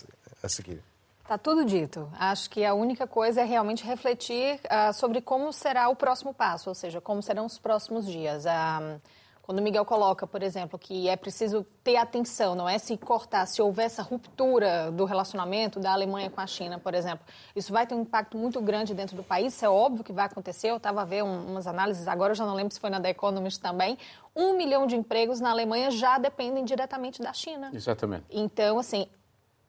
a 0.43 0.49
seguir. 0.49 0.83
Está 1.21 1.37
tudo 1.37 1.63
dito. 1.63 2.09
Acho 2.19 2.49
que 2.49 2.65
a 2.65 2.73
única 2.73 3.07
coisa 3.07 3.41
é 3.41 3.45
realmente 3.45 3.85
refletir 3.85 4.59
uh, 4.65 4.93
sobre 4.93 5.21
como 5.21 5.53
será 5.53 5.87
o 5.87 5.95
próximo 5.95 6.33
passo, 6.33 6.69
ou 6.69 6.75
seja, 6.75 6.99
como 6.99 7.21
serão 7.23 7.45
os 7.45 7.57
próximos 7.57 8.05
dias. 8.05 8.43
Uh, 8.43 8.99
quando 9.43 9.59
o 9.59 9.61
Miguel 9.61 9.83
coloca, 9.83 10.25
por 10.25 10.41
exemplo, 10.41 10.79
que 10.79 11.09
é 11.09 11.17
preciso 11.17 11.65
ter 11.83 11.97
atenção, 11.97 12.55
não 12.55 12.67
é 12.67 12.77
se 12.77 12.95
cortar, 12.95 13.45
se 13.45 13.61
houver 13.61 13.87
essa 13.87 14.01
ruptura 14.01 14.89
do 14.89 15.03
relacionamento 15.03 15.81
da 15.81 15.91
Alemanha 15.91 16.29
com 16.29 16.39
a 16.39 16.47
China, 16.47 16.79
por 16.79 16.93
exemplo, 16.95 17.25
isso 17.53 17.73
vai 17.73 17.85
ter 17.85 17.93
um 17.93 18.03
impacto 18.03 18.37
muito 18.37 18.61
grande 18.61 18.93
dentro 18.93 19.17
do 19.17 19.23
país, 19.23 19.53
isso 19.53 19.65
é 19.65 19.69
óbvio 19.69 20.01
que 20.01 20.13
vai 20.13 20.27
acontecer. 20.27 20.71
Eu 20.71 20.77
estava 20.77 21.01
a 21.01 21.05
ver 21.05 21.25
um, 21.25 21.47
umas 21.47 21.67
análises, 21.67 22.07
agora 22.07 22.31
eu 22.31 22.35
já 22.35 22.45
não 22.45 22.53
lembro 22.53 22.73
se 22.73 22.79
foi 22.79 22.89
na 22.89 23.01
The 23.01 23.09
Economist 23.09 23.61
também. 23.61 23.97
Um 24.33 24.55
milhão 24.55 24.87
de 24.87 24.95
empregos 24.95 25.41
na 25.41 25.51
Alemanha 25.51 25.91
já 25.91 26.17
dependem 26.17 26.63
diretamente 26.63 27.21
da 27.21 27.33
China. 27.33 27.69
Exatamente. 27.73 28.23
Então, 28.31 28.79
assim, 28.79 29.07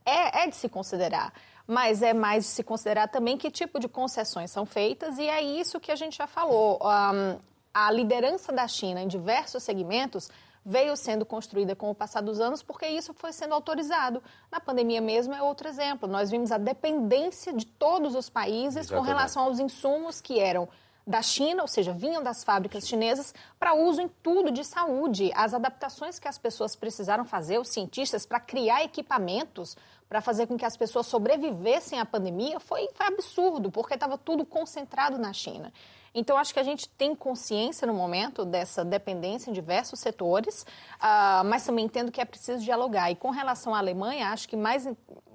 é, 0.07 0.45
é 0.45 0.47
de 0.47 0.55
se 0.55 0.68
considerar 0.68 1.33
mas 1.66 2.03
é 2.03 2.12
mais 2.12 2.45
de 2.45 2.51
se 2.51 2.62
considerar 2.62 3.09
também 3.09 3.39
que 3.39 3.51
tipo 3.51 3.81
de 3.81 3.89
concessões 3.89 4.51
são 4.51 4.66
feitas, 4.66 5.16
e 5.16 5.27
é 5.27 5.41
isso 5.41 5.81
que 5.81 5.91
a 5.91 5.97
gente 5.97 6.18
já 6.18 6.27
falou. 6.27 6.79
Um, 6.83 7.39
a 7.75 7.91
liderança 7.91 8.53
da 8.53 8.68
China 8.68 9.03
em 9.03 9.09
diversos 9.09 9.62
segmentos 9.62 10.31
veio 10.64 10.97
sendo 10.97 11.27
construída 11.27 11.77
com 11.77 11.91
o 11.91 11.95
passar 11.95 12.22
dos 12.22 12.41
anos 12.41 12.62
porque 12.62 12.87
isso 12.87 13.12
foi 13.12 13.33
sendo 13.33 13.53
autorizado. 13.53 14.22
Na 14.51 14.61
pandemia 14.61 15.01
mesmo 15.01 15.35
é 15.35 15.43
outro 15.43 15.68
exemplo. 15.68 16.09
Nós 16.09 16.31
vimos 16.31 16.51
a 16.53 16.57
dependência 16.57 17.53
de 17.53 17.66
todos 17.66 18.14
os 18.14 18.31
países 18.31 18.85
Exatamente. 18.85 18.95
com 18.95 19.07
relação 19.07 19.43
aos 19.43 19.59
insumos 19.59 20.20
que 20.20 20.39
eram 20.39 20.68
da 21.07 21.20
China, 21.20 21.61
ou 21.61 21.68
seja, 21.68 21.93
vinham 21.93 22.22
das 22.22 22.43
fábricas 22.43 22.89
chinesas, 22.89 23.35
para 23.59 23.75
uso 23.75 24.01
em 24.01 24.09
tudo 24.22 24.51
de 24.51 24.64
saúde. 24.64 25.31
As 25.35 25.53
adaptações 25.53 26.18
que 26.18 26.27
as 26.27 26.39
pessoas 26.39 26.75
precisaram 26.75 27.27
fazer, 27.27 27.59
os 27.59 27.68
cientistas, 27.68 28.25
para 28.25 28.41
criar 28.41 28.83
equipamentos 28.85 29.77
para 30.09 30.20
fazer 30.20 30.47
com 30.47 30.57
que 30.57 30.64
as 30.64 30.77
pessoas 30.77 31.07
sobrevivessem 31.07 31.99
à 31.99 32.07
pandemia, 32.07 32.61
foi, 32.61 32.89
foi 32.95 33.07
absurdo, 33.07 33.70
porque 33.70 33.95
estava 33.95 34.16
tudo 34.16 34.47
concentrado 34.47 35.18
na 35.18 35.33
China. 35.33 35.72
Então, 36.15 36.39
acho 36.39 36.55
que 36.55 36.61
a 36.61 36.65
gente 36.65 36.89
tem 36.89 37.15
consciência 37.15 37.87
no 37.87 37.93
momento 37.93 38.45
dessa 38.45 38.85
dependência 38.85 39.51
em 39.51 39.53
diversos 39.53 39.99
setores, 39.99 40.62
uh, 40.62 41.45
mas 41.45 41.65
também 41.65 41.87
entendo 41.87 42.12
que 42.12 42.21
é 42.21 42.25
preciso 42.25 42.62
dialogar. 42.62 43.11
E 43.11 43.17
com 43.17 43.31
relação 43.31 43.75
à 43.75 43.79
Alemanha, 43.79 44.29
acho 44.29 44.49
que 44.49 44.57
mais 44.57 44.87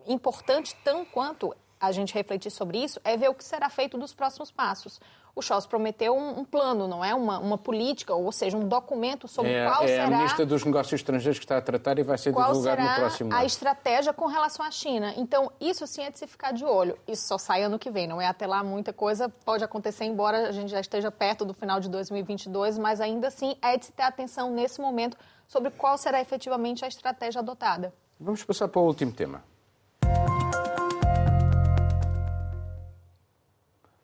importante, 0.08 0.76
tão 0.84 1.04
quanto 1.04 1.54
a 1.80 1.92
gente 1.92 2.14
refletir 2.14 2.52
sobre 2.52 2.84
isso, 2.84 3.00
é 3.04 3.18
ver 3.18 3.30
o 3.30 3.34
que 3.34 3.44
será 3.44 3.70
feito 3.70 3.98
dos 3.98 4.14
próximos 4.14 4.52
passos 4.52 5.00
o 5.36 5.42
Scholz 5.42 5.66
prometeu 5.66 6.16
um, 6.16 6.40
um, 6.40 6.46
plano, 6.46 6.88
não 6.88 7.04
é? 7.04 7.14
Uma, 7.14 7.40
uma 7.40 7.58
política, 7.58 8.14
ou 8.14 8.32
seja, 8.32 8.58
um 8.58 8.68
documento 8.68 9.28
sobre 9.28 9.52
é, 9.52 9.66
qual 9.66 9.84
é 9.84 9.88
será... 9.88 10.04
É 10.04 10.06
a 10.06 10.10
ministra 10.10 10.46
dos 10.46 10.64
Negócios 10.64 10.94
Estrangeiros 10.94 11.40
que 11.40 11.46
está 11.46 11.58
a 11.58 11.62
tratar 11.62 12.00
e 12.00 12.04
vai 12.04 12.18
ser 12.18 12.34
divulgado 12.34 12.82
no 12.82 12.96
próximo 12.96 13.32
ano. 13.32 13.40
a 13.40 13.46
estratégia 13.46 14.14
com 14.14 14.26
relação 14.26 14.66
à 14.66 14.72
China. 14.72 15.14
Então, 15.18 15.52
isso 15.60 15.86
sim 15.88 16.04
é 16.04 16.12
de 16.12 16.20
se 16.20 16.28
ficar 16.28 16.52
de 16.52 16.66
olho. 16.66 16.98
Isso 17.08 17.28
só 17.28 17.38
sai 17.38 17.64
ano 17.64 17.80
que 17.80 17.90
vem, 17.90 18.08
não 18.08 18.22
é 18.22 18.28
até 18.28 18.46
lá 18.46 18.64
muita 18.64 18.92
coisa 18.92 19.30
pode 19.46 19.64
acontecer, 19.64 20.06
embora 20.06 20.50
a 20.50 20.52
gente 20.52 20.70
já 20.70 20.80
esteja 20.80 21.12
perto 21.12 21.46
do 21.46 21.54
final 21.54 21.80
de 21.80 21.90
2022, 21.90 22.78
mas 22.78 23.02
ainda 23.02 23.28
assim 23.28 23.56
é 23.62 23.78
de 23.78 23.86
se 23.86 23.92
ter 23.92 24.04
atenção 24.04 24.52
nesse 24.52 24.82
momento 24.82 25.18
sobre 25.48 25.72
qual 25.72 25.98
será 25.98 26.22
efetivamente 26.22 26.86
a 26.86 26.88
estratégia 26.88 27.40
adotada. 27.40 27.94
Vamos 28.20 28.44
passar 28.44 28.68
para 28.68 28.82
o 28.82 28.86
último 28.86 29.12
tema. 29.12 29.44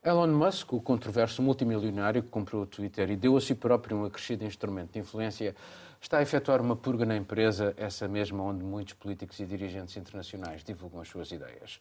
Elon 0.06 0.28
Musk, 0.28 0.72
o 0.74 0.80
controverso 0.80 1.42
multimilionário 1.42 2.22
que 2.22 2.30
comprou 2.30 2.62
o 2.62 2.66
Twitter 2.68 3.10
e 3.10 3.16
deu 3.16 3.36
a 3.36 3.42
si 3.42 3.56
próprio 3.56 3.98
um 3.98 4.06
acrescido 4.06 4.46
instrumento 4.46 4.92
de 4.92 5.00
influência, 5.00 5.56
está 6.00 6.20
a 6.20 6.22
efetuar 6.22 6.62
uma 6.62 6.76
purga 6.76 7.04
na 7.08 7.18
empresa, 7.18 7.74
essa 7.76 8.08
mesma 8.08 8.44
onde 8.44 8.64
muitos 8.64 8.94
políticos 8.94 9.40
e 9.40 9.46
dirigentes 9.48 9.98
internacionais 9.98 10.64
divulgam 10.64 11.02
as 11.02 11.08
suas 11.08 11.32
ideias. 11.32 11.80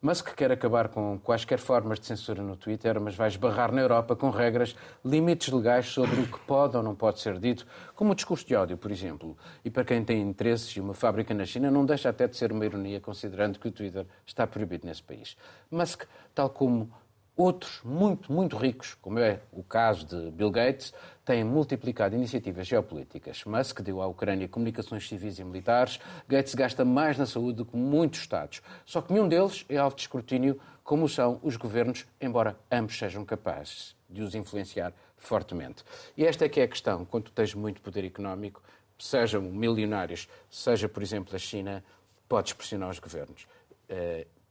Musk 0.00 0.36
quer 0.36 0.52
acabar 0.52 0.88
com 0.88 1.18
quaisquer 1.18 1.58
formas 1.58 1.98
de 1.98 2.06
censura 2.06 2.42
no 2.44 2.56
Twitter, 2.56 3.00
mas 3.00 3.16
vai 3.16 3.26
esbarrar 3.26 3.72
na 3.72 3.80
Europa 3.80 4.14
com 4.14 4.30
regras, 4.30 4.76
limites 5.04 5.52
legais 5.52 5.86
sobre 5.86 6.20
o 6.20 6.26
que 6.28 6.38
pode 6.40 6.76
ou 6.76 6.82
não 6.82 6.94
pode 6.94 7.18
ser 7.18 7.40
dito, 7.40 7.66
como 7.96 8.12
o 8.12 8.14
discurso 8.14 8.46
de 8.46 8.54
ódio, 8.54 8.76
por 8.76 8.92
exemplo. 8.92 9.36
E 9.64 9.70
para 9.70 9.82
quem 9.82 10.04
tem 10.04 10.20
interesses 10.20 10.76
e 10.76 10.80
uma 10.80 10.94
fábrica 10.94 11.34
na 11.34 11.44
China, 11.44 11.72
não 11.72 11.84
deixa 11.84 12.10
até 12.10 12.28
de 12.28 12.36
ser 12.36 12.52
uma 12.52 12.64
ironia, 12.64 13.00
considerando 13.00 13.58
que 13.58 13.66
o 13.66 13.72
Twitter 13.72 14.06
está 14.24 14.46
proibido 14.46 14.86
nesse 14.86 15.02
país. 15.02 15.36
Musk, 15.72 16.04
tal 16.34 16.50
como 16.50 16.92
Outros, 17.36 17.80
muito, 17.82 18.32
muito 18.32 18.56
ricos, 18.56 18.94
como 18.94 19.18
é 19.18 19.40
o 19.50 19.62
caso 19.64 20.06
de 20.06 20.30
Bill 20.30 20.52
Gates, 20.52 20.94
têm 21.24 21.42
multiplicado 21.42 22.14
iniciativas 22.14 22.64
geopolíticas. 22.64 23.42
Musk 23.44 23.80
deu 23.80 24.00
à 24.00 24.06
Ucrânia 24.06 24.46
comunicações 24.46 25.08
civis 25.08 25.40
e 25.40 25.44
militares. 25.44 25.98
Gates 26.28 26.54
gasta 26.54 26.84
mais 26.84 27.18
na 27.18 27.26
saúde 27.26 27.56
do 27.58 27.64
que 27.64 27.76
muitos 27.76 28.20
Estados. 28.20 28.62
Só 28.86 29.02
que 29.02 29.12
nenhum 29.12 29.26
deles 29.26 29.64
é 29.68 29.76
alvo 29.76 29.96
de 29.96 30.02
escrutínio, 30.02 30.60
como 30.84 31.08
são 31.08 31.40
os 31.42 31.56
governos, 31.56 32.06
embora 32.20 32.56
ambos 32.70 32.96
sejam 32.96 33.24
capazes 33.24 33.96
de 34.08 34.22
os 34.22 34.36
influenciar 34.36 34.92
fortemente. 35.16 35.82
E 36.16 36.24
esta 36.24 36.44
é 36.44 36.48
que 36.48 36.60
é 36.60 36.64
a 36.64 36.68
questão. 36.68 37.04
Quando 37.04 37.24
tu 37.24 37.32
tens 37.32 37.52
muito 37.52 37.80
poder 37.80 38.04
económico, 38.04 38.62
sejam 38.96 39.42
milionários, 39.42 40.28
seja, 40.48 40.88
por 40.88 41.02
exemplo, 41.02 41.34
a 41.34 41.38
China, 41.38 41.82
podes 42.28 42.52
pressionar 42.52 42.90
os 42.90 43.00
governos. 43.00 43.48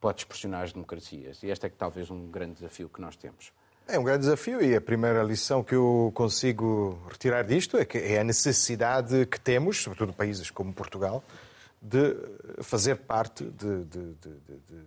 Eh, 0.03 0.13
pode 0.13 0.25
pressionar 0.25 0.63
as 0.63 0.73
democracias. 0.73 1.41
E 1.43 1.47
este 1.47 1.65
é 1.65 1.69
que 1.69 1.77
talvez 1.77 2.11
um 2.11 2.29
grande 2.29 2.55
desafio 2.55 2.89
que 2.89 2.99
nós 2.99 3.15
temos. 3.15 3.53
É 3.87 3.97
um 3.97 4.03
grande 4.03 4.19
desafio 4.19 4.61
e 4.61 4.75
a 4.75 4.81
primeira 4.81 5.23
lição 5.23 5.63
que 5.63 5.75
eu 5.75 6.11
consigo 6.13 6.97
retirar 7.09 7.43
disto 7.43 7.77
é 7.77 7.85
que 7.85 7.97
é 7.97 8.19
a 8.19 8.23
necessidade 8.23 9.25
que 9.25 9.39
temos, 9.39 9.81
sobretudo 9.81 10.13
países 10.13 10.49
como 10.49 10.73
Portugal, 10.73 11.23
de 11.81 12.15
fazer 12.61 12.95
parte 12.95 13.43
de, 13.43 13.83
de, 13.83 14.13
de, 14.13 14.29
de 14.69 14.83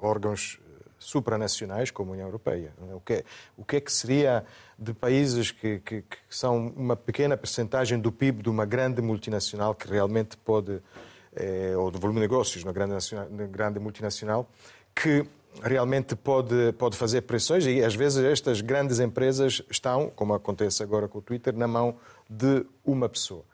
órgãos 0.00 0.60
supranacionais 0.98 1.90
como 1.90 2.10
a 2.10 2.12
União 2.12 2.26
Europeia. 2.26 2.72
O 2.92 3.00
que, 3.00 3.14
é, 3.14 3.24
o 3.56 3.64
que 3.64 3.76
é 3.76 3.80
que 3.80 3.92
seria 3.92 4.44
de 4.78 4.94
países 4.94 5.50
que, 5.50 5.80
que, 5.80 6.02
que 6.02 6.16
são 6.30 6.68
uma 6.68 6.96
pequena 6.96 7.36
percentagem 7.36 7.98
do 7.98 8.12
PIB 8.12 8.44
de 8.44 8.48
uma 8.48 8.64
grande 8.64 9.02
multinacional 9.02 9.74
que 9.74 9.88
realmente 9.88 10.36
pode 10.36 10.80
eh, 11.36 11.76
ou 11.76 11.90
do 11.90 11.98
volume 11.98 12.20
de 12.20 12.22
negócios 12.22 12.64
na 12.64 12.72
grande, 12.72 12.94
na 13.30 13.46
grande 13.46 13.78
multinacional, 13.78 14.48
que 14.94 15.26
realmente 15.62 16.14
pode, 16.14 16.72
pode 16.72 16.96
fazer 16.96 17.22
pressões 17.22 17.66
e 17.66 17.82
às 17.82 17.94
vezes 17.94 18.22
estas 18.24 18.60
grandes 18.60 19.00
empresas 19.00 19.62
estão, 19.70 20.10
como 20.14 20.34
acontece 20.34 20.82
agora 20.82 21.08
com 21.08 21.18
o 21.18 21.22
Twitter, 21.22 21.56
na 21.56 21.66
mão 21.66 21.96
de 22.28 22.64
uma 22.84 23.08
pessoa. 23.08 23.44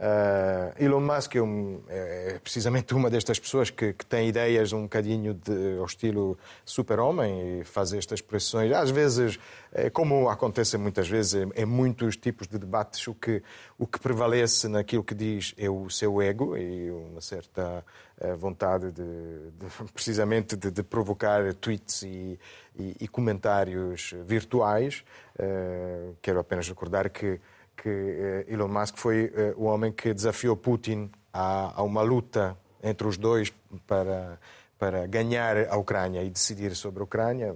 Uh, 0.00 0.82
Elon 0.82 1.00
Musk 1.00 1.36
é, 1.36 1.42
um, 1.42 1.82
é, 1.86 2.38
precisamente 2.42 2.94
uma 2.94 3.10
destas 3.10 3.38
pessoas 3.38 3.68
que, 3.68 3.92
que 3.92 4.06
tem 4.06 4.30
ideias 4.30 4.72
um 4.72 4.84
bocadinho 4.84 5.34
de, 5.34 5.76
ao 5.78 5.84
estilo 5.84 6.38
super-homem 6.64 7.60
e 7.60 7.64
faz 7.64 7.92
estas 7.92 8.22
pressões. 8.22 8.72
Às 8.72 8.90
vezes, 8.90 9.38
é, 9.70 9.90
como 9.90 10.30
acontece 10.30 10.78
muitas 10.78 11.06
vezes 11.06 11.34
em, 11.34 11.50
em, 11.54 11.66
muitos 11.66 12.16
tipos 12.16 12.48
de 12.48 12.58
debates, 12.58 13.06
o 13.08 13.14
que, 13.14 13.42
o 13.78 13.86
que 13.86 14.00
prevalece 14.00 14.68
naquilo 14.68 15.04
que 15.04 15.14
diz 15.14 15.54
é 15.58 15.68
o 15.68 15.90
seu 15.90 16.22
ego 16.22 16.56
e 16.56 16.90
uma 16.90 17.20
certa 17.20 17.84
uh, 18.22 18.36
vontade 18.38 18.90
de, 18.92 19.02
de 19.02 19.66
precisamente 19.92 20.56
de, 20.56 20.70
de, 20.70 20.82
provocar 20.82 21.52
tweets 21.52 22.04
e, 22.04 22.40
e, 22.74 22.96
e 23.00 23.06
comentários 23.06 24.14
virtuais. 24.24 25.04
Uh, 25.38 26.16
quero 26.22 26.40
apenas 26.40 26.66
recordar 26.66 27.10
que 27.10 27.38
que 27.82 27.88
eh, 27.88 28.44
Elon 28.48 28.68
Musk 28.68 28.96
foi 28.96 29.32
eh, 29.34 29.54
o 29.56 29.64
homem 29.64 29.92
que 29.92 30.12
desafiou 30.12 30.56
Putin 30.56 31.10
a, 31.32 31.72
a 31.80 31.82
uma 31.82 32.02
luta 32.02 32.56
entre 32.82 33.06
os 33.06 33.16
dois 33.16 33.52
para 33.86 34.38
para 34.80 35.06
ganhar 35.06 35.68
a 35.68 35.76
Ucrânia 35.76 36.22
e 36.22 36.30
decidir 36.30 36.74
sobre 36.74 37.02
a 37.02 37.04
Ucrânia, 37.04 37.54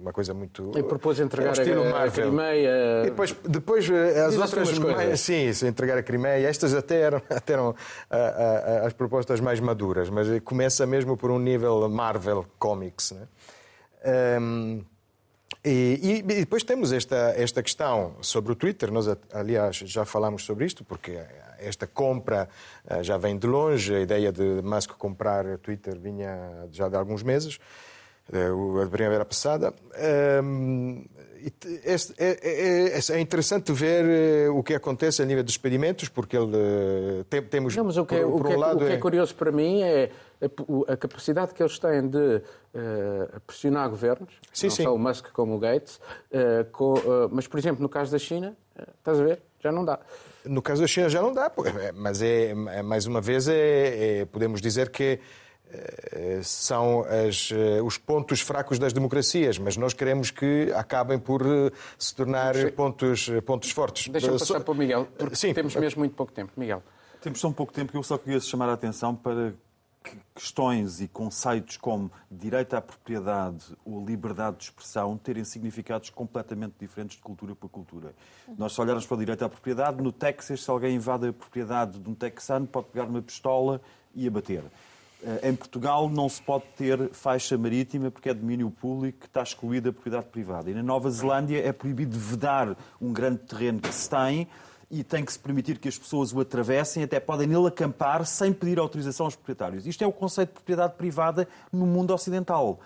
uma 0.00 0.10
coisa 0.10 0.32
muito. 0.32 0.72
E 0.74 0.82
propôs 0.82 1.20
entregar 1.20 1.50
a, 1.50 2.04
a 2.04 2.10
Crimeia. 2.10 3.02
E 3.02 3.10
depois, 3.10 3.36
depois 3.46 3.90
eh, 3.90 4.24
as 4.24 4.38
outras. 4.38 4.78
Mais, 4.78 5.20
sim, 5.20 5.52
sim, 5.52 5.66
entregar 5.66 5.98
a 5.98 6.02
Crimeia. 6.02 6.48
Estas 6.48 6.72
até 6.72 7.02
eram, 7.02 7.20
até 7.28 7.52
eram 7.52 7.74
a, 8.08 8.16
a, 8.16 8.86
as 8.86 8.94
propostas 8.94 9.38
mais 9.38 9.60
maduras, 9.60 10.08
mas 10.08 10.26
começa 10.44 10.86
mesmo 10.86 11.14
por 11.14 11.30
um 11.30 11.38
nível 11.38 11.86
Marvel 11.90 12.46
Comics. 12.58 13.12
Né? 13.12 13.28
Um, 14.40 14.82
e, 15.64 16.18
e, 16.18 16.22
depois 16.22 16.64
temos 16.64 16.92
esta, 16.92 17.34
esta 17.36 17.62
questão 17.62 18.16
sobre 18.20 18.52
o 18.52 18.56
Twitter. 18.56 18.90
Nós, 18.90 19.06
aliás, 19.32 19.76
já 19.76 20.04
falamos 20.04 20.44
sobre 20.44 20.64
isto, 20.66 20.84
porque 20.84 21.20
esta 21.58 21.86
compra 21.86 22.48
eh, 22.86 23.02
já 23.02 23.16
vem 23.16 23.38
de 23.38 23.46
longe. 23.46 23.94
A 23.94 24.00
ideia 24.00 24.32
de 24.32 24.60
Musk 24.62 24.90
comprar 24.92 25.46
o 25.46 25.58
Twitter 25.58 25.96
vinha 25.98 26.66
já 26.72 26.88
de 26.88 26.96
alguns 26.96 27.22
meses, 27.22 27.60
eh, 28.32 28.48
a 28.84 28.88
primavera 28.88 29.24
passada. 29.24 29.72
Ehm, 31.42 31.98
é, 32.18 32.96
é, 32.96 33.16
é, 33.16 33.20
interessante 33.20 33.72
ver 33.72 34.04
eh, 34.04 34.48
o 34.48 34.62
que 34.62 34.74
acontece 34.74 35.22
a 35.22 35.24
nível 35.24 35.42
dos 35.42 35.54
experimentos, 35.54 36.08
porque 36.08 36.36
ele, 36.36 37.24
temos. 37.50 37.74
Não, 37.74 37.84
mas 37.84 37.96
o 37.96 38.06
que, 38.06 38.20
por, 38.20 38.42
por 38.42 38.46
um 38.46 38.58
lado, 38.58 38.84
o 38.84 38.86
que 38.86 38.92
é 38.92 38.98
curioso 38.98 39.34
para 39.34 39.50
mim 39.50 39.82
é 39.82 40.10
a, 40.88 40.96
capacidade 40.96 41.52
que 41.52 41.62
eles 41.62 41.78
têm 41.78 42.08
de 42.08 42.36
uh, 42.36 43.40
pressionar 43.46 43.88
governos, 43.88 44.32
sim, 44.52 44.66
não 44.66 44.74
sim. 44.74 44.82
só 44.84 44.94
o 44.94 44.98
Musk 44.98 45.30
como 45.32 45.56
o 45.56 45.58
Gates, 45.58 45.96
uh, 45.96 46.70
com, 46.70 46.94
uh, 46.94 47.28
mas, 47.30 47.46
por 47.46 47.58
exemplo, 47.58 47.82
no 47.82 47.88
caso 47.88 48.12
da 48.12 48.18
China, 48.18 48.56
estás 48.98 49.20
a 49.20 49.24
ver? 49.24 49.42
Já 49.60 49.70
não 49.70 49.84
dá. 49.84 49.98
No 50.44 50.60
caso 50.60 50.80
da 50.80 50.88
China 50.88 51.08
já 51.08 51.22
não 51.22 51.32
dá, 51.32 51.50
mas 51.94 52.20
é, 52.20 52.50
é 52.50 52.82
mais 52.82 53.06
uma 53.06 53.20
vez 53.20 53.46
é, 53.46 54.20
é 54.20 54.24
podemos 54.24 54.60
dizer 54.60 54.90
que 54.90 55.20
são 56.42 57.04
as, 57.04 57.50
os 57.84 57.98
pontos 57.98 58.40
fracos 58.40 58.78
das 58.78 58.92
democracias, 58.92 59.58
mas 59.58 59.76
nós 59.76 59.92
queremos 59.92 60.30
que 60.30 60.72
acabem 60.74 61.18
por 61.18 61.42
se 61.98 62.14
tornar 62.14 62.54
pontos, 62.72 63.30
pontos 63.44 63.70
fortes. 63.70 64.08
Deixa-me 64.08 64.38
passar 64.38 64.60
para 64.60 64.72
o 64.72 64.74
Miguel, 64.74 65.08
porque 65.16 65.36
Sim. 65.36 65.54
temos 65.54 65.74
mesmo 65.76 66.00
muito 66.00 66.14
pouco 66.14 66.32
tempo. 66.32 66.52
Miguel. 66.56 66.82
Temos 67.20 67.40
tão 67.40 67.52
pouco 67.52 67.72
tempo 67.72 67.92
que 67.92 67.98
eu 67.98 68.02
só 68.02 68.18
queria 68.18 68.40
chamar 68.40 68.68
a 68.68 68.72
atenção 68.72 69.14
para 69.14 69.54
questões 70.34 71.00
e 71.00 71.08
conceitos 71.08 71.76
como 71.76 72.10
direito 72.30 72.74
à 72.74 72.80
propriedade 72.80 73.64
ou 73.84 74.04
liberdade 74.04 74.56
de 74.58 74.64
expressão 74.64 75.16
terem 75.16 75.44
significados 75.44 76.10
completamente 76.10 76.74
diferentes 76.78 77.16
de 77.16 77.22
cultura 77.22 77.54
para 77.54 77.68
cultura. 77.68 78.14
Nós, 78.58 78.72
se 78.72 78.80
olharmos 78.80 79.06
para 79.06 79.14
o 79.14 79.18
direito 79.18 79.44
à 79.44 79.48
propriedade, 79.48 80.02
no 80.02 80.10
Texas, 80.10 80.62
se 80.62 80.70
alguém 80.70 80.96
invade 80.96 81.28
a 81.28 81.32
propriedade 81.32 81.98
de 81.98 82.10
um 82.10 82.14
texano, 82.14 82.66
pode 82.66 82.88
pegar 82.88 83.04
uma 83.04 83.22
pistola 83.22 83.80
e 84.14 84.26
abater. 84.26 84.64
Eh, 84.64 84.91
em 85.42 85.54
Portugal 85.54 86.08
não 86.08 86.28
se 86.28 86.42
pode 86.42 86.64
ter 86.76 87.10
faixa 87.12 87.56
marítima 87.56 88.10
porque 88.10 88.28
é 88.28 88.34
domínio 88.34 88.70
público 88.70 89.20
que 89.20 89.26
está 89.26 89.42
excluída 89.42 89.90
a 89.90 89.92
propriedade 89.92 90.26
privada. 90.26 90.70
E 90.70 90.74
na 90.74 90.82
Nova 90.82 91.10
Zelândia 91.10 91.64
é 91.64 91.72
proibido 91.72 92.18
vedar 92.18 92.76
um 93.00 93.12
grande 93.12 93.38
terreno 93.38 93.80
que 93.80 93.94
se 93.94 94.10
tem 94.10 94.48
e 94.90 95.02
tem 95.02 95.24
que 95.24 95.32
se 95.32 95.38
permitir 95.38 95.78
que 95.78 95.88
as 95.88 95.96
pessoas 95.96 96.34
o 96.34 96.40
atravessem, 96.40 97.02
até 97.02 97.18
podem 97.18 97.46
nele 97.46 97.68
acampar 97.68 98.26
sem 98.26 98.52
pedir 98.52 98.78
autorização 98.78 99.24
aos 99.24 99.34
proprietários. 99.34 99.86
Isto 99.86 100.04
é 100.04 100.06
o 100.06 100.12
conceito 100.12 100.50
de 100.50 100.54
propriedade 100.54 100.94
privada 100.96 101.48
no 101.72 101.86
mundo 101.86 102.12
ocidental. 102.12 102.78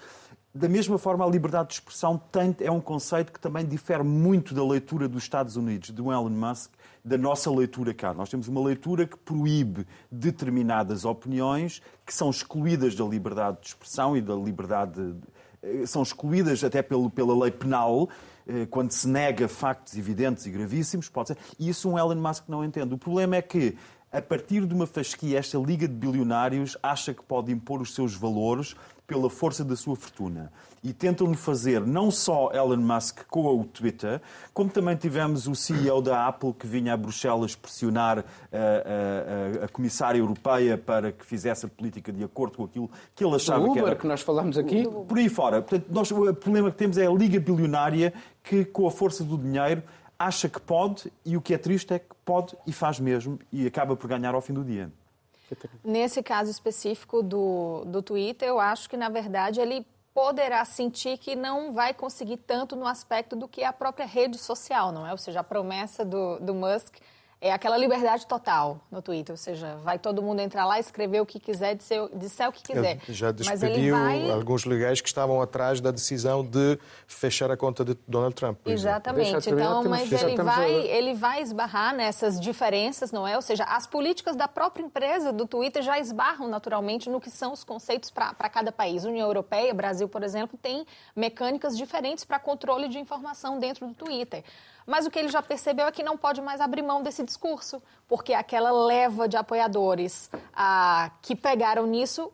Da 0.55 0.68
mesma 0.68 0.99
forma, 0.99 1.24
a 1.24 1.28
liberdade 1.28 1.68
de 1.68 1.74
expressão 1.74 2.16
tem, 2.30 2.55
é 2.61 2.70
um 2.70 2.80
conceito 2.80 3.32
que 3.32 3.41
também 3.41 3.66
difere 3.66 4.05
muito 4.05 4.55
da 4.55 4.64
leitura 4.64 5.09
dos 5.09 5.24
Estados 5.24 5.57
Unidos, 5.57 5.91
do 5.91 6.12
Elon 6.12 6.30
Musk, 6.30 6.70
da 7.07 7.17
nossa 7.17 7.49
leitura 7.49 7.95
cá. 7.95 8.13
Nós 8.13 8.29
temos 8.29 8.49
uma 8.49 8.61
leitura 8.61 9.07
que 9.07 9.17
proíbe 9.17 9.87
determinadas 10.11 11.05
opiniões 11.05 11.81
que 12.05 12.13
são 12.13 12.29
excluídas 12.29 12.97
da 12.97 13.05
liberdade 13.05 13.59
de 13.61 13.69
expressão 13.69 14.17
e 14.17 14.21
da 14.21 14.35
liberdade. 14.35 15.15
Eh, 15.63 15.87
são 15.87 16.03
excluídas 16.03 16.65
até 16.65 16.83
pelo, 16.83 17.09
pela 17.09 17.39
lei 17.39 17.53
penal, 17.53 18.09
eh, 18.45 18.67
quando 18.67 18.91
se 18.91 19.07
nega 19.07 19.47
factos 19.47 19.97
evidentes 19.97 20.47
e 20.47 20.51
gravíssimos, 20.51 21.09
pode 21.09 21.29
ser. 21.29 21.39
E 21.61 21.69
isso 21.69 21.89
um 21.89 21.97
Elon 21.97 22.17
Musk 22.17 22.49
não 22.49 22.65
entende. 22.65 22.93
O 22.93 22.99
problema 22.99 23.37
é 23.37 23.43
que 23.43 23.77
a 24.11 24.21
partir 24.21 24.67
de 24.67 24.75
uma 24.75 24.87
fasquia, 24.87 25.39
esta 25.39 25.59
liga 25.59 25.87
de 25.87 25.95
bilionários 25.95 26.77
acha 26.83 27.15
que 27.15 27.23
pode 27.23 27.53
impor 27.53 27.81
os 27.81 27.95
seus 27.95 28.17
valores 28.17 28.75
pela 29.07 29.31
força 29.31 29.65
da 29.65 29.77
sua 29.77 29.97
fortuna. 29.97 30.53
E 30.83 30.93
tentam-lhe 30.93 31.37
fazer 31.37 31.85
não 31.85 32.11
só 32.11 32.51
Elon 32.53 32.77
Musk 32.77 33.25
com 33.29 33.61
o 33.61 33.65
Twitter, 33.65 34.21
como 34.53 34.71
também 34.71 34.97
tivemos 34.97 35.47
o 35.47 35.55
CEO 35.55 36.03
da 36.03 36.27
Apple 36.27 36.53
que 36.53 36.67
vinha 36.67 36.93
a 36.93 36.97
Bruxelas 36.97 37.55
pressionar 37.55 38.19
a, 38.19 38.23
a, 38.23 39.63
a, 39.63 39.65
a 39.65 39.69
comissária 39.69 40.19
europeia 40.19 40.77
para 40.77 41.13
que 41.13 41.25
fizesse 41.25 41.67
a 41.67 41.69
política 41.69 42.13
de 42.13 42.23
acordo 42.23 42.57
com 42.57 42.65
aquilo 42.65 42.91
que 43.15 43.25
ele 43.25 43.35
achava 43.35 43.65
Uber, 43.65 43.73
que 43.73 43.79
era. 43.79 43.97
que 43.97 44.07
nós 44.07 44.21
falámos 44.21 44.59
aqui. 44.59 44.85
Por 44.85 45.19
aí 45.19 45.29
fora. 45.29 45.63
Portanto, 45.63 45.87
nós, 45.91 46.11
o 46.11 46.35
problema 46.35 46.71
que 46.71 46.77
temos 46.77 46.99
é 46.99 47.07
a 47.07 47.11
liga 47.11 47.41
bilionária 47.41 48.13
que, 48.43 48.65
com 48.65 48.87
a 48.87 48.91
força 48.91 49.25
do 49.25 49.37
dinheiro, 49.37 49.83
acha 50.19 50.49
que 50.49 50.61
pode 50.61 51.13
e 51.25 51.37
o 51.37 51.41
que 51.41 51.55
é 51.55 51.59
triste 51.59 51.93
é 51.93 51.99
que 51.99 52.15
pode 52.25 52.57
e 52.67 52.73
faz 52.73 52.99
mesmo 52.99 53.39
e 53.53 53.67
acaba 53.67 53.97
por 53.97 54.09
ganhar 54.09 54.35
ao 54.35 54.41
fim 54.41 54.53
do 54.53 54.65
dia. 54.65 54.91
Nesse 55.85 56.23
caso 56.23 56.51
específico 56.51 57.23
do, 57.23 57.85
do 57.87 58.03
Twitter, 58.03 58.49
eu 58.49 58.59
acho 58.59 58.89
que, 58.89 58.97
na 58.97 59.09
verdade, 59.09 59.61
ele 59.61 59.87
poderá 60.13 60.65
sentir 60.65 61.19
que 61.19 61.37
não 61.37 61.73
vai 61.73 61.93
conseguir 61.93 62.39
tanto 62.39 62.75
no 62.75 62.87
aspecto 62.87 63.37
do 63.37 63.47
que 63.47 63.63
a 63.63 63.73
própria 63.73 64.07
rede 64.07 64.39
social, 64.39 64.91
não 64.91 65.07
é? 65.07 65.13
Ou 65.13 65.19
seja, 65.19 65.41
a 65.41 65.45
promessa 65.45 66.05
do, 66.05 66.39
do 66.41 66.55
Musk 66.55 66.97
é 67.41 67.53
aquela 67.53 67.76
liberdade 67.76 68.26
total 68.26 68.80
no 68.91 69.03
Twitter, 69.03 69.32
ou 69.32 69.37
seja, 69.37 69.76
vai 69.76 69.99
todo 69.99 70.22
mundo 70.22 70.41
entrar 70.41 70.64
lá, 70.64 70.80
escrever 70.80 71.20
o 71.20 71.26
que 71.26 71.39
quiser, 71.39 71.74
disser, 71.74 72.09
disser 72.14 72.49
o 72.49 72.53
que 72.53 72.62
quiser. 72.62 72.99
Ele 73.07 73.12
já 73.14 73.30
despediu 73.30 73.95
vai... 73.95 74.30
alguns 74.30 74.64
legais 74.64 75.03
que 75.03 75.09
estavam 75.09 75.41
atrás 75.43 75.80
da 75.80 75.91
decisão 75.91 76.43
de 76.43 76.78
fechar 77.07 77.51
a 77.51 77.57
conta 77.57 77.84
de 77.84 77.97
Donald 78.09 78.34
Trump. 78.34 78.59
Exatamente. 78.66 79.51
Então, 79.51 79.84
mas 79.84 80.11
ele 80.11 80.37
vai, 80.37 80.72
ele 80.72 81.14
vai 81.14 81.43
esbarrar 81.43 81.95
nessas 81.95 82.41
diferenças, 82.41 83.12
não 83.12 83.28
é? 83.28 83.37
Ou 83.37 83.43
seja, 83.43 83.64
as 83.64 83.87
políticas 83.87 84.34
da 84.34 84.49
própria 84.49 84.82
empresa 84.82 85.30
do 85.32 85.47
Twitter 85.47 85.82
já 85.82 85.99
esbarram 85.99 86.49
naturalmente 86.49 87.11
no 87.11 87.20
que 87.20 87.30
são 87.30 87.53
os 87.53 87.62
conceitos 87.62 88.11
para 88.11 88.49
cada 88.49 88.72
país. 88.72 89.05
União 89.05 89.26
Europeia, 89.26 89.74
Brasil, 89.74 90.09
por 90.09 90.22
exemplo, 90.22 90.59
tem 90.61 90.87
mecânicas 91.14 91.76
diferentes 91.76 92.24
para 92.24 92.39
controle 92.39 92.89
de 92.89 92.99
informação 92.99 93.59
dentro 93.59 93.87
do 93.87 93.95
Twitter. 93.95 94.43
Mas 94.87 95.05
o 95.05 95.11
que 95.11 95.18
ele 95.18 95.28
já 95.28 95.43
percebeu 95.43 95.87
é 95.87 95.93
que 95.93 96.03
não 96.03 96.16
pode 96.16 96.41
mais 96.41 96.61
abrir 96.61 96.82
mão 96.82 97.03
desse 97.03 97.24
discurso, 97.24 97.82
porque 98.07 98.32
aquela 98.32 98.70
leva 98.70 99.28
de 99.28 99.37
apoiadores 99.37 100.30
ah, 100.55 101.11
que 101.20 101.34
pegaram 101.34 101.87
nisso 101.87 102.32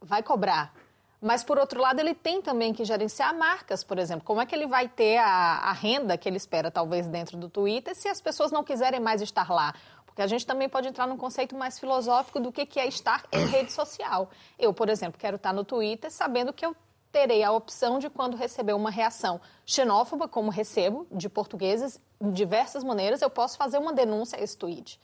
vai 0.00 0.22
cobrar. 0.22 0.72
Mas, 1.20 1.44
por 1.44 1.58
outro 1.58 1.78
lado, 1.78 2.00
ele 2.00 2.14
tem 2.14 2.40
também 2.40 2.72
que 2.72 2.82
gerenciar 2.82 3.36
marcas, 3.36 3.84
por 3.84 3.98
exemplo. 3.98 4.24
Como 4.24 4.40
é 4.40 4.46
que 4.46 4.54
ele 4.54 4.66
vai 4.66 4.88
ter 4.88 5.18
a, 5.18 5.26
a 5.26 5.72
renda 5.72 6.16
que 6.16 6.26
ele 6.26 6.38
espera, 6.38 6.70
talvez, 6.70 7.06
dentro 7.06 7.36
do 7.36 7.50
Twitter, 7.50 7.94
se 7.94 8.08
as 8.08 8.22
pessoas 8.22 8.50
não 8.50 8.64
quiserem 8.64 8.98
mais 8.98 9.20
estar 9.20 9.50
lá? 9.50 9.74
Porque 10.06 10.22
a 10.22 10.26
gente 10.26 10.46
também 10.46 10.68
pode 10.68 10.88
entrar 10.88 11.06
num 11.06 11.18
conceito 11.18 11.54
mais 11.54 11.78
filosófico 11.78 12.40
do 12.40 12.50
que 12.50 12.80
é 12.80 12.86
estar 12.86 13.24
em 13.30 13.44
rede 13.46 13.70
social. 13.70 14.30
Eu, 14.58 14.72
por 14.72 14.88
exemplo, 14.88 15.20
quero 15.20 15.36
estar 15.36 15.52
no 15.52 15.62
Twitter 15.62 16.10
sabendo 16.10 16.54
que 16.54 16.64
eu 16.64 16.74
terei 17.12 17.42
a 17.42 17.52
opção 17.52 17.98
de, 17.98 18.08
quando 18.08 18.36
receber 18.36 18.72
uma 18.72 18.90
reação 18.90 19.40
xenófoba, 19.66 20.28
como 20.28 20.50
recebo, 20.50 21.06
de 21.10 21.28
portugueses, 21.28 22.00
de 22.20 22.32
diversas 22.32 22.84
maneiras, 22.84 23.22
eu 23.22 23.30
posso 23.30 23.56
fazer 23.56 23.78
uma 23.78 23.92
denúncia 23.92 24.38
a 24.38 24.42
esse 24.42 24.56
tweet. 24.56 25.00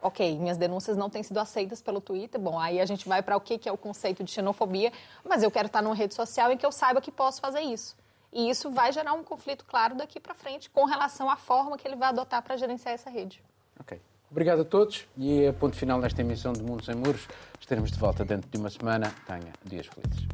Ok, 0.00 0.36
minhas 0.38 0.56
denúncias 0.56 0.96
não 0.96 1.08
têm 1.08 1.22
sido 1.22 1.38
aceitas 1.38 1.80
pelo 1.80 2.00
Twitter. 2.00 2.40
Bom, 2.40 2.58
aí 2.58 2.80
a 2.80 2.84
gente 2.84 3.08
vai 3.08 3.22
para 3.22 3.36
o 3.36 3.40
que 3.40 3.68
é 3.68 3.72
o 3.72 3.78
conceito 3.78 4.24
de 4.24 4.32
xenofobia, 4.32 4.92
mas 5.24 5.44
eu 5.44 5.50
quero 5.50 5.66
estar 5.66 5.80
numa 5.80 5.94
rede 5.94 6.12
social 6.12 6.50
em 6.50 6.56
que 6.56 6.66
eu 6.66 6.72
saiba 6.72 7.00
que 7.00 7.12
posso 7.12 7.40
fazer 7.40 7.60
isso. 7.60 7.96
E 8.32 8.50
isso 8.50 8.70
vai 8.70 8.90
gerar 8.92 9.12
um 9.12 9.22
conflito 9.22 9.64
claro 9.64 9.94
daqui 9.94 10.18
para 10.18 10.34
frente 10.34 10.68
com 10.70 10.84
relação 10.86 11.30
à 11.30 11.36
forma 11.36 11.78
que 11.78 11.86
ele 11.86 11.96
vai 11.96 12.08
adotar 12.08 12.42
para 12.42 12.56
gerenciar 12.56 12.94
essa 12.94 13.10
rede. 13.10 13.42
Ok. 13.78 14.00
Obrigado 14.30 14.62
a 14.62 14.64
todos 14.64 15.06
e 15.18 15.46
a 15.46 15.52
ponto 15.52 15.76
final 15.76 16.00
nesta 16.00 16.22
emissão 16.22 16.54
de 16.54 16.62
Mundos 16.62 16.88
em 16.88 16.94
Muros. 16.94 17.28
Estaremos 17.60 17.92
de 17.92 17.98
volta 17.98 18.24
dentro 18.24 18.50
de 18.50 18.56
uma 18.56 18.70
semana. 18.70 19.14
Tenha 19.26 19.52
dias 19.62 19.86
felizes. 19.86 20.26